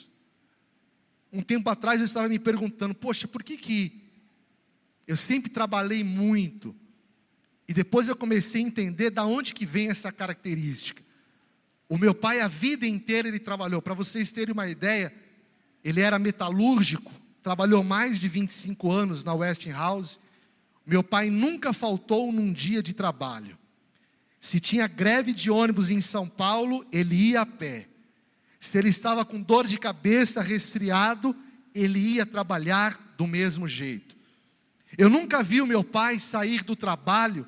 Um 1.33 1.43
tempo 1.43 1.70
atrás 1.70 2.01
eu 2.01 2.07
estava 2.07 2.28
me 2.28 2.39
perguntando, 2.39 2.95
poxa, 2.95 3.28
por 3.28 3.43
que 3.43 3.57
que 3.57 4.01
eu 5.07 5.16
sempre 5.16 5.51
trabalhei 5.51 6.05
muito 6.05 6.74
e 7.70 7.72
depois 7.72 8.09
eu 8.09 8.16
comecei 8.16 8.61
a 8.61 8.66
entender 8.66 9.11
da 9.11 9.24
onde 9.24 9.55
que 9.55 9.64
vem 9.64 9.91
essa 9.91 10.11
característica. 10.11 11.01
O 11.89 11.97
meu 11.97 12.12
pai, 12.12 12.41
a 12.41 12.49
vida 12.49 12.85
inteira, 12.85 13.28
ele 13.28 13.39
trabalhou. 13.39 13.81
Para 13.81 13.95
vocês 13.95 14.33
terem 14.33 14.53
uma 14.53 14.68
ideia, 14.68 15.14
ele 15.85 16.01
era 16.01 16.18
metalúrgico, 16.18 17.12
trabalhou 17.41 17.85
mais 17.85 18.18
de 18.18 18.26
25 18.26 18.91
anos 18.91 19.22
na 19.22 19.35
Westinghouse. 19.35 20.18
Meu 20.85 21.05
pai 21.05 21.31
nunca 21.31 21.72
faltou 21.72 22.33
num 22.33 22.53
dia 22.53 22.83
de 22.83 22.93
trabalho. 22.93 23.57
Se 24.41 24.59
tinha 24.59 24.89
greve 24.89 25.33
de 25.33 25.49
ônibus 25.49 25.91
em 25.91 26.01
São 26.01 26.28
Paulo, 26.28 26.85
ele 26.91 27.14
ia 27.14 27.43
a 27.43 27.47
pé. 27.47 27.87
Se 28.61 28.77
ele 28.77 28.91
estava 28.91 29.25
com 29.25 29.41
dor 29.41 29.67
de 29.67 29.79
cabeça, 29.79 30.43
resfriado, 30.43 31.35
ele 31.75 31.99
ia 31.99 32.27
trabalhar 32.27 33.15
do 33.17 33.27
mesmo 33.27 33.67
jeito. 33.67 34.15
Eu 34.99 35.09
nunca 35.09 35.43
vi 35.43 35.63
o 35.63 35.67
meu 35.67 35.83
pai 35.83 36.21
sair 36.21 36.63
do 36.63 36.77
trabalho 36.77 37.47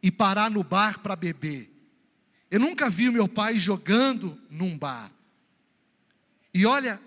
e 0.00 0.10
parar 0.10 0.50
no 0.50 0.62
bar 0.62 1.00
para 1.00 1.16
beber. 1.16 1.68
Eu 2.48 2.60
nunca 2.60 2.88
vi 2.88 3.08
o 3.08 3.12
meu 3.12 3.26
pai 3.26 3.58
jogando 3.58 4.38
num 4.48 4.78
bar. 4.78 5.10
E 6.54 6.64
olha, 6.64 7.00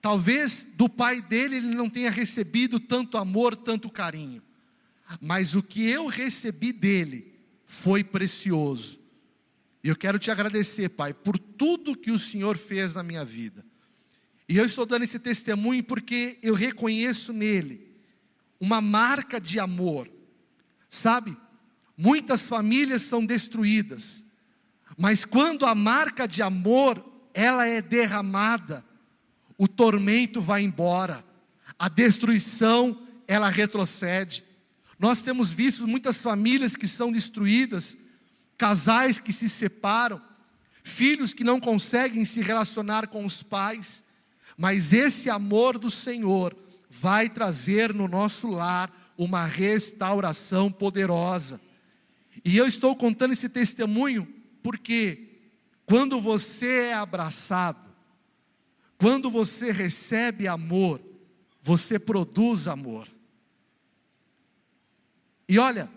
talvez 0.00 0.66
do 0.74 0.88
pai 0.88 1.20
dele 1.20 1.56
ele 1.56 1.74
não 1.74 1.90
tenha 1.90 2.10
recebido 2.10 2.78
tanto 2.78 3.18
amor, 3.18 3.56
tanto 3.56 3.90
carinho. 3.90 4.42
Mas 5.20 5.54
o 5.56 5.62
que 5.62 5.88
eu 5.88 6.06
recebi 6.06 6.72
dele 6.72 7.34
foi 7.66 8.04
precioso. 8.04 8.99
E 9.82 9.88
eu 9.88 9.96
quero 9.96 10.18
te 10.18 10.30
agradecer, 10.30 10.90
Pai, 10.90 11.14
por 11.14 11.38
tudo 11.38 11.96
que 11.96 12.10
o 12.10 12.18
Senhor 12.18 12.56
fez 12.56 12.94
na 12.94 13.02
minha 13.02 13.24
vida. 13.24 13.64
E 14.48 14.56
eu 14.56 14.64
estou 14.64 14.84
dando 14.84 15.04
esse 15.04 15.18
testemunho 15.18 15.82
porque 15.84 16.38
eu 16.42 16.54
reconheço 16.54 17.32
nele 17.32 17.88
uma 18.60 18.80
marca 18.80 19.40
de 19.40 19.58
amor. 19.58 20.10
Sabe? 20.88 21.36
Muitas 21.96 22.42
famílias 22.42 23.02
são 23.02 23.24
destruídas 23.24 24.24
mas 25.00 25.24
quando 25.24 25.64
a 25.64 25.74
marca 25.74 26.28
de 26.28 26.42
amor 26.42 27.02
ela 27.32 27.66
é 27.66 27.80
derramada, 27.80 28.84
o 29.56 29.66
tormento 29.66 30.42
vai 30.42 30.62
embora, 30.62 31.24
a 31.78 31.88
destruição 31.88 33.06
ela 33.26 33.48
retrocede. 33.48 34.44
Nós 34.98 35.22
temos 35.22 35.50
visto 35.50 35.88
muitas 35.88 36.18
famílias 36.18 36.76
que 36.76 36.86
são 36.86 37.10
destruídas, 37.10 37.96
casais 38.60 39.18
que 39.18 39.32
se 39.32 39.48
separam, 39.48 40.20
filhos 40.84 41.32
que 41.32 41.42
não 41.42 41.58
conseguem 41.58 42.26
se 42.26 42.42
relacionar 42.42 43.06
com 43.06 43.24
os 43.24 43.42
pais, 43.42 44.04
mas 44.54 44.92
esse 44.92 45.30
amor 45.30 45.78
do 45.78 45.88
Senhor 45.88 46.54
vai 46.90 47.30
trazer 47.30 47.94
no 47.94 48.06
nosso 48.06 48.48
lar 48.48 48.92
uma 49.16 49.46
restauração 49.46 50.70
poderosa. 50.70 51.58
E 52.44 52.58
eu 52.58 52.66
estou 52.66 52.94
contando 52.94 53.32
esse 53.32 53.48
testemunho 53.48 54.28
porque 54.62 55.40
quando 55.86 56.20
você 56.20 56.88
é 56.88 56.92
abraçado, 56.92 57.88
quando 58.98 59.30
você 59.30 59.72
recebe 59.72 60.46
amor, 60.46 61.00
você 61.62 61.98
produz 61.98 62.68
amor. 62.68 63.08
E 65.48 65.58
olha, 65.58 65.90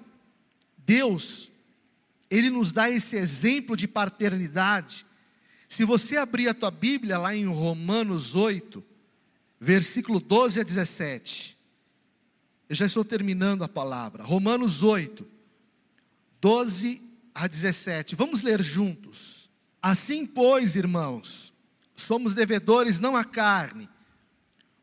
Deus, 0.77 1.51
Ele 2.33 2.49
nos 2.49 2.71
dá 2.71 2.89
esse 2.89 3.15
exemplo 3.15 3.77
de 3.77 3.87
paternidade. 3.87 5.05
Se 5.67 5.85
você 5.85 6.17
abrir 6.17 6.47
a 6.47 6.53
tua 6.55 6.71
Bíblia 6.71 7.15
lá 7.19 7.35
em 7.35 7.45
Romanos 7.45 8.33
8, 8.33 8.83
versículo 9.59 10.19
12 10.19 10.59
a 10.59 10.63
17, 10.63 11.55
eu 12.67 12.75
já 12.75 12.87
estou 12.87 13.05
terminando 13.05 13.63
a 13.63 13.69
palavra. 13.69 14.23
Romanos 14.23 14.81
8, 14.81 15.27
12 16.41 17.03
a 17.35 17.45
17. 17.45 18.15
Vamos 18.15 18.41
ler 18.41 18.63
juntos. 18.63 19.47
Assim, 19.79 20.25
pois, 20.25 20.75
irmãos, 20.75 21.53
somos 21.95 22.33
devedores 22.33 22.99
não 22.99 23.15
à 23.15 23.23
carne, 23.23 23.87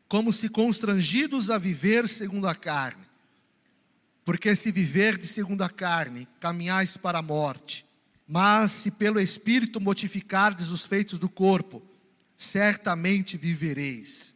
como 0.07 0.31
se 0.31 0.47
constrangidos 0.47 1.49
a 1.49 1.57
viver 1.57 2.07
segundo 2.07 2.47
a 2.47 2.55
carne. 2.55 3.00
Porque 4.23 4.55
se 4.55 4.71
viver 4.71 5.17
de 5.17 5.27
segundo 5.27 5.61
a 5.63 5.69
carne, 5.69 6.27
caminhais 6.39 6.97
para 6.97 7.19
a 7.19 7.23
morte. 7.23 7.85
Mas 8.27 8.71
se 8.71 8.91
pelo 8.91 9.19
Espírito 9.19 9.81
mortificardes 9.81 10.69
os 10.69 10.85
feitos 10.85 11.19
do 11.19 11.29
corpo, 11.29 11.81
certamente 12.37 13.37
vivereis. 13.37 14.35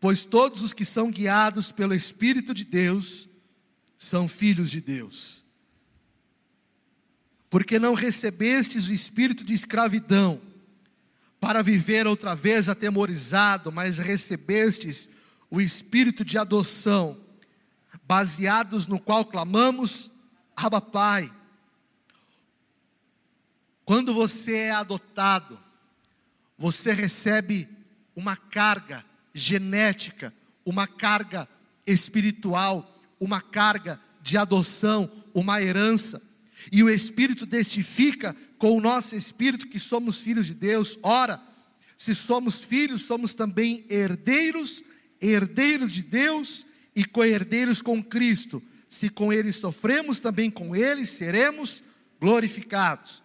Pois 0.00 0.22
todos 0.22 0.62
os 0.62 0.72
que 0.72 0.84
são 0.84 1.10
guiados 1.10 1.70
pelo 1.70 1.94
Espírito 1.94 2.54
de 2.54 2.64
Deus 2.64 3.28
são 3.98 4.28
filhos 4.28 4.70
de 4.70 4.80
Deus 4.80 5.46
porque 7.56 7.78
não 7.78 7.94
recebestes 7.94 8.88
o 8.88 8.92
espírito 8.92 9.44
de 9.44 9.54
escravidão, 9.54 10.40
para 11.40 11.62
viver 11.62 12.06
outra 12.06 12.34
vez 12.34 12.68
atemorizado, 12.68 13.70
mas 13.70 13.98
recebestes 13.98 15.08
o 15.50 15.58
espírito 15.58 16.24
de 16.24 16.36
adoção, 16.36 17.16
baseados 18.06 18.86
no 18.86 19.00
qual 19.00 19.24
clamamos, 19.24 20.10
Abba 20.54 20.80
Pai. 20.80 21.32
Quando 23.84 24.12
você 24.12 24.54
é 24.54 24.70
adotado, 24.72 25.60
você 26.58 26.92
recebe 26.92 27.68
uma 28.14 28.36
carga 28.36 29.04
genética, 29.34 30.32
uma 30.64 30.86
carga 30.86 31.48
espiritual, 31.86 32.98
uma 33.20 33.40
carga 33.40 34.00
de 34.22 34.36
adoção, 34.36 35.10
uma 35.34 35.60
herança 35.62 36.20
e 36.72 36.82
o 36.82 36.90
Espírito 36.90 37.46
testifica 37.46 38.34
com 38.58 38.76
o 38.76 38.80
nosso 38.80 39.14
espírito 39.14 39.68
que 39.68 39.78
somos 39.78 40.16
filhos 40.16 40.46
de 40.46 40.54
Deus. 40.54 40.98
Ora, 41.02 41.40
se 41.96 42.14
somos 42.14 42.56
filhos, 42.56 43.02
somos 43.02 43.34
também 43.34 43.84
herdeiros, 43.88 44.82
herdeiros 45.20 45.92
de 45.92 46.02
Deus 46.02 46.65
e 46.96 47.04
co-herdeiros 47.04 47.82
com 47.82 48.02
Cristo. 48.02 48.62
Se 48.88 49.10
com 49.10 49.30
Ele 49.30 49.52
sofremos, 49.52 50.18
também 50.18 50.50
com 50.50 50.74
Ele 50.74 51.04
seremos 51.04 51.82
glorificados. 52.18 53.22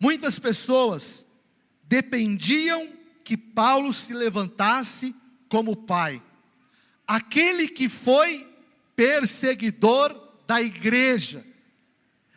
Muitas 0.00 0.38
pessoas 0.38 1.24
dependiam 1.84 2.90
que 3.22 3.36
Paulo 3.36 3.92
se 3.92 4.14
levantasse 4.14 5.14
como 5.48 5.76
pai. 5.76 6.22
Aquele 7.06 7.68
que 7.68 7.88
foi 7.88 8.48
perseguidor 8.94 10.18
da 10.46 10.62
igreja, 10.62 11.44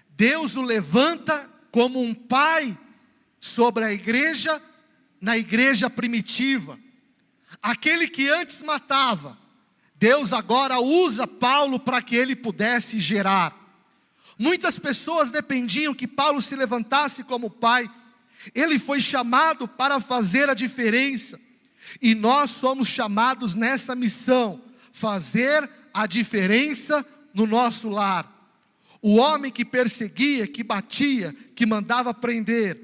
Deus 0.09 0.55
o 0.55 0.61
levanta 0.61 1.49
como 1.71 2.01
um 2.01 2.13
pai 2.13 2.77
sobre 3.39 3.85
a 3.85 3.93
igreja, 3.93 4.61
na 5.21 5.37
igreja 5.37 5.89
primitiva. 5.89 6.77
Aquele 7.61 8.07
que 8.07 8.27
antes 8.29 8.61
matava, 8.61 9.37
Deus 9.99 10.31
agora 10.31 10.79
usa 10.79 11.27
Paulo 11.27 11.77
para 11.77 12.01
que 12.01 12.15
ele 12.15 12.33
pudesse 12.33 13.01
gerar. 13.01 13.53
Muitas 14.37 14.79
pessoas 14.79 15.29
dependiam 15.29 15.93
que 15.93 16.07
Paulo 16.07 16.41
se 16.41 16.55
levantasse 16.55 17.21
como 17.21 17.49
pai. 17.49 17.91
Ele 18.55 18.79
foi 18.79 19.01
chamado 19.01 19.67
para 19.67 19.99
fazer 19.99 20.49
a 20.49 20.53
diferença. 20.53 21.37
E 22.01 22.15
nós 22.15 22.51
somos 22.51 22.87
chamados 22.87 23.55
nessa 23.55 23.93
missão, 23.93 24.61
fazer 24.93 25.69
a 25.93 26.07
diferença 26.07 27.05
no 27.33 27.45
nosso 27.45 27.89
lar. 27.89 28.55
O 29.01 29.17
homem 29.17 29.51
que 29.51 29.65
perseguia, 29.65 30.47
que 30.47 30.63
batia, 30.63 31.35
que 31.53 31.65
mandava 31.65 32.13
prender, 32.13 32.79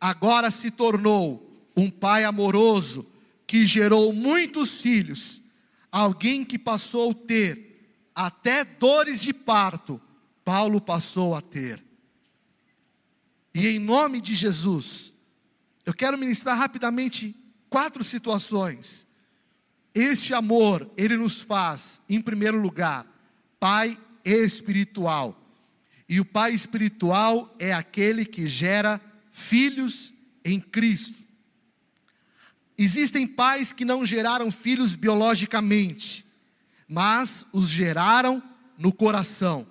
agora 0.00 0.52
se 0.52 0.70
tornou 0.70 1.68
um 1.76 1.90
pai 1.90 2.22
amoroso 2.22 3.04
que 3.44 3.66
gerou 3.66 4.12
muitos 4.12 4.80
filhos. 4.80 5.39
Alguém 5.90 6.44
que 6.44 6.58
passou 6.58 7.10
a 7.10 7.14
ter 7.14 8.10
até 8.14 8.64
dores 8.64 9.20
de 9.20 9.32
parto 9.32 10.00
Paulo 10.50 10.80
passou 10.80 11.36
a 11.36 11.40
ter. 11.40 11.80
E 13.54 13.68
em 13.68 13.78
nome 13.78 14.20
de 14.20 14.34
Jesus, 14.34 15.12
eu 15.86 15.94
quero 15.94 16.18
ministrar 16.18 16.58
rapidamente 16.58 17.36
quatro 17.68 18.02
situações. 18.02 19.06
Este 19.94 20.34
amor, 20.34 20.90
ele 20.96 21.16
nos 21.16 21.40
faz, 21.40 22.00
em 22.08 22.20
primeiro 22.20 22.60
lugar, 22.60 23.06
pai 23.60 23.96
espiritual. 24.24 25.40
E 26.08 26.18
o 26.18 26.24
pai 26.24 26.52
espiritual 26.52 27.54
é 27.56 27.72
aquele 27.72 28.24
que 28.24 28.48
gera 28.48 29.00
filhos 29.30 30.12
em 30.44 30.58
Cristo. 30.60 31.19
Existem 32.82 33.26
pais 33.26 33.72
que 33.72 33.84
não 33.84 34.06
geraram 34.06 34.50
filhos 34.50 34.96
biologicamente, 34.96 36.24
mas 36.88 37.44
os 37.52 37.68
geraram 37.68 38.42
no 38.78 38.90
coração. 38.90 39.66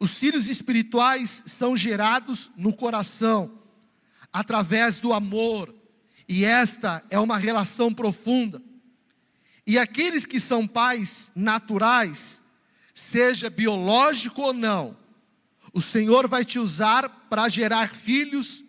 Os 0.00 0.18
filhos 0.18 0.48
espirituais 0.48 1.44
são 1.46 1.76
gerados 1.76 2.50
no 2.56 2.72
coração, 2.72 3.56
através 4.32 4.98
do 4.98 5.12
amor, 5.12 5.72
e 6.28 6.44
esta 6.44 7.00
é 7.10 7.18
uma 7.20 7.38
relação 7.38 7.94
profunda. 7.94 8.60
E 9.64 9.78
aqueles 9.78 10.26
que 10.26 10.40
são 10.40 10.66
pais 10.66 11.30
naturais, 11.32 12.42
seja 12.92 13.48
biológico 13.48 14.42
ou 14.42 14.52
não, 14.52 14.96
o 15.72 15.80
Senhor 15.80 16.26
vai 16.26 16.44
te 16.44 16.58
usar 16.58 17.08
para 17.30 17.48
gerar 17.48 17.94
filhos 17.94 18.64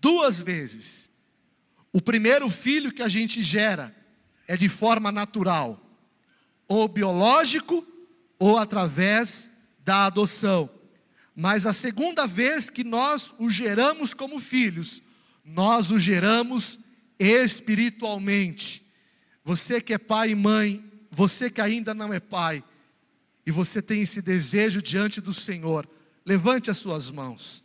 duas 0.00 0.42
vezes. 0.42 1.05
O 1.96 2.00
primeiro 2.02 2.50
filho 2.50 2.92
que 2.92 3.02
a 3.02 3.08
gente 3.08 3.42
gera 3.42 3.90
é 4.46 4.54
de 4.54 4.68
forma 4.68 5.10
natural, 5.10 5.80
ou 6.68 6.86
biológico, 6.86 7.86
ou 8.38 8.58
através 8.58 9.50
da 9.82 10.04
adoção. 10.04 10.68
Mas 11.34 11.64
a 11.64 11.72
segunda 11.72 12.26
vez 12.26 12.68
que 12.68 12.84
nós 12.84 13.34
o 13.38 13.48
geramos 13.48 14.12
como 14.12 14.38
filhos, 14.38 15.02
nós 15.42 15.90
o 15.90 15.98
geramos 15.98 16.78
espiritualmente. 17.18 18.86
Você 19.42 19.80
que 19.80 19.94
é 19.94 19.98
pai 19.98 20.32
e 20.32 20.34
mãe, 20.34 20.84
você 21.10 21.48
que 21.48 21.62
ainda 21.62 21.94
não 21.94 22.12
é 22.12 22.20
pai, 22.20 22.62
e 23.46 23.50
você 23.50 23.80
tem 23.80 24.02
esse 24.02 24.20
desejo 24.20 24.82
diante 24.82 25.18
do 25.18 25.32
Senhor, 25.32 25.88
levante 26.26 26.70
as 26.70 26.76
suas 26.76 27.10
mãos. 27.10 27.64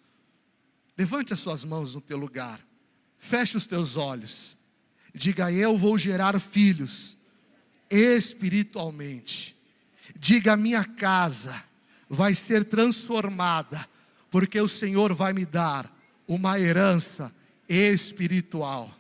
Levante 0.98 1.34
as 1.34 1.40
suas 1.40 1.66
mãos 1.66 1.94
no 1.96 2.00
teu 2.00 2.18
lugar. 2.18 2.71
Feche 3.22 3.56
os 3.56 3.68
teus 3.68 3.96
olhos. 3.98 4.58
Diga: 5.14 5.52
Eu 5.52 5.78
vou 5.78 5.96
gerar 5.96 6.38
filhos 6.40 7.16
espiritualmente. 7.88 9.56
Diga: 10.18 10.58
Minha 10.58 10.84
casa 10.84 11.64
vai 12.10 12.34
ser 12.34 12.66
transformada, 12.66 13.88
porque 14.32 14.60
o 14.60 14.68
Senhor 14.68 15.14
vai 15.14 15.34
me 15.34 15.46
dar 15.46 15.96
uma 16.28 16.60
herança 16.60 17.32
espiritual. 17.70 18.92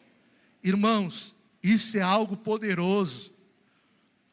Irmãos, 0.63 1.36
isso 1.63 1.97
é 1.97 2.01
algo 2.01 2.38
poderoso. 2.38 3.34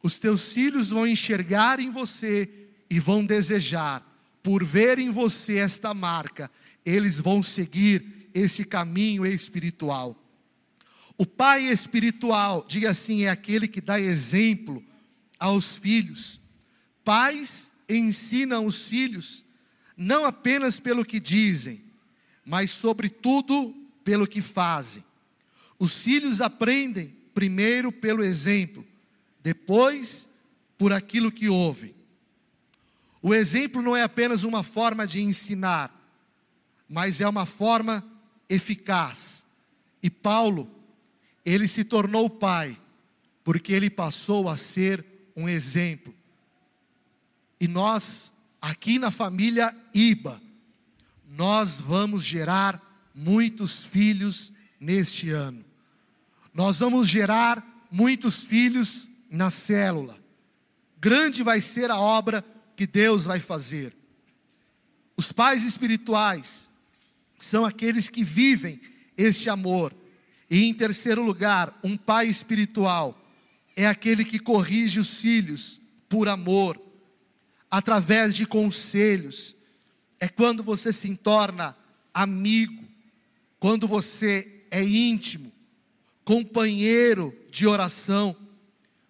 Os 0.02 0.18
teus 0.18 0.52
filhos 0.52 0.90
vão 0.90 1.06
enxergar 1.06 1.80
em 1.80 1.90
você 1.90 2.48
e 2.90 3.00
vão 3.00 3.24
desejar, 3.24 4.06
por 4.42 4.62
ver 4.62 4.98
em 4.98 5.10
você 5.10 5.56
esta 5.56 5.94
marca, 5.94 6.50
eles 6.84 7.18
vão 7.18 7.42
seguir 7.42 8.17
esse 8.38 8.64
caminho 8.64 9.26
espiritual. 9.26 10.16
O 11.16 11.26
pai 11.26 11.64
espiritual, 11.64 12.64
diga 12.68 12.90
assim, 12.90 13.24
é 13.24 13.28
aquele 13.28 13.66
que 13.66 13.80
dá 13.80 14.00
exemplo 14.00 14.84
aos 15.38 15.76
filhos. 15.76 16.40
Pais 17.04 17.68
ensinam 17.88 18.66
os 18.66 18.82
filhos, 18.82 19.44
não 19.96 20.24
apenas 20.24 20.78
pelo 20.78 21.04
que 21.04 21.18
dizem, 21.18 21.82
mas 22.44 22.70
sobretudo 22.70 23.74
pelo 24.04 24.26
que 24.26 24.40
fazem. 24.40 25.04
Os 25.78 25.94
filhos 25.94 26.40
aprendem 26.40 27.14
primeiro 27.34 27.90
pelo 27.90 28.22
exemplo, 28.22 28.86
depois 29.42 30.28
por 30.76 30.92
aquilo 30.92 31.32
que 31.32 31.48
ouvem. 31.48 31.94
O 33.20 33.34
exemplo 33.34 33.82
não 33.82 33.96
é 33.96 34.02
apenas 34.02 34.44
uma 34.44 34.62
forma 34.62 35.06
de 35.06 35.20
ensinar, 35.20 35.94
mas 36.88 37.20
é 37.20 37.28
uma 37.28 37.44
forma 37.44 38.04
eficaz. 38.48 39.44
E 40.02 40.08
Paulo, 40.08 40.70
ele 41.44 41.66
se 41.66 41.84
tornou 41.84 42.28
pai, 42.28 42.78
porque 43.44 43.72
ele 43.72 43.90
passou 43.90 44.48
a 44.48 44.56
ser 44.56 45.04
um 45.36 45.48
exemplo. 45.48 46.14
E 47.60 47.66
nós, 47.66 48.32
aqui 48.60 48.98
na 48.98 49.10
família 49.10 49.74
Iba, 49.94 50.40
nós 51.30 51.80
vamos 51.80 52.24
gerar 52.24 53.10
muitos 53.14 53.82
filhos 53.82 54.52
neste 54.80 55.30
ano. 55.30 55.64
Nós 56.54 56.78
vamos 56.78 57.08
gerar 57.08 57.86
muitos 57.90 58.42
filhos 58.42 59.08
na 59.30 59.50
célula. 59.50 60.18
Grande 61.00 61.42
vai 61.42 61.60
ser 61.60 61.90
a 61.90 61.98
obra 61.98 62.44
que 62.76 62.86
Deus 62.86 63.24
vai 63.24 63.40
fazer. 63.40 63.94
Os 65.16 65.32
pais 65.32 65.64
espirituais 65.64 66.67
são 67.38 67.64
aqueles 67.64 68.08
que 68.08 68.24
vivem 68.24 68.80
este 69.16 69.48
amor. 69.48 69.94
E 70.50 70.64
em 70.64 70.74
terceiro 70.74 71.22
lugar, 71.22 71.78
um 71.82 71.96
pai 71.96 72.26
espiritual 72.26 73.18
é 73.76 73.86
aquele 73.86 74.24
que 74.24 74.38
corrige 74.38 74.98
os 74.98 75.14
filhos 75.14 75.80
por 76.08 76.28
amor 76.28 76.80
através 77.70 78.34
de 78.34 78.46
conselhos, 78.46 79.54
é 80.18 80.26
quando 80.26 80.62
você 80.62 80.92
se 80.92 81.14
torna 81.16 81.76
amigo, 82.12 82.82
quando 83.60 83.86
você 83.86 84.64
é 84.70 84.82
íntimo, 84.82 85.52
companheiro 86.24 87.36
de 87.50 87.66
oração, 87.66 88.34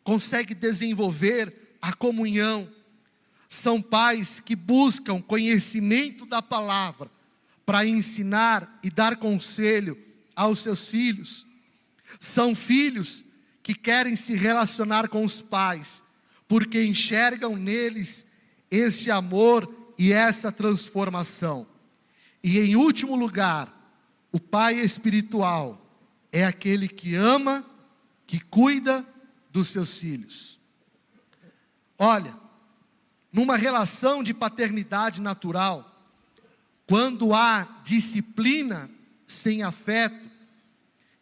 consegue 0.03 0.55
desenvolver 0.55 1.77
a 1.81 1.93
comunhão. 1.93 2.69
São 3.49 3.81
pais 3.81 4.41
que 4.41 4.55
buscam 4.55 5.23
conhecimento 5.23 6.27
da 6.27 6.43
palavra 6.43 7.11
para 7.69 7.85
ensinar 7.85 8.79
e 8.83 8.89
dar 8.89 9.17
conselho 9.17 10.03
aos 10.35 10.61
seus 10.61 10.89
filhos. 10.89 11.47
São 12.19 12.55
filhos 12.55 13.27
que 13.63 13.75
querem 13.75 14.17
se 14.17 14.33
relacionar 14.33 15.07
com 15.11 15.23
os 15.23 15.43
pais, 15.43 16.03
porque 16.49 16.83
enxergam 16.83 17.55
neles 17.57 18.25
este 18.71 19.11
amor 19.11 19.93
e 19.99 20.15
essa 20.15 20.51
transformação. 20.51 21.67
E 22.43 22.59
em 22.59 22.75
último 22.75 23.15
lugar, 23.15 23.71
o 24.33 24.41
pai 24.41 24.81
espiritual 24.81 25.95
é 26.33 26.47
aquele 26.47 26.89
que 26.89 27.17
ama, 27.17 27.63
que 28.27 28.41
cuida 28.41 29.07
dos 29.51 29.69
seus 29.69 29.93
filhos. 29.93 30.59
Olha, 31.99 32.35
numa 33.31 33.59
relação 33.59 34.23
de 34.23 34.33
paternidade 34.33 35.21
natural, 35.21 35.98
quando 36.89 37.35
há 37.35 37.69
disciplina 37.85 38.91
sem 39.27 39.63
afeto, 39.63 40.27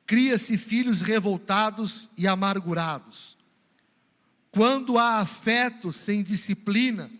cria-se 0.07 0.57
filhos 0.57 1.03
revoltados 1.03 2.09
e 2.17 2.25
amargurados. 2.25 3.37
Quando 4.53 4.97
há 4.97 5.19
afeto 5.19 5.93
sem 5.93 6.23
disciplina, 6.23 7.11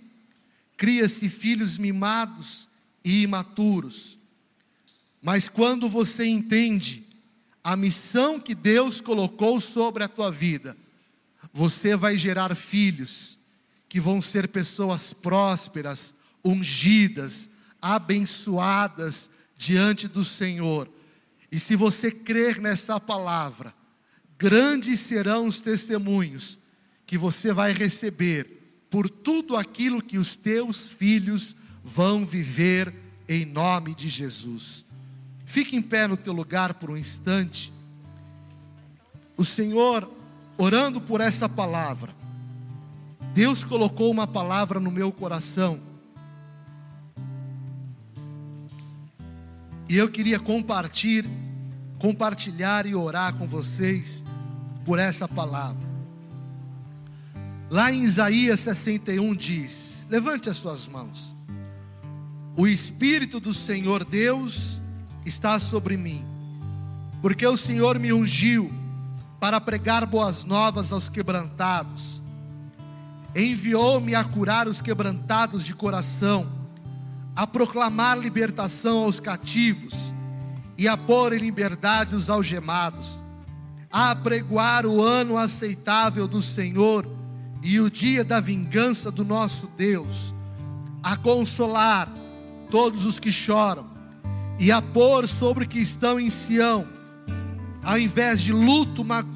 cria-se 0.77 1.29
filhos 1.29 1.77
mimados 1.77 2.69
e 3.05 3.23
imaturos. 3.23 4.17
Mas 5.21 5.49
quando 5.49 5.89
você 5.89 6.25
entende 6.25 7.05
a 7.65 7.77
missão 7.77 8.39
que 8.39 8.55
Deus 8.55 9.01
colocou 9.01 9.61
sobre 9.61 10.05
a 10.05 10.09
tua 10.09 10.31
vida, 10.31 10.77
você 11.53 11.97
vai 11.97 12.17
gerar 12.17 12.55
filhos 12.55 13.37
que 13.89 13.99
vão 13.99 14.23
ser 14.23 14.47
pessoas 14.47 15.13
prósperas, 15.13 16.15
ungidas, 16.45 17.51
abençoadas 17.95 19.31
diante 19.57 20.09
do 20.09 20.25
Senhor. 20.25 20.89
E 21.51 21.59
se 21.59 21.77
você 21.77 22.11
crer 22.11 22.61
nessa 22.61 22.99
palavra, 22.99 23.75
grandes 24.39 25.01
serão 25.01 25.47
os 25.47 25.61
testemunhos 25.61 26.59
que 27.07 27.17
você 27.17 27.53
vai 27.53 27.73
receber 27.73 28.87
por 28.91 29.09
tudo 29.09 29.57
aquilo 29.57 30.03
que 30.03 30.19
os 30.19 30.37
teus 30.37 30.89
filhos 30.89 31.57
vão 31.85 32.27
viver 32.27 32.93
em 33.29 33.45
nome 33.45 33.95
de 33.95 34.09
Jesus. 34.09 34.85
Fique 35.45 35.77
em 35.77 35.83
pé 35.83 36.07
no 36.07 36.17
teu 36.17 36.33
lugar 36.33 36.75
por 36.75 36.91
um 36.91 36.97
instante. 36.97 37.73
O 39.37 39.45
Senhor, 39.45 40.11
orando 40.57 41.01
por 41.01 41.21
essa 41.21 41.49
palavra, 41.49 42.15
Deus 43.33 43.63
colocou 43.63 44.11
uma 44.11 44.27
palavra 44.27 44.81
no 44.81 44.91
meu 44.91 45.13
coração. 45.13 45.81
E 49.89 49.97
eu 49.97 50.09
queria 50.09 50.41
compartilhar, 50.41 51.29
compartilhar 51.99 52.87
e 52.87 52.95
orar 52.95 53.35
com 53.35 53.47
vocês 53.47 54.25
por 54.85 54.99
essa 54.99 55.29
palavra. 55.29 55.87
Lá 57.71 57.93
em 57.93 58.03
Isaías 58.03 58.61
61 58.61 59.35
diz: 59.35 60.07
Levante 60.09 60.49
as 60.49 60.57
suas 60.57 60.87
mãos. 60.87 61.35
O 62.57 62.67
Espírito 62.67 63.39
do 63.39 63.53
Senhor 63.53 64.05
Deus 64.05 64.81
está 65.27 65.61
sobre 65.61 65.97
mim, 65.97 66.25
porque 67.21 67.47
o 67.47 67.57
Senhor 67.57 67.99
me 67.99 68.13
ungiu 68.13 68.73
para 69.39 69.61
pregar 69.61 70.07
boas 70.07 70.43
novas 70.45 70.91
aos 70.91 71.09
quebrantados, 71.09 72.23
enviou-me 73.35 74.15
a 74.15 74.25
curar 74.25 74.67
os 74.67 74.81
quebrantados 74.81 75.67
de 75.67 75.75
coração, 75.75 76.47
a 77.37 77.47
proclamar 77.47 78.19
libertação 78.19 79.01
aos 79.01 79.21
cativos 79.21 79.95
e 80.79 80.89
a 80.89 80.97
pôr 80.97 81.35
em 81.35 81.39
liberdade 81.39 82.17
os 82.17 82.31
algemados, 82.31 83.19
a 83.93 84.13
apregoar 84.13 84.87
o 84.87 85.03
ano 85.03 85.37
aceitável 85.37 86.27
do 86.27 86.41
Senhor 86.41 87.07
e 87.63 87.79
o 87.79 87.91
dia 87.91 88.25
da 88.25 88.41
vingança 88.41 89.11
do 89.11 89.23
nosso 89.23 89.69
Deus, 89.77 90.35
a 91.03 91.15
consolar 91.15 92.09
todos 92.71 93.05
os 93.05 93.19
que 93.19 93.31
choram 93.31 93.87
e 94.59 94.73
a 94.73 94.81
pôr 94.81 95.29
sobre 95.29 95.67
que 95.67 95.79
estão 95.79 96.19
em 96.19 96.31
Sião, 96.31 96.89
ao 97.85 97.99
invés 97.99 98.41
de 98.41 98.51
luto 98.51 99.03
uma, 99.03 99.27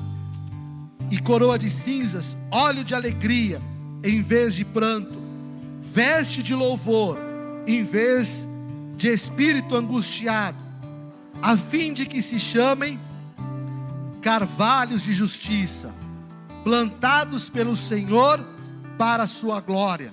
e 1.10 1.18
coroa 1.18 1.58
de 1.58 1.68
cinzas, 1.68 2.34
óleo 2.50 2.82
de 2.82 2.94
alegria 2.94 3.60
em 4.02 4.22
vez 4.22 4.54
de 4.54 4.64
pranto, 4.64 5.20
veste 5.82 6.42
de 6.42 6.54
louvor 6.54 7.29
em 7.66 7.84
vez 7.84 8.48
de 8.96 9.08
espírito 9.08 9.76
angustiado, 9.76 10.58
a 11.40 11.56
fim 11.56 11.92
de 11.92 12.04
que 12.06 12.20
se 12.20 12.38
chamem 12.38 13.00
carvalhos 14.20 15.02
de 15.02 15.12
justiça 15.12 15.94
plantados 16.62 17.48
pelo 17.48 17.74
Senhor 17.74 18.44
para 18.98 19.22
a 19.22 19.26
sua 19.26 19.60
glória. 19.60 20.12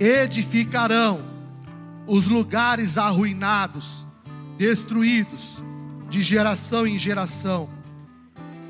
Edificarão 0.00 1.20
os 2.06 2.26
lugares 2.26 2.98
arruinados, 2.98 4.06
destruídos, 4.56 5.62
de 6.08 6.22
geração 6.22 6.86
em 6.86 6.98
geração. 6.98 7.68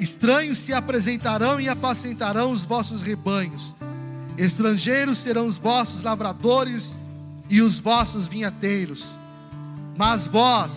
Estranhos 0.00 0.58
se 0.58 0.72
apresentarão 0.72 1.60
e 1.60 1.68
apacentarão 1.68 2.50
os 2.50 2.64
vossos 2.64 3.02
rebanhos. 3.02 3.74
Estrangeiros 4.36 5.18
serão 5.18 5.46
os 5.46 5.56
vossos 5.56 6.02
lavradores 6.02 6.92
e 7.48 7.60
os 7.62 7.78
vossos 7.78 8.26
vinhateiros. 8.26 9.06
Mas 9.96 10.26
vós 10.26 10.72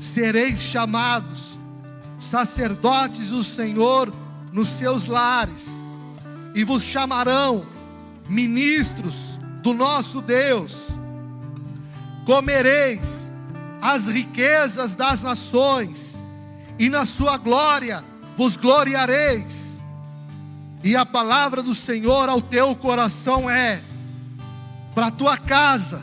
sereis 0.00 0.60
chamados 0.60 1.54
sacerdotes 2.18 3.28
do 3.28 3.42
Senhor 3.44 4.12
nos 4.52 4.68
seus 4.68 5.06
lares, 5.06 5.66
e 6.54 6.64
vos 6.64 6.82
chamarão 6.82 7.66
ministros 8.28 9.14
do 9.62 9.74
nosso 9.74 10.20
Deus. 10.20 10.76
Comereis 12.24 13.28
as 13.80 14.06
riquezas 14.06 14.94
das 14.94 15.22
nações, 15.22 16.16
e 16.78 16.88
na 16.88 17.04
sua 17.04 17.36
glória 17.36 18.02
vos 18.36 18.56
gloriareis. 18.56 19.64
E 20.82 20.96
a 20.96 21.04
palavra 21.04 21.62
do 21.62 21.74
Senhor 21.74 22.28
ao 22.28 22.40
teu 22.40 22.74
coração 22.76 23.48
é: 23.48 23.82
para 24.94 25.10
tua 25.10 25.36
casa, 25.36 26.00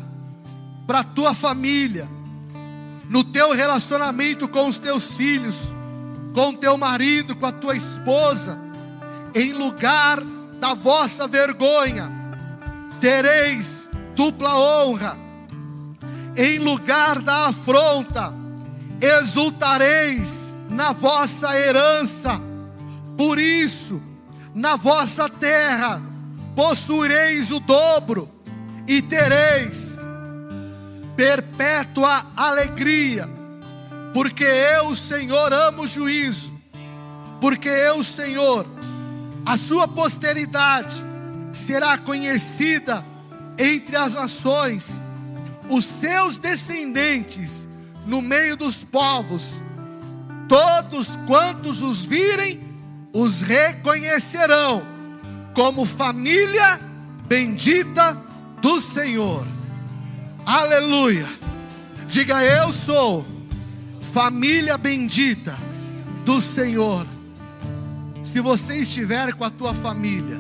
para 0.86 1.04
tua 1.04 1.34
família, 1.34 2.08
no 3.10 3.24
teu 3.24 3.54
relacionamento 3.54 4.48
com 4.48 4.68
os 4.68 4.78
teus 4.78 5.14
filhos, 5.14 5.58
com 6.34 6.54
teu 6.54 6.78
marido, 6.78 7.36
com 7.36 7.46
a 7.46 7.52
tua 7.52 7.76
esposa, 7.76 8.60
em 9.34 9.54
lugar 9.54 10.22
da 10.60 10.74
vossa 10.74 11.28
vergonha, 11.28 12.12
tereis 13.00 13.88
dupla 14.16 14.56
honra, 14.56 15.18
em 16.36 16.60
lugar 16.60 17.22
da 17.22 17.48
afronta, 17.48 18.34
exultareis 19.00 20.56
na 20.70 20.92
vossa 20.92 21.58
herança, 21.58 22.42
por 23.18 23.40
isso, 23.40 24.02
na 24.54 24.76
vossa 24.76 25.30
terra, 25.30 26.02
possuireis 26.56 27.52
o 27.52 27.60
dobro 27.60 28.41
e 28.88 29.02
tereis 29.02 29.92
perpétua 31.16 32.26
alegria 32.36 33.42
porque 34.14 34.44
eu, 34.44 34.94
Senhor, 34.94 35.54
amo 35.54 35.84
o 35.84 35.88
juízo, 35.88 36.54
porque 37.40 37.70
eu, 37.70 38.04
Senhor, 38.04 38.66
a 39.46 39.58
sua 39.58 39.88
posteridade 39.88 40.96
será 41.54 41.98
conhecida 41.98 43.04
entre 43.58 43.96
as 43.96 44.16
nações, 44.16 44.90
os 45.70 45.86
seus 45.86 46.38
descendentes 46.38 47.68
no 48.06 48.22
meio 48.22 48.58
dos 48.58 48.84
povos, 48.84 49.62
todos 50.48 51.10
quantos 51.28 51.82
os 51.82 52.04
virem, 52.04 52.60
os 53.14 53.42
reconhecerão 53.42 54.84
como 55.54 55.86
família 55.86 56.80
bendita 57.28 58.18
do 58.62 58.80
Senhor. 58.80 59.46
Aleluia. 60.46 61.28
Diga 62.08 62.44
eu 62.44 62.72
sou 62.72 63.26
família 64.00 64.78
bendita 64.78 65.58
do 66.24 66.40
Senhor. 66.40 67.06
Se 68.22 68.40
você 68.40 68.76
estiver 68.76 69.34
com 69.34 69.44
a 69.44 69.50
tua 69.50 69.74
família, 69.74 70.40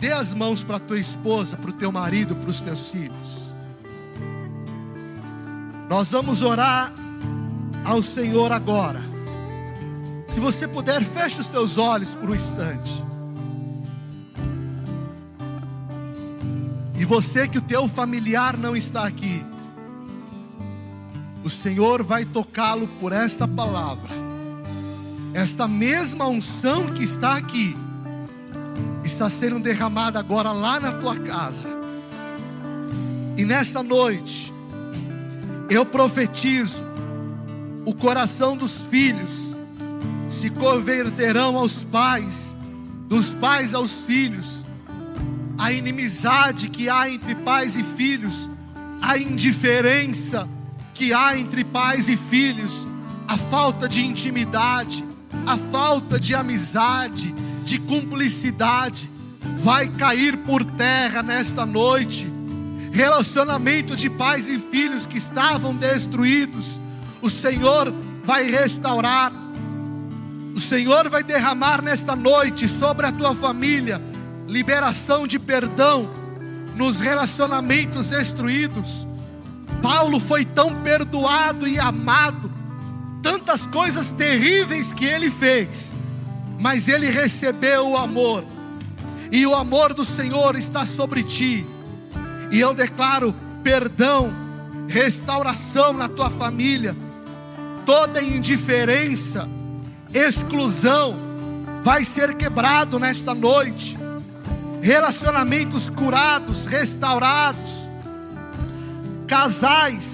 dê 0.00 0.12
as 0.12 0.32
mãos 0.32 0.62
para 0.62 0.76
a 0.76 0.80
tua 0.80 0.98
esposa, 0.98 1.56
para 1.56 1.70
o 1.70 1.74
teu 1.74 1.92
marido, 1.92 2.34
para 2.34 2.50
os 2.50 2.60
teus 2.60 2.88
filhos. 2.88 3.52
Nós 5.88 6.10
vamos 6.10 6.42
orar 6.42 6.92
ao 7.84 8.02
Senhor 8.02 8.52
agora. 8.52 9.00
Se 10.28 10.40
você 10.40 10.68
puder, 10.68 11.02
feche 11.02 11.40
os 11.40 11.46
teus 11.46 11.78
olhos 11.78 12.14
por 12.14 12.30
um 12.30 12.34
instante. 12.34 13.07
E 16.98 17.04
você 17.04 17.46
que 17.46 17.58
o 17.58 17.62
teu 17.62 17.88
familiar 17.88 18.56
não 18.56 18.76
está 18.76 19.06
aqui, 19.06 19.42
o 21.44 21.48
Senhor 21.48 22.02
vai 22.02 22.24
tocá-lo 22.24 22.88
por 23.00 23.12
esta 23.12 23.46
palavra. 23.46 24.12
Esta 25.32 25.68
mesma 25.68 26.26
unção 26.26 26.92
que 26.92 27.04
está 27.04 27.36
aqui 27.36 27.76
está 29.04 29.30
sendo 29.30 29.60
derramada 29.60 30.18
agora 30.18 30.50
lá 30.50 30.80
na 30.80 30.92
tua 30.92 31.16
casa. 31.20 31.70
E 33.36 33.44
nesta 33.44 33.82
noite, 33.82 34.52
eu 35.70 35.86
profetizo: 35.86 36.82
o 37.86 37.94
coração 37.94 38.56
dos 38.56 38.82
filhos 38.82 39.54
se 40.30 40.50
converterão 40.50 41.56
aos 41.56 41.84
pais, 41.84 42.56
dos 43.08 43.32
pais 43.32 43.74
aos 43.74 43.92
filhos. 43.92 44.57
A 45.58 45.72
inimizade 45.72 46.68
que 46.68 46.88
há 46.88 47.10
entre 47.10 47.34
pais 47.34 47.74
e 47.74 47.82
filhos, 47.82 48.48
a 49.02 49.18
indiferença, 49.18 50.48
que 50.94 51.12
há 51.12 51.36
entre 51.36 51.64
pais 51.64 52.08
e 52.08 52.16
filhos, 52.16 52.86
a 53.26 53.36
falta 53.36 53.88
de 53.88 54.04
intimidade, 54.04 55.04
a 55.46 55.56
falta 55.70 56.18
de 56.18 56.34
amizade, 56.34 57.34
de 57.64 57.78
cumplicidade, 57.78 59.10
vai 59.62 59.88
cair 59.88 60.36
por 60.38 60.64
terra 60.64 61.22
nesta 61.22 61.66
noite, 61.66 62.26
relacionamento 62.92 63.94
de 63.96 64.08
pais 64.08 64.48
e 64.48 64.58
filhos 64.58 65.04
que 65.06 65.18
estavam 65.18 65.74
destruídos, 65.74 66.78
o 67.20 67.28
Senhor 67.28 67.92
vai 68.24 68.50
restaurar. 68.50 69.32
O 70.54 70.60
Senhor 70.60 71.08
vai 71.08 71.22
derramar 71.22 71.82
nesta 71.82 72.16
noite 72.16 72.68
sobre 72.68 73.06
a 73.06 73.12
tua 73.12 73.34
família 73.34 74.00
liberação 74.48 75.26
de 75.26 75.38
perdão 75.38 76.10
nos 76.74 76.98
relacionamentos 76.98 78.08
destruídos. 78.08 79.06
Paulo 79.82 80.18
foi 80.18 80.44
tão 80.44 80.74
perdoado 80.82 81.68
e 81.68 81.78
amado, 81.78 82.50
tantas 83.22 83.66
coisas 83.66 84.08
terríveis 84.10 84.92
que 84.92 85.04
ele 85.04 85.30
fez, 85.30 85.90
mas 86.58 86.88
ele 86.88 87.10
recebeu 87.10 87.90
o 87.90 87.96
amor, 87.96 88.42
e 89.30 89.46
o 89.46 89.54
amor 89.54 89.92
do 89.92 90.04
Senhor 90.04 90.56
está 90.56 90.86
sobre 90.86 91.22
ti, 91.22 91.66
e 92.50 92.58
eu 92.58 92.72
declaro 92.72 93.34
perdão, 93.62 94.32
restauração 94.88 95.92
na 95.92 96.08
tua 96.08 96.30
família, 96.30 96.96
toda 97.84 98.22
indiferença, 98.22 99.46
exclusão, 100.14 101.14
vai 101.82 102.04
ser 102.04 102.34
quebrado 102.34 102.98
nesta 102.98 103.34
noite, 103.34 103.97
relacionamentos 104.88 105.90
curados, 105.90 106.64
restaurados, 106.64 107.86
casais 109.26 110.08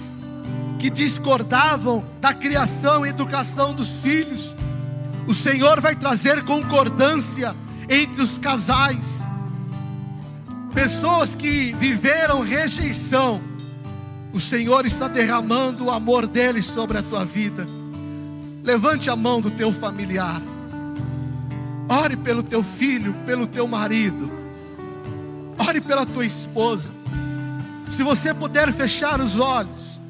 que 0.81 0.91
discordavam 0.91 2.05
da 2.21 2.35
criação 2.35 3.07
e 3.07 3.09
educação 3.09 3.73
dos 3.73 3.89
filhos, 4.03 4.53
o 5.29 5.33
Senhor 5.33 5.81
vai 5.81 5.95
trazer 5.95 6.43
concordância 6.43 7.55
entre 7.89 8.21
os 8.21 8.37
casais. 8.37 9.23
Pessoas 10.75 11.37
que 11.37 11.73
viveram 11.75 12.41
rejeição, 12.41 13.41
o 14.33 14.41
Senhor 14.41 14.85
está 14.85 15.07
derramando 15.07 15.85
o 15.85 15.91
amor 15.93 16.27
dele 16.27 16.61
sobre 16.61 16.99
a 16.99 17.03
tua 17.05 17.25
vida. 17.25 17.65
Levante 18.65 19.09
a 19.09 19.15
mão 19.15 19.41
do 19.41 19.53
teu 19.53 19.71
familiar. 19.71 20.43
Ore 21.89 22.17
pelo 22.17 22.43
teu 22.43 22.65
filho, 22.65 23.15
pelo 23.25 23.47
teu 23.47 23.69
marido. 23.69 24.34
Ore 25.59 25.81
pela 25.81 26.05
tua 26.05 26.25
esposa. 26.25 26.91
Se 27.89 28.03
você 28.03 28.35
puder 28.35 28.73
fechar 28.73 29.21
os 29.21 29.39
olhos, 29.39 30.01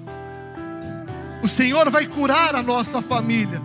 o 1.42 1.48
Senhor 1.48 1.90
vai 1.90 2.06
curar 2.06 2.54
a 2.54 2.62
nossa 2.62 3.02
família. 3.02 3.60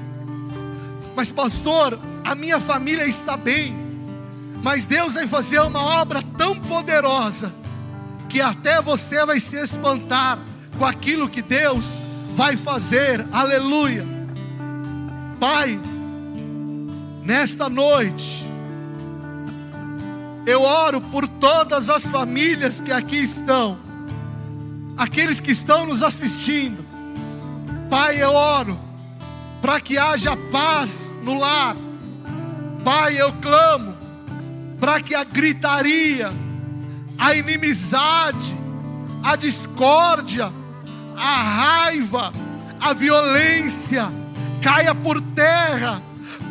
Mas, 1.16 1.32
pastor, 1.32 1.98
a 2.24 2.36
minha 2.36 2.60
família 2.60 3.06
está 3.06 3.38
bem. 3.38 3.76
Mas 4.62 4.86
Deus 4.86 5.14
vai 5.14 5.28
fazer 5.28 5.60
uma 5.62 5.82
obra 6.02 6.22
tão 6.38 6.60
poderosa 6.60 7.54
que 8.28 8.42
até 8.42 8.82
você 8.82 9.26
vai 9.26 9.40
se 9.40 9.56
espantar 9.56 10.38
com 10.78 10.86
aquilo 10.86 11.30
que 11.30 11.42
Deus 11.42 11.86
vai 12.36 12.58
fazer. 12.58 13.26
Aleluia. 13.32 14.06
Pai, 15.40 15.80
nesta 17.24 17.70
noite, 17.70 18.44
eu 20.50 20.64
oro 20.64 21.00
por 21.00 21.28
todas 21.28 21.90
as 21.90 22.06
famílias 22.06 22.80
que 22.80 22.92
aqui 22.92 23.18
estão 23.18 23.78
aqueles 24.98 25.40
que 25.40 25.52
estão 25.52 25.86
nos 25.86 26.04
assistindo. 26.04 26.84
Pai, 27.90 28.22
eu 28.22 28.32
oro 28.32 28.78
para 29.62 29.80
que 29.80 29.98
haja 29.98 30.36
paz 30.52 31.10
no 31.24 31.40
lar. 31.40 31.76
Pai, 32.84 33.20
eu 33.20 33.32
clamo 33.34 33.96
para 34.80 35.00
que 35.00 35.16
a 35.16 35.24
gritaria, 35.24 36.32
a 37.18 37.34
inimizade, 37.34 38.58
a 39.24 39.36
discórdia, 39.36 40.52
a 41.16 41.44
raiva, 41.44 42.34
a 42.82 42.92
violência 42.94 44.12
caia 44.62 44.94
por 44.94 45.22
terra. 45.22 46.02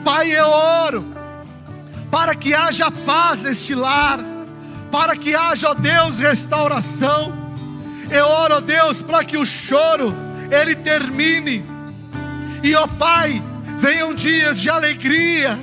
Pai, 0.05 0.31
eu 0.31 0.47
oro 0.47 1.18
para 2.11 2.35
que 2.35 2.55
haja 2.55 2.91
paz 2.91 3.43
neste 3.43 3.75
lar, 3.75 4.21
para 4.91 5.17
que 5.17 5.35
haja, 5.35 5.71
ó 5.71 5.75
Deus, 5.75 6.19
restauração 6.19 7.49
eu 8.11 8.27
oro, 8.27 8.57
a 8.57 8.61
Deus, 8.61 9.03
para 9.03 9.23
que 9.23 9.37
o 9.37 9.45
choro 9.45 10.15
ele 10.51 10.75
termine. 10.75 11.65
E 12.63 12.75
ó 12.75 12.87
Pai, 12.87 13.43
venham 13.79 14.15
dias 14.15 14.61
de 14.61 14.71
alegria. 14.71 15.59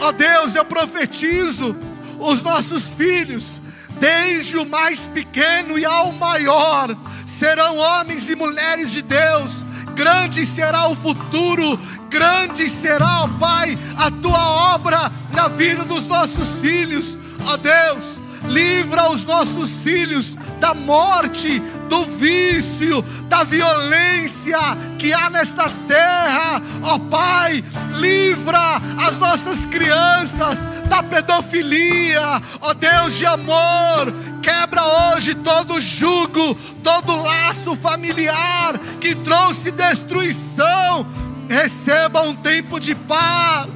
Ó 0.00 0.12
Deus, 0.12 0.54
eu 0.54 0.64
profetizo 0.64 1.74
os 2.18 2.42
nossos 2.42 2.84
filhos, 2.84 3.60
desde 3.98 4.56
o 4.58 4.66
mais 4.66 5.00
pequeno 5.00 5.78
e 5.78 5.84
ao 5.84 6.12
maior, 6.12 6.94
serão 7.38 7.76
homens 7.76 8.28
e 8.28 8.34
mulheres 8.34 8.90
de 8.90 9.00
Deus. 9.00 9.63
Grande 9.94 10.44
será 10.44 10.88
o 10.88 10.94
futuro, 10.96 11.78
grande 12.08 12.68
será, 12.68 13.22
ó 13.22 13.28
Pai, 13.38 13.78
a 13.96 14.10
tua 14.10 14.74
obra 14.74 15.10
na 15.32 15.48
vida 15.48 15.84
dos 15.84 16.06
nossos 16.06 16.48
filhos. 16.60 17.16
Ó 17.46 17.56
Deus, 17.56 18.18
livra 18.48 19.10
os 19.10 19.24
nossos 19.24 19.70
filhos 19.70 20.36
da 20.60 20.74
morte, 20.74 21.60
do 21.88 22.04
vício, 22.04 23.02
da 23.28 23.44
violência 23.44 24.58
que 24.98 25.12
há 25.12 25.30
nesta 25.30 25.68
terra. 25.86 26.62
Ó 26.82 26.94
oh, 26.94 27.00
Pai, 27.00 27.64
livra 27.92 28.80
as 29.06 29.18
nossas 29.18 29.64
crianças 29.66 30.58
da 30.88 31.02
pedofilia. 31.02 32.42
Ó 32.60 32.70
oh, 32.70 32.74
Deus 32.74 33.16
de 33.16 33.26
amor, 33.26 34.12
quebra 34.42 34.82
hoje 34.84 35.34
todo 35.34 35.80
jugo, 35.80 36.54
todo 36.82 37.22
laço 37.22 37.76
familiar 37.76 38.78
que 39.00 39.14
trouxe 39.14 39.70
destruição. 39.70 41.06
Receba 41.48 42.22
um 42.22 42.34
tempo 42.34 42.80
de 42.80 42.94
paz. 42.94 43.68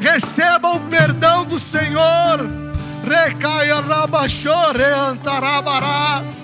Receba 0.00 0.72
o 0.72 0.80
perdão 0.80 1.44
do 1.44 1.58
Senhor 1.58 2.66
Recaia 3.06 3.80
rabachore 3.80 4.82
antarabarás. 4.82 6.36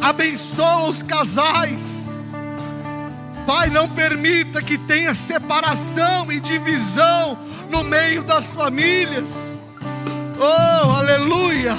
Abençoa 0.00 0.88
os 0.88 1.02
casais. 1.02 1.82
Pai, 3.46 3.68
não 3.68 3.86
permita 3.88 4.62
que 4.62 4.78
tenha 4.78 5.14
separação 5.14 6.32
e 6.32 6.40
divisão 6.40 7.38
no 7.70 7.84
meio 7.84 8.22
das 8.22 8.46
famílias. 8.46 9.30
Oh, 10.38 10.90
aleluia! 10.90 11.76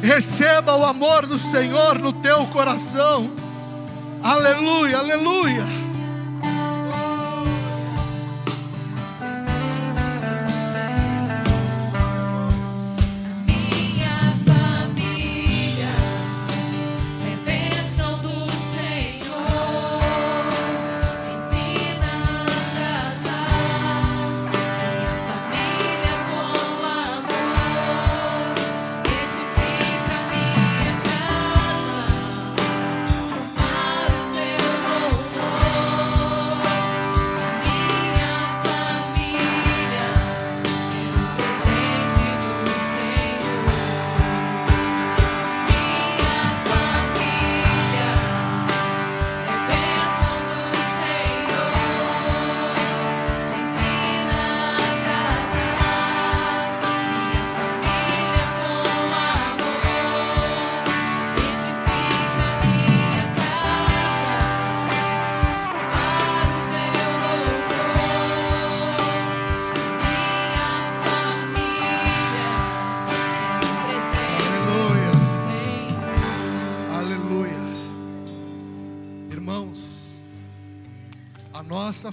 Receba 0.00 0.76
o 0.76 0.84
amor 0.84 1.26
do 1.26 1.38
Senhor 1.38 1.98
no 1.98 2.12
teu 2.12 2.46
coração. 2.46 3.28
Aleluia, 4.22 4.98
aleluia. 4.98 5.77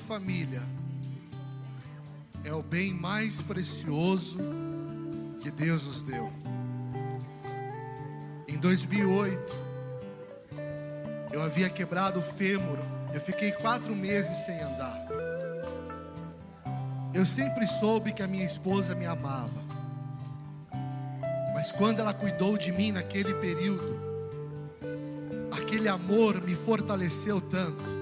Família 0.06 0.62
é 2.44 2.54
o 2.54 2.62
bem 2.62 2.94
mais 2.94 3.38
precioso 3.38 4.38
que 5.42 5.50
Deus 5.50 5.84
nos 5.86 6.04
deu. 6.04 6.32
Em 8.48 8.56
2008, 8.58 9.56
eu 11.32 11.42
havia 11.42 11.70
quebrado 11.70 12.20
o 12.20 12.22
fêmur. 12.22 12.78
Eu 13.16 13.20
fiquei 13.20 13.52
quatro 13.52 13.96
meses 13.96 14.46
sem 14.46 14.60
andar. 14.62 15.08
Eu 17.12 17.26
sempre 17.26 17.66
soube 17.66 18.14
que 18.14 18.22
a 18.22 18.28
minha 18.28 18.46
esposa 18.46 18.94
me 18.94 19.08
amava. 19.08 19.66
Mas 21.56 21.72
quando 21.72 22.00
ela 22.00 22.14
cuidou 22.14 22.58
de 22.58 22.72
mim 22.72 22.92
naquele 22.92 23.34
período, 23.36 24.00
aquele 25.52 25.88
amor 25.88 26.40
me 26.44 26.54
fortaleceu 26.54 27.42
tanto. 27.42 27.95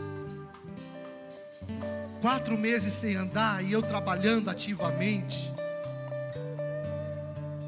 Quatro 2.24 2.58
meses 2.58 2.94
sem 2.94 3.18
andar 3.18 3.62
e 3.62 3.74
eu 3.74 3.82
trabalhando 3.82 4.50
ativamente, 4.50 5.54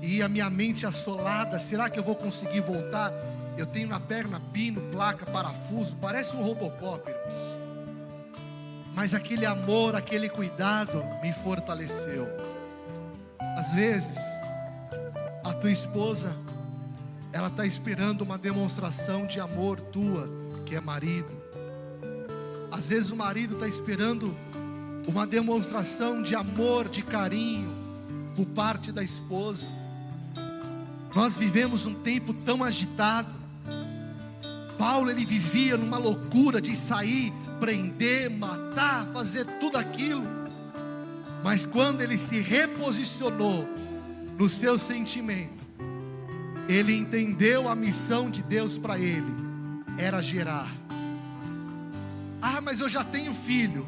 e 0.02 0.22
a 0.22 0.30
minha 0.30 0.50
mente 0.50 0.86
assolada: 0.86 1.60
será 1.60 1.90
que 1.90 2.00
eu 2.00 2.04
vou 2.06 2.16
conseguir 2.16 2.62
voltar? 2.62 3.12
Eu 3.58 3.66
tenho 3.66 3.90
na 3.90 4.00
perna 4.00 4.42
pino, 4.54 4.80
placa, 4.94 5.26
parafuso, 5.26 5.98
parece 5.98 6.34
um 6.38 6.42
robocop. 6.42 7.04
Mas 8.94 9.14
aquele 9.14 9.46
amor, 9.46 9.94
aquele 9.94 10.30
cuidado 10.30 11.04
me 11.22 11.34
fortaleceu. 11.34 12.26
Às 13.58 13.74
vezes, 13.74 14.16
a 15.44 15.52
tua 15.52 15.70
esposa, 15.70 16.34
ela 17.34 17.50
está 17.50 17.66
esperando 17.66 18.22
uma 18.22 18.38
demonstração 18.38 19.28
de 19.28 19.38
amor 19.38 19.82
tua, 19.82 20.30
que 20.66 20.78
é 20.78 20.80
marido. 20.80 21.35
Às 22.76 22.90
vezes 22.90 23.10
o 23.10 23.16
marido 23.16 23.54
está 23.54 23.70
esperando 23.70 24.30
uma 25.08 25.26
demonstração 25.26 26.22
de 26.22 26.36
amor, 26.36 26.90
de 26.90 27.02
carinho, 27.04 27.74
por 28.36 28.46
parte 28.48 28.92
da 28.92 29.02
esposa. 29.02 29.66
Nós 31.16 31.38
vivemos 31.38 31.86
um 31.86 31.94
tempo 31.94 32.34
tão 32.34 32.62
agitado. 32.62 33.30
Paulo 34.78 35.10
ele 35.10 35.26
vivia 35.26 35.78
numa 35.78 35.98
loucura 35.98 36.60
de 36.60 36.76
sair, 36.76 37.32
prender, 37.62 38.30
matar, 38.30 39.08
fazer 39.14 39.46
tudo 39.62 39.78
aquilo. 39.78 40.26
Mas 41.46 41.64
quando 41.64 42.02
ele 42.02 42.18
se 42.18 42.42
reposicionou 42.42 43.66
no 44.38 44.50
seu 44.50 44.78
sentimento, 44.78 45.64
ele 46.68 46.94
entendeu 46.94 47.70
a 47.70 47.76
missão 47.76 48.30
de 48.30 48.44
Deus 48.44 48.78
para 48.78 49.00
ele, 49.00 49.34
era 49.98 50.22
gerar. 50.22 50.85
Ah, 52.48 52.62
mas 52.62 52.80
eu 52.80 52.88
já 52.88 53.04
tenho 53.04 53.34
filho. 53.34 53.88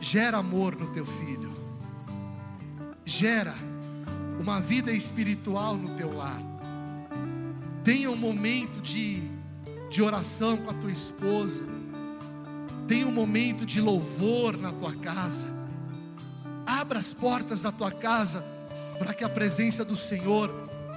Gera 0.00 0.38
amor 0.38 0.74
no 0.74 0.88
teu 0.88 1.04
filho. 1.04 1.52
Gera 3.04 3.54
uma 4.40 4.58
vida 4.58 4.90
espiritual 4.90 5.76
no 5.76 5.90
teu 5.90 6.16
lar. 6.16 6.40
Tenha 7.84 8.10
um 8.10 8.16
momento 8.16 8.80
de, 8.80 9.20
de 9.90 10.00
oração 10.00 10.56
com 10.56 10.70
a 10.70 10.72
tua 10.72 10.90
esposa. 10.90 11.66
Tenha 12.88 13.06
um 13.06 13.12
momento 13.12 13.66
de 13.66 13.82
louvor 13.82 14.56
na 14.56 14.72
tua 14.72 14.94
casa. 14.94 15.46
Abra 16.64 17.00
as 17.00 17.12
portas 17.12 17.60
da 17.60 17.70
tua 17.70 17.90
casa 17.90 18.42
para 18.98 19.12
que 19.12 19.24
a 19.24 19.28
presença 19.28 19.84
do 19.84 19.94
Senhor 19.94 20.50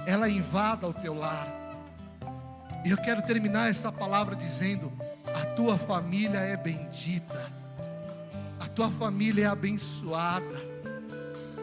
ela 0.06 0.26
invada 0.26 0.88
o 0.88 0.94
teu 0.94 1.12
lar. 1.12 1.65
E 2.86 2.90
eu 2.90 2.96
quero 2.96 3.20
terminar 3.22 3.68
essa 3.68 3.90
palavra 3.90 4.36
dizendo: 4.36 4.92
a 5.34 5.44
tua 5.54 5.76
família 5.76 6.38
é 6.38 6.56
bendita. 6.56 7.52
A 8.60 8.66
tua 8.68 8.90
família 8.90 9.44
é 9.44 9.46
abençoada 9.46 10.76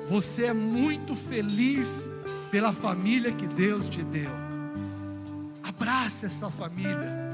você 0.09 0.45
é 0.45 0.53
muito 0.53 1.15
feliz 1.15 1.89
pela 2.51 2.73
família 2.73 3.31
que 3.31 3.47
Deus 3.47 3.89
te 3.89 4.03
deu. 4.03 4.29
Abrace 5.63 6.25
essa 6.25 6.51
família. 6.51 7.31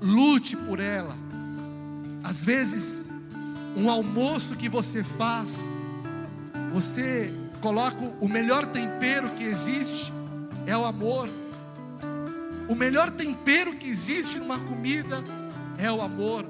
Lute 0.00 0.56
por 0.56 0.80
ela. 0.80 1.16
Às 2.22 2.44
vezes, 2.44 3.04
um 3.76 3.88
almoço 3.88 4.56
que 4.56 4.68
você 4.68 5.02
faz, 5.02 5.54
você 6.72 7.32
coloca 7.60 7.96
o 8.20 8.28
melhor 8.28 8.66
tempero 8.66 9.28
que 9.30 9.44
existe 9.44 10.12
é 10.66 10.76
o 10.76 10.84
amor. 10.84 11.28
O 12.68 12.74
melhor 12.74 13.10
tempero 13.10 13.74
que 13.76 13.88
existe 13.88 14.38
numa 14.38 14.58
comida 14.58 15.24
é 15.78 15.90
o 15.90 16.02
amor. 16.02 16.44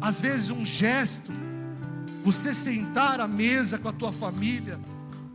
Às 0.00 0.20
vezes 0.20 0.50
um 0.50 0.64
gesto 0.64 1.32
você 2.24 2.54
sentar 2.54 3.20
à 3.20 3.28
mesa 3.28 3.78
com 3.78 3.88
a 3.88 3.92
tua 3.92 4.10
família 4.10 4.80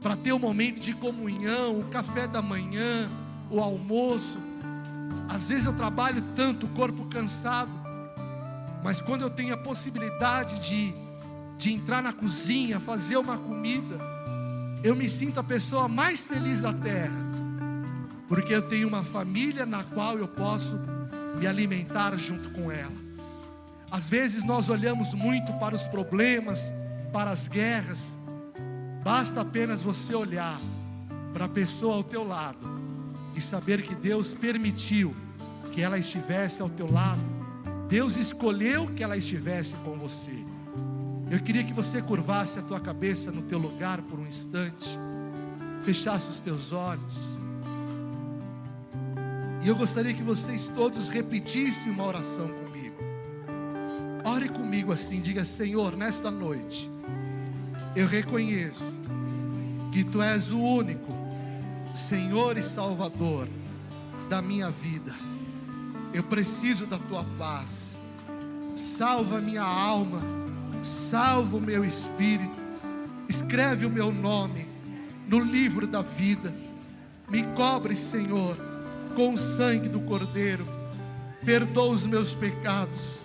para 0.02 0.16
ter 0.16 0.34
o 0.34 0.38
um 0.38 0.40
momento 0.40 0.80
de 0.80 0.94
comunhão, 0.94 1.78
o 1.78 1.86
café 1.86 2.28
da 2.28 2.42
manhã, 2.42 3.08
o 3.52 3.60
almoço. 3.60 4.38
Às 5.30 5.50
vezes 5.50 5.68
eu 5.68 5.74
trabalho 5.74 6.24
tanto, 6.36 6.66
o 6.66 6.70
corpo 6.70 7.06
cansado, 7.06 7.72
mas 8.84 9.00
quando 9.00 9.22
eu 9.22 9.30
tenho 9.30 9.54
a 9.54 9.58
possibilidade 9.58 10.60
de, 10.68 10.94
de 11.58 11.72
entrar 11.72 12.02
na 12.02 12.12
cozinha, 12.12 12.80
fazer 12.80 13.18
uma 13.18 13.38
comida, 13.38 14.00
eu 14.84 14.96
me 14.96 15.08
sinto 15.08 15.40
a 15.40 15.44
pessoa 15.44 15.88
mais 15.88 16.22
feliz 16.22 16.62
da 16.62 16.74
terra, 16.74 17.29
porque 18.30 18.54
eu 18.54 18.62
tenho 18.62 18.88
uma 18.88 19.04
família 19.04 19.66
na 19.66 19.84
qual 19.84 20.16
eu 20.20 20.28
posso 20.28 20.80
me 21.40 21.48
alimentar 21.48 22.16
junto 22.16 22.52
com 22.52 22.72
ela. 22.72 23.10
Às 23.90 24.08
vezes 24.08 24.44
nós 24.44 24.70
olhamos 24.70 25.16
muito 25.16 25.52
para 25.54 25.74
os 25.74 25.88
problemas, 25.88 26.62
para 27.12 27.32
as 27.32 27.48
guerras, 27.48 28.16
basta 29.04 29.42
apenas 29.42 29.82
você 29.82 30.14
olhar 30.14 30.62
para 31.34 31.46
a 31.46 31.50
pessoa 31.50 31.96
ao 31.96 32.04
teu 32.04 32.24
lado 32.24 32.66
e 33.36 33.42
saber 33.42 33.82
que 33.82 33.96
Deus 33.96 34.32
permitiu 34.32 35.16
que 35.74 35.82
ela 35.82 35.98
estivesse 35.98 36.62
ao 36.62 36.70
teu 36.70 36.92
lado. 36.92 37.22
Deus 37.88 38.16
escolheu 38.16 38.86
que 38.88 39.04
ela 39.04 39.18
estivesse 39.18 39.74
com 39.84 39.98
você. 39.98 40.46
Eu 41.32 41.40
queria 41.40 41.64
que 41.64 41.74
você 41.74 42.00
curvasse 42.00 42.60
a 42.60 42.62
tua 42.62 42.80
cabeça 42.80 43.32
no 43.32 43.42
teu 43.42 43.58
lugar 43.58 44.02
por 44.04 44.20
um 44.20 44.28
instante, 44.28 45.00
fechasse 45.84 46.30
os 46.30 46.40
teus 46.40 46.72
olhos. 46.72 47.39
E 49.62 49.68
eu 49.68 49.76
gostaria 49.76 50.14
que 50.14 50.24
vocês 50.24 50.70
todos 50.74 51.10
repetissem 51.10 51.92
uma 51.92 52.06
oração 52.06 52.48
comigo. 52.48 52.96
Ore 54.24 54.48
comigo 54.48 54.94
assim, 54.94 55.20
diga: 55.20 55.44
Senhor, 55.44 55.98
nesta 55.98 56.32
noite, 56.32 56.90
eu 57.96 58.08
reconheço 58.08 58.86
que 59.92 60.04
Tu 60.04 60.22
és 60.22 60.52
o 60.52 60.60
único 60.60 61.12
Senhor 61.94 62.58
e 62.58 62.64
Salvador 62.64 63.48
da 64.30 64.42
minha 64.42 64.70
vida. 64.70 65.14
Eu 66.14 66.24
preciso 66.24 66.86
da 66.86 66.98
Tua 66.98 67.26
paz. 67.38 67.90
Salva 68.76 69.42
minha 69.42 69.64
alma, 69.64 70.22
salva 70.82 71.58
o 71.58 71.62
meu 71.62 71.84
espírito, 71.84 72.56
escreve 73.28 73.86
o 73.86 73.90
meu 73.90 74.12
nome 74.12 74.68
no 75.28 75.40
livro 75.40 75.86
da 75.86 76.02
vida. 76.02 76.54
Me 77.30 77.44
cobre, 77.56 77.96
Senhor, 77.96 78.58
com 79.16 79.34
o 79.34 79.38
sangue 79.38 79.90
do 79.90 80.00
Cordeiro. 80.02 80.68
Perdoa 81.46 81.92
os 81.92 82.06
meus 82.06 82.34
pecados. 82.34 83.20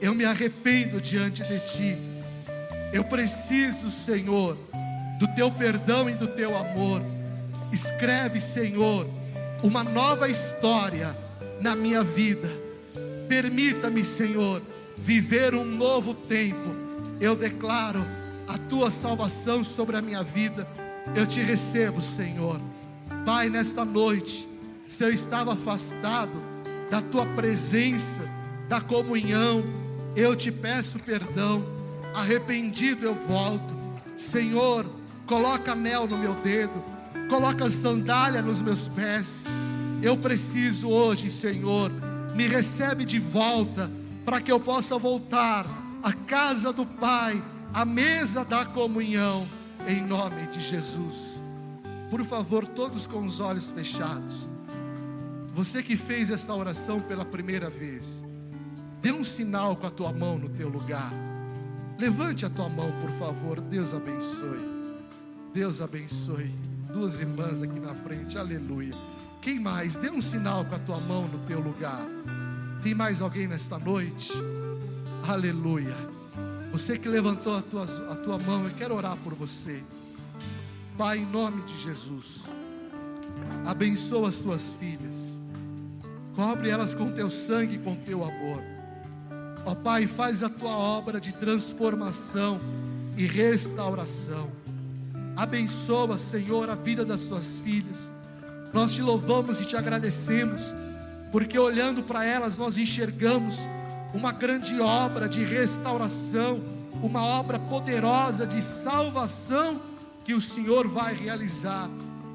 Eu 0.00 0.14
me 0.14 0.24
arrependo 0.24 1.00
diante 1.00 1.42
de 1.42 1.58
Ti 1.60 2.14
eu 2.94 3.02
preciso, 3.02 3.90
Senhor, 3.90 4.56
do 5.18 5.26
teu 5.34 5.50
perdão 5.50 6.08
e 6.08 6.14
do 6.14 6.28
teu 6.28 6.56
amor. 6.56 7.02
Escreve, 7.72 8.40
Senhor, 8.40 9.04
uma 9.64 9.82
nova 9.82 10.28
história 10.28 11.12
na 11.60 11.74
minha 11.74 12.04
vida. 12.04 12.48
Permita-me, 13.28 14.04
Senhor, 14.04 14.62
viver 14.96 15.56
um 15.56 15.64
novo 15.64 16.14
tempo. 16.14 16.70
Eu 17.20 17.34
declaro 17.34 18.00
a 18.46 18.56
tua 18.70 18.92
salvação 18.92 19.64
sobre 19.64 19.96
a 19.96 20.00
minha 20.00 20.22
vida. 20.22 20.64
Eu 21.16 21.26
te 21.26 21.40
recebo, 21.40 22.00
Senhor. 22.00 22.60
Pai, 23.24 23.48
nesta 23.48 23.84
noite, 23.84 24.48
se 24.86 25.02
eu 25.02 25.10
estava 25.10 25.54
afastado 25.54 26.32
da 26.90 27.00
tua 27.00 27.26
presença, 27.26 28.20
da 28.68 28.80
comunhão, 28.80 29.62
eu 30.14 30.36
te 30.36 30.52
peço 30.52 30.98
perdão 30.98 31.74
arrependido 32.14 33.04
eu 33.04 33.14
volto. 33.14 33.74
Senhor, 34.16 34.86
coloca 35.26 35.72
anel 35.72 36.06
no 36.06 36.16
meu 36.16 36.34
dedo, 36.36 36.82
coloca 37.28 37.68
sandália 37.68 38.40
nos 38.40 38.62
meus 38.62 38.86
pés. 38.88 39.42
Eu 40.00 40.16
preciso 40.16 40.88
hoje, 40.88 41.28
Senhor, 41.28 41.90
me 42.34 42.46
recebe 42.46 43.04
de 43.04 43.18
volta 43.18 43.90
para 44.24 44.40
que 44.40 44.52
eu 44.52 44.60
possa 44.60 44.96
voltar 44.96 45.66
à 46.02 46.12
casa 46.12 46.72
do 46.72 46.86
Pai, 46.86 47.42
à 47.72 47.84
mesa 47.84 48.44
da 48.44 48.64
comunhão, 48.64 49.46
em 49.86 50.00
nome 50.00 50.46
de 50.46 50.60
Jesus. 50.60 51.33
Por 52.10 52.24
favor, 52.24 52.66
todos 52.66 53.06
com 53.06 53.24
os 53.24 53.40
olhos 53.40 53.66
fechados. 53.66 54.48
Você 55.54 55.82
que 55.82 55.96
fez 55.96 56.30
essa 56.30 56.54
oração 56.54 57.00
pela 57.00 57.24
primeira 57.24 57.70
vez, 57.70 58.22
dê 59.00 59.12
um 59.12 59.22
sinal 59.22 59.76
com 59.76 59.86
a 59.86 59.90
tua 59.90 60.12
mão 60.12 60.38
no 60.38 60.48
teu 60.48 60.68
lugar. 60.68 61.12
Levante 61.98 62.44
a 62.44 62.50
tua 62.50 62.68
mão, 62.68 62.90
por 63.00 63.10
favor. 63.12 63.60
Deus 63.60 63.94
abençoe. 63.94 64.74
Deus 65.52 65.80
abençoe. 65.80 66.52
Duas 66.92 67.20
irmãs 67.20 67.62
aqui 67.62 67.78
na 67.78 67.94
frente. 67.94 68.36
Aleluia. 68.36 68.92
Quem 69.40 69.60
mais? 69.60 69.96
Dê 69.96 70.10
um 70.10 70.20
sinal 70.20 70.64
com 70.64 70.74
a 70.74 70.78
tua 70.78 70.98
mão 71.00 71.28
no 71.28 71.38
teu 71.40 71.60
lugar. 71.60 72.00
Tem 72.82 72.94
mais 72.94 73.22
alguém 73.22 73.46
nesta 73.46 73.78
noite? 73.78 74.32
Aleluia. 75.28 75.96
Você 76.72 76.98
que 76.98 77.08
levantou 77.08 77.56
a 77.56 77.62
tua, 77.62 77.84
a 77.84 78.16
tua 78.16 78.38
mão, 78.38 78.64
eu 78.64 78.74
quero 78.74 78.94
orar 78.96 79.16
por 79.18 79.34
você. 79.34 79.84
Pai, 80.96 81.18
em 81.18 81.26
nome 81.26 81.60
de 81.62 81.76
Jesus, 81.76 82.42
abençoa 83.66 84.28
as 84.28 84.36
tuas 84.36 84.76
filhas, 84.78 85.16
cobre 86.36 86.70
elas 86.70 86.94
com 86.94 87.10
teu 87.10 87.28
sangue 87.28 87.74
e 87.74 87.78
com 87.78 87.96
teu 87.96 88.22
amor. 88.22 88.62
Ó 89.66 89.74
Pai, 89.74 90.06
faz 90.06 90.44
a 90.44 90.48
tua 90.48 90.70
obra 90.70 91.20
de 91.20 91.32
transformação 91.32 92.60
e 93.16 93.26
restauração. 93.26 94.52
Abençoa, 95.36 96.16
Senhor, 96.16 96.70
a 96.70 96.76
vida 96.76 97.04
das 97.04 97.24
tuas 97.24 97.58
filhas. 97.64 97.98
Nós 98.72 98.92
te 98.92 99.02
louvamos 99.02 99.60
e 99.60 99.64
te 99.64 99.76
agradecemos, 99.76 100.62
porque 101.32 101.58
olhando 101.58 102.04
para 102.04 102.24
elas 102.24 102.56
nós 102.56 102.78
enxergamos 102.78 103.58
uma 104.14 104.30
grande 104.30 104.80
obra 104.80 105.28
de 105.28 105.42
restauração, 105.42 106.60
uma 107.02 107.24
obra 107.24 107.58
poderosa 107.58 108.46
de 108.46 108.62
salvação 108.62 109.93
que 110.24 110.34
o 110.34 110.40
Senhor 110.40 110.88
vai 110.88 111.14
realizar. 111.14 111.88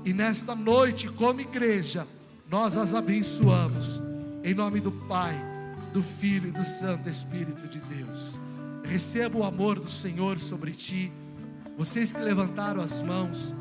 E 0.06 0.14
nesta 0.14 0.56
noite, 0.56 1.10
como 1.10 1.42
igreja, 1.42 2.08
nós 2.50 2.78
as 2.78 2.94
abençoamos, 2.94 4.02
em 4.44 4.54
nome 4.54 4.80
do 4.80 4.92
Pai, 4.92 5.36
do 5.94 6.02
Filho 6.02 6.50
e 6.50 6.52
do 6.52 6.64
Santo 6.64 7.10
Espírito 7.10 7.68
de 7.68 7.80
Deus. 7.80 8.38
Receba 8.84 9.38
o 9.38 9.44
amor 9.44 9.80
do 9.80 9.90
Senhor 9.90 10.40
sobre 10.40 10.72
ti. 10.72 11.12
Vocês 11.78 12.12
que 12.12 12.20
levantaram 12.20 12.82
as 12.82 13.02
mãos, 13.02 13.54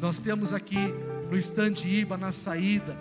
nós 0.00 0.18
temos 0.18 0.52
aqui 0.52 0.94
no 1.30 1.36
estande 1.36 1.88
IBA, 1.88 2.16
na 2.16 2.32
saída, 2.32 2.96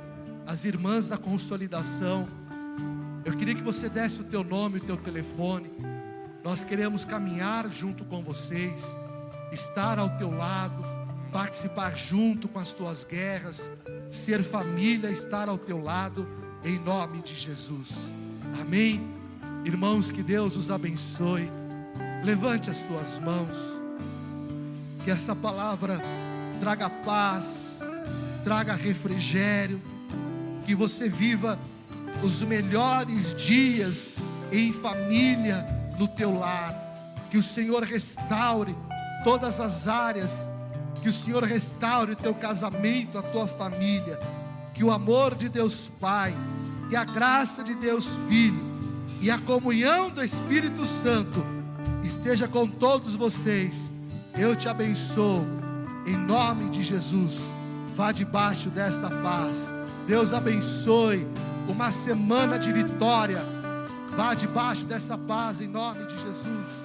as 0.45 0.65
irmãs 0.65 1.07
da 1.07 1.17
consolidação. 1.17 2.27
Eu 3.25 3.35
queria 3.37 3.55
que 3.55 3.61
você 3.61 3.89
desse 3.89 4.21
o 4.21 4.23
teu 4.23 4.43
nome, 4.43 4.77
o 4.77 4.81
teu 4.81 4.97
telefone. 4.97 5.69
Nós 6.43 6.63
queremos 6.63 7.05
caminhar 7.05 7.71
junto 7.71 8.03
com 8.05 8.23
vocês, 8.23 8.83
estar 9.51 9.99
ao 9.99 10.09
teu 10.09 10.35
lado, 10.35 10.83
participar 11.31 11.95
junto 11.95 12.47
com 12.47 12.59
as 12.59 12.71
tuas 12.73 13.03
guerras, 13.03 13.71
ser 14.09 14.43
família, 14.43 15.09
estar 15.09 15.47
ao 15.49 15.57
teu 15.57 15.81
lado, 15.81 16.27
em 16.63 16.79
nome 16.79 17.21
de 17.21 17.35
Jesus. 17.35 17.89
Amém. 18.59 19.01
Irmãos, 19.65 20.11
que 20.11 20.23
Deus 20.23 20.55
os 20.55 20.71
abençoe. 20.71 21.49
Levante 22.23 22.69
as 22.69 22.79
tuas 22.79 23.19
mãos. 23.19 23.57
Que 25.03 25.11
essa 25.11 25.35
palavra 25.35 25.99
traga 26.59 26.89
paz, 26.89 27.77
traga 28.43 28.73
refrigério, 28.73 29.81
que 30.65 30.75
você 30.75 31.07
viva 31.07 31.57
os 32.23 32.41
melhores 32.41 33.33
dias 33.33 34.13
em 34.51 34.73
família 34.73 35.65
no 35.97 36.07
teu 36.07 36.37
lar. 36.37 36.75
Que 37.31 37.37
o 37.37 37.43
Senhor 37.43 37.83
restaure 37.83 38.75
todas 39.23 39.59
as 39.59 39.87
áreas, 39.87 40.35
que 41.01 41.09
o 41.09 41.13
Senhor 41.13 41.43
restaure 41.43 42.13
o 42.13 42.15
teu 42.15 42.33
casamento, 42.33 43.17
a 43.17 43.21
tua 43.21 43.47
família. 43.47 44.19
Que 44.73 44.83
o 44.83 44.91
amor 44.91 45.35
de 45.35 45.49
Deus 45.49 45.89
Pai, 45.99 46.33
que 46.89 46.95
a 46.95 47.03
graça 47.03 47.63
de 47.63 47.75
Deus 47.75 48.07
Filho 48.27 48.69
e 49.21 49.29
a 49.29 49.37
comunhão 49.37 50.09
do 50.09 50.23
Espírito 50.23 50.85
Santo 50.85 51.45
esteja 52.03 52.47
com 52.47 52.67
todos 52.67 53.15
vocês. 53.15 53.91
Eu 54.37 54.55
te 54.55 54.69
abençoo, 54.69 55.45
em 56.05 56.15
nome 56.15 56.69
de 56.69 56.81
Jesus. 56.81 57.37
Vá 57.95 58.13
debaixo 58.13 58.69
desta 58.69 59.09
paz. 59.09 59.57
Deus 60.07 60.31
abençoe 60.31 61.27
uma 61.67 61.91
semana 61.91 62.57
de 62.57 62.71
vitória. 62.71 63.39
Vá 64.15 64.33
debaixo 64.33 64.85
dessa 64.85 65.17
paz, 65.17 65.59
em 65.59 65.67
nome 65.67 66.05
de 66.05 66.13
Jesus. 66.21 66.78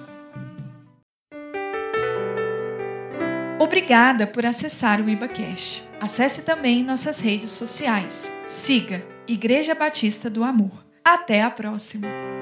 Obrigada 3.59 4.27
por 4.27 4.45
acessar 4.45 4.99
o 4.99 5.09
IbaCast. 5.09 5.87
Acesse 6.01 6.41
também 6.43 6.83
nossas 6.83 7.19
redes 7.19 7.51
sociais. 7.51 8.31
Siga 8.45 9.03
Igreja 9.27 9.73
Batista 9.73 10.29
do 10.29 10.43
Amor. 10.43 10.85
Até 11.03 11.41
a 11.41 11.49
próxima! 11.49 12.34